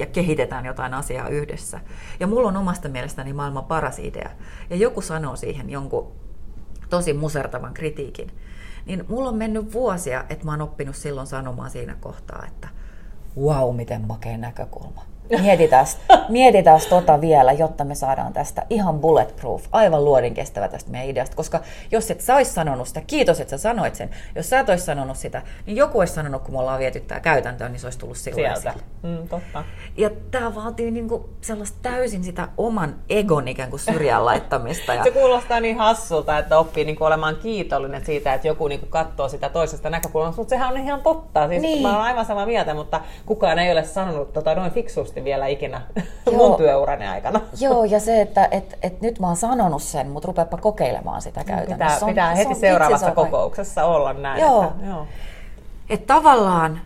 ja 0.00 0.06
kehitetään 0.06 0.66
jotain 0.66 0.94
asiaa 0.94 1.28
yhdessä. 1.28 1.80
Ja 2.20 2.26
mulla 2.26 2.48
on 2.48 2.56
omasta 2.56 2.88
mielestäni 2.88 3.32
maailman 3.32 3.64
paras 3.64 3.98
idea. 3.98 4.30
Ja 4.70 4.76
joku 4.76 5.00
sanoo 5.00 5.36
siihen 5.36 5.70
jonkun 5.70 6.12
tosi 6.90 7.12
musertavan 7.12 7.74
kritiikin. 7.74 8.30
Niin 8.86 9.04
mulla 9.08 9.28
on 9.28 9.36
mennyt 9.36 9.72
vuosia, 9.72 10.24
että 10.28 10.44
mä 10.44 10.50
oon 10.50 10.60
oppinut 10.60 10.96
silloin 10.96 11.26
sanomaan 11.26 11.70
siinä 11.70 11.96
kohtaa, 12.00 12.44
että 12.48 12.68
wow, 13.36 13.76
miten 13.76 14.06
makea 14.06 14.38
näkökulma. 14.38 15.02
Mietitään, 15.42 15.86
mietitään 16.28 16.80
tota 16.90 17.20
vielä, 17.20 17.52
jotta 17.52 17.84
me 17.84 17.94
saadaan 17.94 18.32
tästä 18.32 18.66
ihan 18.70 18.98
bulletproof, 18.98 19.64
aivan 19.72 20.04
luodin 20.04 20.34
kestävä 20.34 20.68
tästä 20.68 20.90
meidän 20.90 21.08
ideasta. 21.08 21.36
Koska 21.36 21.60
jos 21.90 22.10
et 22.10 22.20
sä 22.20 22.34
ois 22.34 22.54
sanonut 22.54 22.88
sitä, 22.88 23.00
kiitos, 23.06 23.40
että 23.40 23.50
sä 23.50 23.58
sanoit 23.58 23.94
sen. 23.94 24.10
Jos 24.34 24.50
sä 24.50 24.60
et 24.60 24.68
ois 24.68 24.86
sanonut 24.86 25.16
sitä, 25.16 25.42
niin 25.66 25.76
joku 25.76 25.98
olisi 25.98 26.14
sanonut, 26.14 26.42
kun 26.42 26.54
me 26.54 26.58
ollaan 26.58 26.78
viety 26.78 27.00
tämä 27.00 27.20
käytäntöön, 27.20 27.72
niin 27.72 27.80
se 27.80 27.86
olisi 27.86 27.98
tullut 27.98 28.16
silloin 28.16 28.60
Sieltä. 28.60 28.80
Mm, 29.02 29.28
totta. 29.28 29.64
Ja 29.96 30.10
tämä 30.30 30.54
vaatii 30.54 30.90
niinku 30.90 31.30
sellaista 31.40 31.78
täysin 31.82 32.24
sitä 32.24 32.48
oman 32.56 32.94
egon 33.08 33.48
ikään 33.48 33.70
kuin 33.70 33.80
syrjään 33.80 34.24
laittamista. 34.24 34.94
Ja... 34.94 35.04
Se 35.04 35.10
kuulostaa 35.10 35.60
niin 35.60 35.78
hassulta, 35.78 36.38
että 36.38 36.58
oppii 36.58 36.84
niinku 36.84 37.04
olemaan 37.04 37.36
kiitollinen 37.36 38.04
siitä, 38.04 38.34
että 38.34 38.48
joku 38.48 38.68
niinku 38.68 38.86
katsoo 38.86 39.28
sitä 39.28 39.48
toisesta 39.48 39.90
näkökulmasta, 39.90 40.40
mutta 40.40 40.50
sehän 40.50 40.72
on 40.72 40.80
ihan 40.80 41.02
totta. 41.02 41.48
Siis 41.48 41.62
Niin. 41.62 41.82
Mä 41.82 41.88
olen 41.88 42.00
aivan 42.00 42.26
samaa 42.26 42.46
mieltä, 42.46 42.74
mutta 42.74 43.00
kukaan 43.26 43.58
ei 43.58 43.72
ole 43.72 43.84
sanonut 43.84 44.32
tota 44.32 44.54
noin 44.54 44.72
fiksusti 44.72 45.19
vielä 45.24 45.46
ikinä 45.46 45.80
Joo. 46.26 46.34
mun 46.36 46.56
työurani 46.56 47.06
aikana. 47.08 47.40
Joo, 47.60 47.84
ja 47.84 48.00
se, 48.00 48.20
että 48.20 48.48
et, 48.50 48.78
et 48.82 49.00
nyt 49.00 49.18
mä 49.18 49.26
oon 49.26 49.36
sanonut 49.36 49.82
sen, 49.82 50.08
mutta 50.08 50.26
rupeapa 50.26 50.56
kokeilemaan 50.56 51.22
sitä 51.22 51.44
käytännössä. 51.44 51.74
Pitää, 51.74 51.98
Se 51.98 52.04
on- 52.04 52.10
pitää 52.10 52.32
se 52.32 52.38
heti 52.38 52.48
on 52.48 52.56
seuraavassa 52.56 53.06
vai- 53.06 53.14
kokouksessa 53.14 53.84
olla 53.84 54.12
näin. 54.12 54.40
Joo. 54.40 54.62
Että, 54.64 54.86
joo. 54.86 55.06
Että 55.90 56.14
tavallaan 56.14 56.80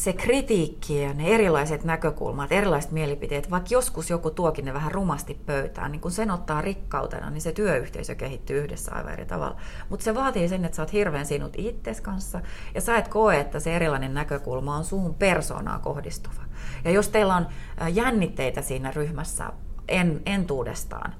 se 0.00 0.12
kritiikki 0.12 1.02
ja 1.02 1.14
ne 1.14 1.28
erilaiset 1.28 1.84
näkökulmat, 1.84 2.52
erilaiset 2.52 2.90
mielipiteet, 2.90 3.50
vaikka 3.50 3.68
joskus 3.70 4.10
joku 4.10 4.30
tuokin 4.30 4.64
ne 4.64 4.74
vähän 4.74 4.92
rumasti 4.92 5.40
pöytään, 5.46 5.92
niin 5.92 6.00
kun 6.00 6.10
sen 6.10 6.30
ottaa 6.30 6.60
rikkautena, 6.60 7.30
niin 7.30 7.40
se 7.40 7.52
työyhteisö 7.52 8.14
kehittyy 8.14 8.58
yhdessä 8.58 8.94
aivan 8.94 9.12
eri 9.12 9.26
tavalla. 9.26 9.56
Mutta 9.88 10.04
se 10.04 10.14
vaatii 10.14 10.48
sen, 10.48 10.64
että 10.64 10.76
sä 10.76 10.82
oot 10.82 10.92
hirveän 10.92 11.26
sinut 11.26 11.52
itses 11.56 12.00
kanssa 12.00 12.40
ja 12.74 12.80
sä 12.80 12.96
et 12.96 13.08
koe, 13.08 13.40
että 13.40 13.60
se 13.60 13.76
erilainen 13.76 14.14
näkökulma 14.14 14.76
on 14.76 14.84
suun 14.84 15.14
persoonaa 15.14 15.78
kohdistuva. 15.78 16.42
Ja 16.84 16.90
jos 16.90 17.08
teillä 17.08 17.36
on 17.36 17.46
ä, 17.82 17.88
jännitteitä 17.88 18.62
siinä 18.62 18.90
ryhmässä 18.90 19.52
en, 19.90 20.22
entuudestaan, 20.26 21.14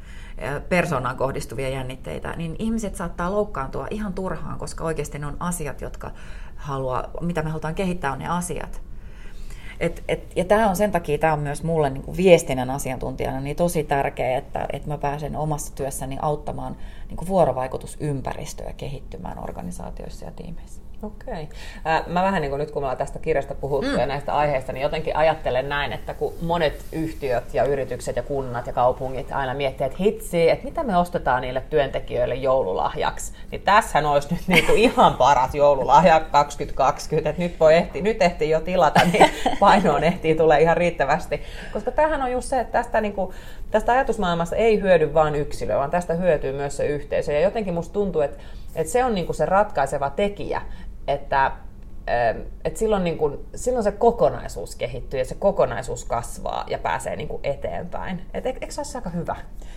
persoonaan 0.69 1.17
kohdistuvia 1.17 1.69
jännitteitä, 1.69 2.35
niin 2.37 2.57
ihmiset 2.59 2.97
saattaa 2.97 3.33
loukkaantua 3.33 3.87
ihan 3.91 4.13
turhaan, 4.13 4.59
koska 4.59 4.85
oikeasti 4.85 5.19
ne 5.19 5.27
on 5.27 5.37
asiat, 5.41 5.81
jotka 5.81 6.11
haluaa, 6.57 7.11
mitä 7.21 7.43
me 7.43 7.51
halutaan 7.51 7.75
kehittää, 7.75 8.13
on 8.13 8.19
ne 8.19 8.29
asiat. 8.29 8.83
Et, 9.81 10.05
et, 10.09 10.33
ja 10.37 10.45
tämä 10.45 10.69
on 10.69 10.77
sen 10.77 10.93
takia, 10.93 11.19
tämä 11.19 11.33
on 11.33 11.39
myös 11.39 11.63
mulle 11.63 11.91
niin 11.91 12.17
viestinnän 12.17 12.71
asiantuntijana 12.71 13.41
niin 13.41 13.57
tosi 13.57 13.85
tärkeää, 13.85 14.39
että, 14.39 14.67
että 14.73 14.89
mä 14.89 14.99
pääsen 14.99 15.37
omassa 15.37 15.75
työssäni 15.75 16.19
auttamaan 16.23 16.77
niin 17.09 17.17
kuin 17.17 17.29
vuorovaikutusympäristöä 17.29 18.73
kehittymään 18.77 19.39
organisaatioissa 19.39 20.25
ja 20.25 20.31
tiimeissä. 20.31 20.90
Okei. 21.03 21.49
Äh, 21.87 22.07
Mä 22.07 22.23
vähän 22.23 22.43
niin 22.43 22.51
kuin 22.51 22.59
nyt 22.59 22.71
kun 22.71 22.83
me 22.83 22.87
ollaan 22.87 22.97
tästä 22.97 23.19
kirjasta 23.19 23.55
puhuttu 23.55 23.91
mm. 23.91 23.99
ja 23.99 24.07
näistä 24.07 24.35
aiheista, 24.35 24.73
niin 24.73 24.83
jotenkin 24.83 25.17
ajattelen 25.17 25.69
näin, 25.69 25.93
että 25.93 26.15
kun 26.15 26.33
monet 26.43 26.85
yhtiöt 26.93 27.55
ja 27.55 27.65
yritykset 27.65 28.17
ja 28.17 28.23
kunnat 28.23 28.67
ja 28.67 28.73
kaupungit 28.73 29.33
aina 29.33 29.55
miettii, 29.55 29.87
että 29.87 29.99
hitsi, 30.01 30.51
että 30.51 30.65
mitä 30.65 30.83
me 30.85 30.97
ostetaan 30.97 31.43
niille 31.43 31.63
työntekijöille 31.71 32.35
joululahjaksi, 32.35 33.33
niin 33.51 33.63
tässähän 33.63 34.07
olisi 34.07 34.35
nyt 34.35 34.43
niin 34.47 34.67
kuin 34.67 34.79
ihan 34.79 35.15
paras 35.15 35.55
joululahja 35.55 36.21
2020, 36.21 37.31
että 37.31 37.43
nyt 37.43 37.61
voi 37.61 37.75
ehti, 37.75 38.03
nyt 38.03 38.23
ehtii 38.23 38.51
jo 38.51 38.61
tilata, 38.61 39.01
niin 39.13 39.31
painoon 39.61 40.05
ehtii 40.05 40.35
tulee 40.35 40.61
ihan 40.61 40.77
riittävästi. 40.77 41.43
Koska 41.73 41.91
tämähän 41.91 42.23
on 42.23 42.33
just 42.33 42.49
se, 42.49 42.61
että 42.61 42.73
tästä, 42.73 43.01
niin 43.01 43.13
kuin, 43.13 43.35
tästä 43.71 43.93
ajatusmaailmasta 43.93 44.57
ei 44.57 44.81
hyödy 44.81 45.15
vain 45.15 45.35
yksilö, 45.35 45.77
vaan 45.77 45.91
tästä 45.91 46.15
hyötyy 46.15 46.53
myös 46.53 46.77
se 46.77 46.87
yhteisö. 46.87 47.33
Ja 47.33 47.41
jotenkin 47.41 47.75
musta 47.75 47.93
tuntuu, 47.93 48.21
että, 48.23 48.39
että 48.75 48.93
se 48.93 49.05
on 49.05 49.15
niin 49.15 49.27
kuin 49.27 49.37
se 49.37 49.47
ratkaiseva 49.47 50.11
tekijä, 50.11 50.63
että 51.13 51.47
ähm, 51.47 52.41
et 52.65 52.77
silloin, 52.77 53.05
niin 53.05 53.19
kun, 53.19 53.45
silloin 53.55 53.85
se 53.85 53.93
kokonaisuus 53.93 54.77
kehittyy 54.77 55.19
ja 55.19 55.25
se 55.25 55.35
kokonaisuus 55.35 56.05
kasvaa 56.05 56.65
ja 56.69 56.79
pääsee 56.79 57.17
niin 57.17 57.29
kun 57.29 57.41
eteenpäin. 57.43 58.27
Et, 58.35 58.47
eikö 58.47 58.67
se 58.69 58.81
olisi 58.81 58.99
aika 58.99 59.11
hyvä? 59.11 59.37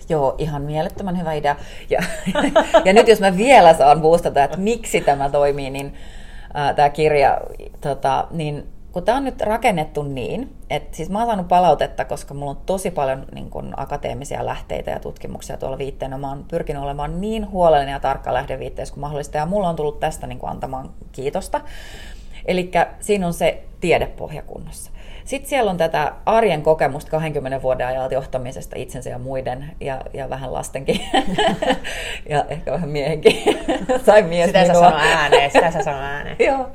Joo, 0.09 0.36
ihan 0.38 0.61
mielettömän 0.61 1.19
hyvä 1.19 1.34
idea. 1.34 1.55
Ja, 1.89 2.03
ja 2.86 2.93
nyt 2.93 3.07
jos 3.07 3.19
mä 3.19 3.38
vielä 3.38 3.73
saan 3.73 4.01
boostata, 4.01 4.43
että 4.43 4.57
miksi 4.57 5.01
tämä 5.01 5.29
toimii, 5.29 5.69
niin 5.69 5.93
äh, 6.57 6.75
tämä 6.75 6.89
kirja, 6.89 7.41
tota, 7.81 8.27
niin 8.31 8.67
kun 8.93 9.03
tämä 9.03 9.17
on 9.17 9.23
nyt 9.23 9.41
rakennettu 9.41 10.03
niin, 10.03 10.55
että 10.69 10.97
siis 10.97 11.09
mä 11.09 11.17
oon 11.19 11.27
saanut 11.27 11.47
palautetta, 11.47 12.05
koska 12.05 12.33
mulla 12.33 12.51
on 12.51 12.61
tosi 12.65 12.91
paljon 12.91 13.25
niin 13.33 13.49
kun, 13.49 13.73
akateemisia 13.77 14.45
lähteitä 14.45 14.91
ja 14.91 14.99
tutkimuksia 14.99 15.57
tuolla 15.57 15.77
viitteenä. 15.77 16.17
Mä 16.17 16.29
oon 16.29 16.45
pyrkinyt 16.47 16.83
olemaan 16.83 17.21
niin 17.21 17.51
huolellinen 17.51 17.93
ja 17.93 17.99
tarkka 17.99 18.33
lähdeviitteessä 18.33 18.93
kuin 18.93 19.01
mahdollista, 19.01 19.37
ja 19.37 19.45
mulla 19.45 19.69
on 19.69 19.75
tullut 19.75 19.99
tästä 19.99 20.27
niin 20.27 20.39
kun, 20.39 20.49
antamaan 20.49 20.89
kiitosta. 21.11 21.61
Eli 22.45 22.71
siinä 22.99 23.27
on 23.27 23.33
se 23.33 23.63
tiedepohja 23.79 24.41
kunnossa. 24.41 24.91
Sitten 25.25 25.49
siellä 25.49 25.71
on 25.71 25.77
tätä 25.77 26.13
arjen 26.25 26.61
kokemusta 26.61 27.11
20 27.11 27.61
vuoden 27.61 27.87
ajalta 27.87 28.13
johtamisesta 28.13 28.75
itsensä 28.75 29.09
ja 29.09 29.17
muiden, 29.17 29.71
ja, 29.79 30.01
ja 30.13 30.29
vähän 30.29 30.53
lastenkin, 30.53 31.01
ja 32.29 32.45
ehkä 32.49 32.71
vähän 32.71 32.89
miehenkin. 32.89 33.43
tai 34.05 34.21
mies 34.23 34.47
Sitä 34.47 34.65
sä 34.65 34.73
minua. 34.73 34.89
sano 34.89 34.97
ääneen, 35.01 35.51
sitä 35.51 35.71
sä 35.71 35.83
sano 35.83 35.97
ääneen. 35.97 36.35
Joo. 36.47 36.69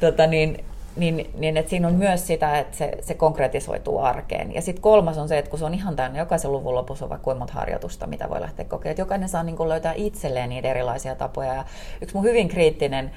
Tota, 0.00 0.26
niin, 0.26 0.64
niin, 1.00 1.30
niin 1.38 1.56
että 1.56 1.70
siinä 1.70 1.88
on 1.88 1.94
myös 1.94 2.26
sitä, 2.26 2.58
että 2.58 2.76
se, 2.76 2.92
se 3.00 3.14
konkretisoituu 3.14 3.98
arkeen. 3.98 4.54
Ja 4.54 4.62
sitten 4.62 4.82
kolmas 4.82 5.18
on 5.18 5.28
se, 5.28 5.38
että 5.38 5.50
kun 5.50 5.58
se 5.58 5.64
on 5.64 5.74
ihan 5.74 5.96
täynnä, 5.96 6.18
jokaisen 6.18 6.52
luvun 6.52 6.74
lopussa 6.74 7.04
on 7.04 7.08
vaikka 7.08 7.24
kuinka 7.24 7.38
monta 7.38 7.54
harjoitusta, 7.54 8.06
mitä 8.06 8.30
voi 8.30 8.40
lähteä 8.40 8.64
kokeilemaan. 8.64 9.02
Jokainen 9.02 9.28
saa 9.28 9.42
niin 9.42 9.68
löytää 9.68 9.92
itselleen 9.96 10.48
niitä 10.48 10.68
erilaisia 10.68 11.14
tapoja. 11.14 11.54
Ja 11.54 11.64
yksi 12.00 12.14
mun 12.14 12.24
hyvin 12.24 12.48
kriittinen 12.48 13.10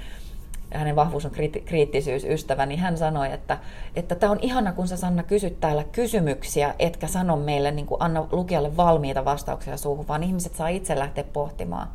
hänen 0.73 0.95
vahvuus 0.95 1.25
on 1.25 1.31
kriitti- 1.31 1.61
kriittisyys 1.65 2.23
ystävä, 2.23 2.65
niin 2.65 2.79
hän 2.79 2.97
sanoi, 2.97 3.33
että 3.33 3.57
että 3.95 4.15
tämä 4.15 4.31
on 4.31 4.39
ihana, 4.41 4.73
kun 4.73 4.87
sä 4.87 4.97
Sanna 4.97 5.23
kysyt 5.23 5.59
täällä 5.59 5.83
kysymyksiä, 5.83 6.75
etkä 6.79 7.07
sano 7.07 7.35
meille, 7.35 7.71
niin 7.71 7.85
kuin 7.85 8.01
anna 8.01 8.27
lukijalle 8.31 8.77
valmiita 8.77 9.25
vastauksia 9.25 9.77
suuhun, 9.77 10.07
vaan 10.07 10.23
ihmiset 10.23 10.55
saa 10.55 10.67
itse 10.67 10.99
lähteä 10.99 11.23
pohtimaan. 11.23 11.87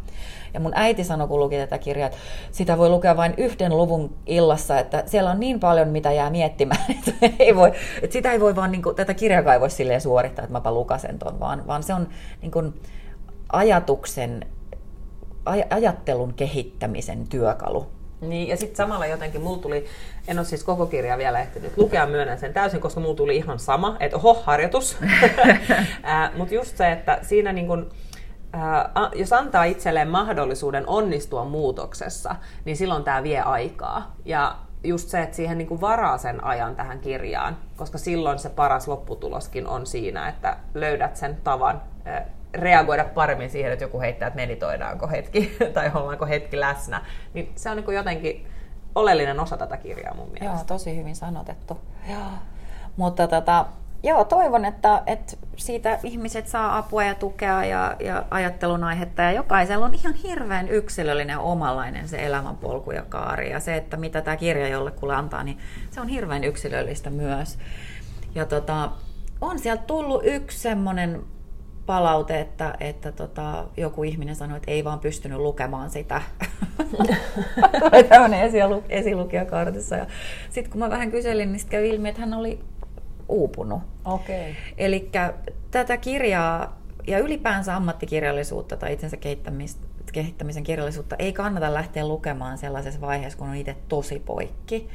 Ja 0.55 0.61
mun 0.61 0.73
äiti 0.75 1.05
sanoi, 1.05 1.29
kun 1.29 1.41
luki 1.41 1.57
tätä 1.57 1.79
kirjaa, 1.79 2.07
että 2.07 2.19
sitä 2.53 2.79
voi 2.79 2.89
lukea 2.89 3.17
vain 3.17 3.35
yhden 3.37 3.77
luvun 3.77 4.15
illassa, 4.27 4.79
että 4.79 5.03
siellä 5.07 5.31
on 5.31 5.41
niin 5.41 5.61
paljon, 5.61 5.89
mitä 5.89 6.13
jää 6.13 6.31
miettimään, 6.31 6.85
että, 6.99 7.13
ei 7.39 7.57
voi, 7.57 7.73
että 8.03 8.13
sitä 8.13 8.33
ei 8.33 8.41
voi 8.41 8.57
vaan, 8.57 8.73
niin 8.73 8.83
kuin, 8.83 8.97
tätä 8.97 9.15
kirjakaan 9.15 9.55
ei 9.55 9.61
voi 9.61 9.71
silleen 9.71 10.01
suorittaa, 10.01 10.43
että 10.43 10.53
mäpä 10.53 10.73
lukasen 10.75 11.19
ton, 11.19 11.41
vaan, 11.41 11.67
vaan 11.67 11.83
se 11.83 11.95
on 11.95 12.09
niin 12.43 12.51
kuin, 12.51 12.75
ajatuksen, 13.53 14.47
aj- 15.51 15.67
ajattelun 15.71 16.35
kehittämisen 16.35 17.29
työkalu. 17.29 17.98
Niin, 18.21 18.49
ja 18.49 18.57
sitten 18.57 18.77
samalla 18.77 19.07
jotenkin 19.07 19.41
mulla 19.41 19.63
tuli, 19.63 19.87
en 20.29 20.39
ole 20.39 20.47
siis 20.47 20.65
koko 20.65 20.87
kirjaa 20.87 21.19
vielä 21.19 21.41
ehtinyt 21.41 21.77
lukea, 21.77 22.07
myönnän 22.07 22.39
sen 22.39 22.53
täysin, 22.53 22.81
koska 22.81 23.01
mulla 23.01 23.17
tuli 23.17 23.37
ihan 23.37 23.59
sama, 23.59 23.97
että 24.01 24.17
oho, 24.17 24.43
harjoitus. 24.45 24.97
Mutta 26.37 26.55
just 26.55 26.77
se, 26.77 26.93
että 26.93 27.19
siinä 27.23 27.53
niin 27.53 27.67
kun, 27.67 27.91
ää, 28.53 28.91
jos 29.15 29.33
antaa 29.33 29.65
itselleen 29.65 30.09
mahdollisuuden 30.09 30.89
onnistua 30.89 31.45
muutoksessa, 31.45 32.37
niin 32.65 32.77
silloin 32.77 33.05
tämä 33.05 33.23
vie 33.23 33.41
aikaa. 33.41 34.15
Ja 34.25 34.57
just 34.85 35.09
se, 35.09 35.23
että 35.23 35.37
siihen 35.37 35.59
niin 35.59 35.69
kuin 35.69 35.81
varaa 35.81 36.19
sen 36.19 36.45
ajan 36.45 36.77
tähän 36.77 37.01
kirjaan, 37.01 37.57
koska 37.77 37.99
silloin 37.99 38.39
se 38.39 38.49
paras 38.49 38.89
lopputuloskin 38.89 39.67
on 39.67 39.87
siinä, 39.87 40.29
että 40.29 40.57
löydät 40.75 41.17
sen 41.17 41.37
tavan 41.45 41.83
reagoida 42.55 43.05
paremmin 43.05 43.51
siihen, 43.51 43.73
että 43.73 43.85
joku 43.85 44.01
heittää, 44.01 44.27
että 44.27 44.37
meditoidaanko 44.37 45.09
hetki 45.09 45.57
tai 45.75 45.91
ollaanko 45.95 46.27
hetki 46.27 46.61
läsnä. 46.61 47.05
Niin 47.35 47.53
se 47.57 47.71
on 47.71 47.77
niin 47.77 47.95
jotenkin 47.95 48.47
oleellinen 48.95 49.41
osa 49.41 49.57
tätä 49.57 49.77
kirjaa 49.77 50.15
mun 50.15 50.29
mielestä. 50.29 50.57
Joo, 50.57 50.65
tosi 50.67 50.97
hyvin 50.97 51.17
sanotettu. 51.17 51.79
Joo. 52.11 52.31
Mutta 52.97 53.29
tota, 53.29 53.67
joo, 54.03 54.25
toivon, 54.25 54.65
että, 54.65 55.03
että 55.07 55.37
siitä 55.57 55.99
ihmiset 56.03 56.49
saa 56.49 56.79
apua 56.79 57.05
ja 57.05 57.15
tukea 57.15 57.65
ja, 57.65 57.97
ja 58.01 58.25
ajattelun 58.31 58.85
aihetta. 58.85 59.23
Ja 59.23 59.33
jokaisella 59.33 59.87
on 59.87 59.95
ihan 59.95 60.15
hirveän 60.15 60.69
yksilöllinen 60.69 61.39
omanlainen 61.39 62.09
se 62.09 62.27
elämänpolku 62.27 62.91
ja 62.91 63.03
kaari. 63.09 63.51
Ja 63.51 63.61
se, 63.61 63.77
että 63.77 63.97
mitä 63.97 64.21
tämä 64.21 64.37
kirja 64.37 64.69
jollekulle 64.69 65.15
antaa, 65.15 65.45
niin 65.45 65.59
se 65.91 66.01
on 66.01 66.09
hirveän 66.09 66.45
yksilöllistä 66.45 67.11
myös. 67.11 67.59
Ja 68.35 68.47
tota, 68.47 68.91
on 69.41 69.59
sieltä 69.59 69.83
tullut 69.83 70.23
yksi 70.25 70.59
semmoinen 70.59 71.23
palaute, 71.89 72.41
että, 72.41 72.75
että 72.81 73.13
tota, 73.13 73.65
joku 73.77 74.03
ihminen 74.03 74.37
sanoi, 74.37 74.57
että 74.57 74.71
ei 74.71 74.85
vaan 74.85 75.01
pystynyt 75.01 75.39
lukemaan 75.39 75.91
sitä. 75.91 76.23
Tämmöinen 78.09 78.41
esilu, 78.41 78.85
esilukijakartissa. 78.89 79.97
Ja 79.97 80.07
sitten 80.51 80.71
kun 80.73 80.79
mä 80.79 80.91
vähän 80.91 81.11
kyselin, 81.11 81.53
niin 81.53 81.67
kävi 81.71 81.89
ilmi, 81.89 82.09
että 82.09 82.21
hän 82.21 82.35
oli 82.35 82.61
uupunut. 83.29 83.81
Okei. 84.05 84.51
Okay. 84.51 84.55
Eli 84.79 85.11
tätä 85.71 85.97
kirjaa 85.97 86.79
ja 87.09 87.19
ylipäänsä 87.19 87.77
ammattikirjallisuutta 87.77 88.77
tai 88.77 88.93
itsensä 88.93 89.17
kehittämisen 90.13 90.65
kirjallisuutta 90.65 91.17
ei 91.19 91.33
kannata 91.33 91.75
lähteä 91.75 92.09
lukemaan 92.09 92.59
sellaisessa 92.59 93.01
vaiheessa, 93.01 93.39
kun 93.39 93.49
on 93.49 93.55
itse 93.55 93.77
tosi 93.89 94.19
poikki. 94.19 94.89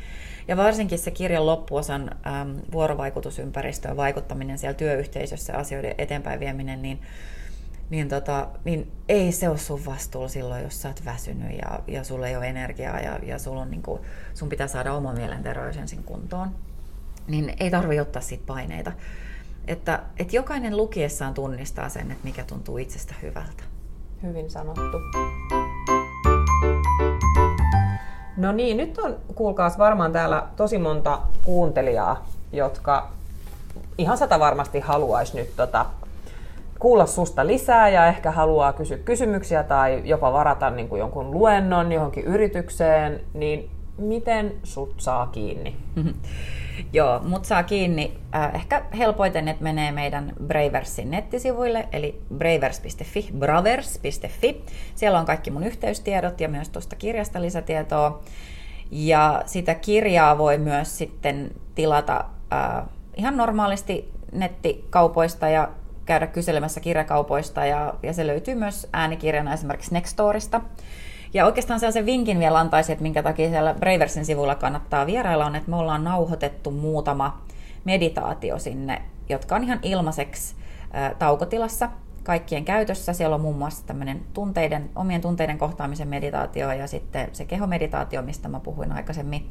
Ja 0.47 0.57
varsinkin 0.57 0.99
se 0.99 1.11
kirjan 1.11 1.45
loppuosan 1.45 2.11
äm, 2.27 2.55
vuorovaikutusympäristöön 2.71 3.97
vaikuttaminen 3.97 4.57
siellä 4.57 4.73
työyhteisössä, 4.73 5.57
asioiden 5.57 5.95
eteenpäin 5.97 6.39
vieminen, 6.39 6.81
niin, 6.81 7.01
niin, 7.89 8.09
tota, 8.09 8.47
niin 8.63 8.91
ei 9.09 9.31
se 9.31 9.49
ole 9.49 9.57
sun 9.57 9.85
vastuulla 9.85 10.27
silloin, 10.27 10.63
jos 10.63 10.81
sä 10.81 10.87
oot 10.87 11.05
väsynyt 11.05 11.57
ja, 11.57 11.79
ja 11.87 12.03
sulla 12.03 12.27
ei 12.27 12.37
ole 12.37 12.47
energiaa 12.47 12.99
ja, 12.99 13.19
ja 13.23 13.39
sulla 13.39 13.61
on, 13.61 13.71
niin 13.71 13.83
kuin, 13.83 14.01
sun 14.33 14.49
pitää 14.49 14.67
saada 14.67 14.93
oma 14.93 15.13
mielenterveys 15.13 15.77
ensin 15.77 16.03
kuntoon. 16.03 16.55
Niin 17.27 17.53
ei 17.59 17.71
tarvi 17.71 17.99
ottaa 17.99 18.21
siitä 18.21 18.43
paineita. 18.47 18.91
Että, 19.67 19.99
että 20.19 20.35
jokainen 20.35 20.77
lukiessaan 20.77 21.33
tunnistaa 21.33 21.89
sen, 21.89 22.11
että 22.11 22.23
mikä 22.23 22.43
tuntuu 22.43 22.77
itsestä 22.77 23.15
hyvältä. 23.21 23.63
Hyvin 24.23 24.49
sanottu. 24.49 24.97
No 28.37 28.51
niin, 28.51 28.77
nyt 28.77 28.97
on 28.97 29.15
kuulkaas 29.35 29.77
varmaan 29.77 30.11
täällä 30.11 30.47
tosi 30.55 30.77
monta 30.77 31.19
kuuntelijaa, 31.43 32.25
jotka 32.51 33.09
ihan 33.97 34.17
sata 34.17 34.39
varmasti 34.39 34.79
haluaisi 34.79 35.37
nyt 35.37 35.55
tota, 35.55 35.85
kuulla 36.79 37.05
susta 37.05 37.47
lisää 37.47 37.89
ja 37.89 38.07
ehkä 38.07 38.31
haluaa 38.31 38.73
kysyä 38.73 38.97
kysymyksiä 38.97 39.63
tai 39.63 40.01
jopa 40.05 40.33
varata 40.33 40.69
niin 40.69 40.89
kuin 40.89 40.99
jonkun 40.99 41.31
luennon 41.31 41.91
johonkin 41.91 42.23
yritykseen, 42.23 43.21
niin 43.33 43.69
miten 43.97 44.53
sut 44.63 44.93
saa 44.97 45.27
kiinni? 45.27 45.75
Joo, 46.93 47.19
mut 47.19 47.45
saa 47.45 47.63
kiinni 47.63 48.17
äh, 48.35 48.55
ehkä 48.55 48.85
helpoiten, 48.97 49.47
että 49.47 49.63
menee 49.63 49.91
meidän 49.91 50.33
Braversin 50.47 51.11
nettisivuille, 51.11 51.87
eli 51.91 52.21
bravers.fi, 52.37 53.29
bravers.fi. 53.39 54.63
Siellä 54.95 55.19
on 55.19 55.25
kaikki 55.25 55.51
mun 55.51 55.63
yhteystiedot 55.63 56.41
ja 56.41 56.49
myös 56.49 56.69
tuosta 56.69 56.95
kirjasta 56.95 57.41
lisätietoa. 57.41 58.23
Ja 58.91 59.43
sitä 59.45 59.75
kirjaa 59.75 60.37
voi 60.37 60.57
myös 60.57 60.97
sitten 60.97 61.51
tilata 61.75 62.25
äh, 62.53 62.85
ihan 63.17 63.37
normaalisti 63.37 64.11
nettikaupoista 64.31 65.49
ja 65.49 65.69
käydä 66.05 66.27
kyselemässä 66.27 66.79
kirjakaupoista 66.79 67.65
ja, 67.65 67.93
ja 68.03 68.13
se 68.13 68.27
löytyy 68.27 68.55
myös 68.55 68.87
äänikirjana 68.93 69.53
esimerkiksi 69.53 69.93
Nextorista. 69.93 70.61
Ja 71.33 71.45
oikeastaan 71.45 71.79
sellaisen 71.79 72.05
vinkin 72.05 72.39
vielä 72.39 72.59
antaisin, 72.59 72.93
että 72.93 73.03
minkä 73.03 73.23
takia 73.23 73.49
siellä 73.49 73.73
Braversin 73.73 74.25
sivulla 74.25 74.55
kannattaa 74.55 75.05
vierailla, 75.05 75.45
on, 75.45 75.55
että 75.55 75.69
me 75.69 75.75
ollaan 75.75 76.03
nauhoitettu 76.03 76.71
muutama 76.71 77.41
meditaatio 77.83 78.59
sinne, 78.59 79.01
jotka 79.29 79.55
on 79.55 79.63
ihan 79.63 79.79
ilmaiseksi 79.81 80.55
taukotilassa 81.19 81.89
kaikkien 82.23 82.65
käytössä. 82.65 83.13
Siellä 83.13 83.35
on 83.35 83.41
muun 83.41 83.57
muassa 83.57 83.85
tämmöinen 83.85 84.21
tunteiden, 84.33 84.89
omien 84.95 85.21
tunteiden 85.21 85.57
kohtaamisen 85.57 86.07
meditaatio 86.07 86.71
ja 86.71 86.87
sitten 86.87 87.29
se 87.31 87.45
kehomeditaatio, 87.45 88.21
mistä 88.21 88.47
mä 88.47 88.59
puhuin 88.59 88.91
aikaisemmin. 88.91 89.49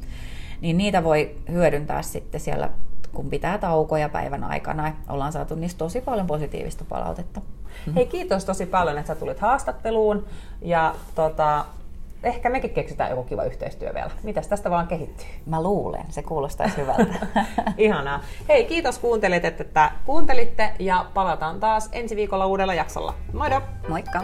Niin 0.61 0.77
niitä 0.77 1.03
voi 1.03 1.35
hyödyntää 1.51 2.01
sitten 2.01 2.41
siellä, 2.41 2.69
kun 3.13 3.29
pitää 3.29 3.57
taukoja 3.57 4.09
päivän 4.09 4.43
aikana. 4.43 4.93
Ollaan 5.09 5.31
saatu 5.31 5.55
niistä 5.55 5.77
tosi 5.77 6.01
paljon 6.01 6.27
positiivista 6.27 6.85
palautetta. 6.89 7.41
Mm-hmm. 7.73 7.93
Hei, 7.93 8.05
kiitos 8.05 8.45
tosi 8.45 8.65
paljon, 8.65 8.97
että 8.97 9.13
sä 9.13 9.19
tulit 9.19 9.39
haastatteluun. 9.39 10.25
Ja 10.61 10.95
tota, 11.15 11.65
ehkä 12.23 12.49
mekin 12.49 12.69
keksitään 12.69 13.09
joku 13.09 13.23
kiva 13.23 13.43
yhteistyö 13.43 13.93
vielä. 13.93 14.11
Mitäs 14.23 14.47
tästä 14.47 14.69
vaan 14.69 14.87
kehittyy? 14.87 15.27
Mä 15.45 15.63
luulen, 15.63 16.05
se 16.09 16.21
kuulostaisi 16.21 16.77
hyvältä. 16.77 17.13
Ihanaa. 17.77 18.19
Hei, 18.49 18.65
kiitos 18.65 18.99
kuuntelit, 18.99 19.45
että 19.45 19.91
kuuntelitte 20.05 20.71
ja 20.79 21.05
palataan 21.13 21.59
taas 21.59 21.89
ensi 21.91 22.15
viikolla 22.15 22.45
uudella 22.45 22.73
jaksolla. 22.73 23.13
Moido! 23.33 23.61
Moikka! 23.89 24.21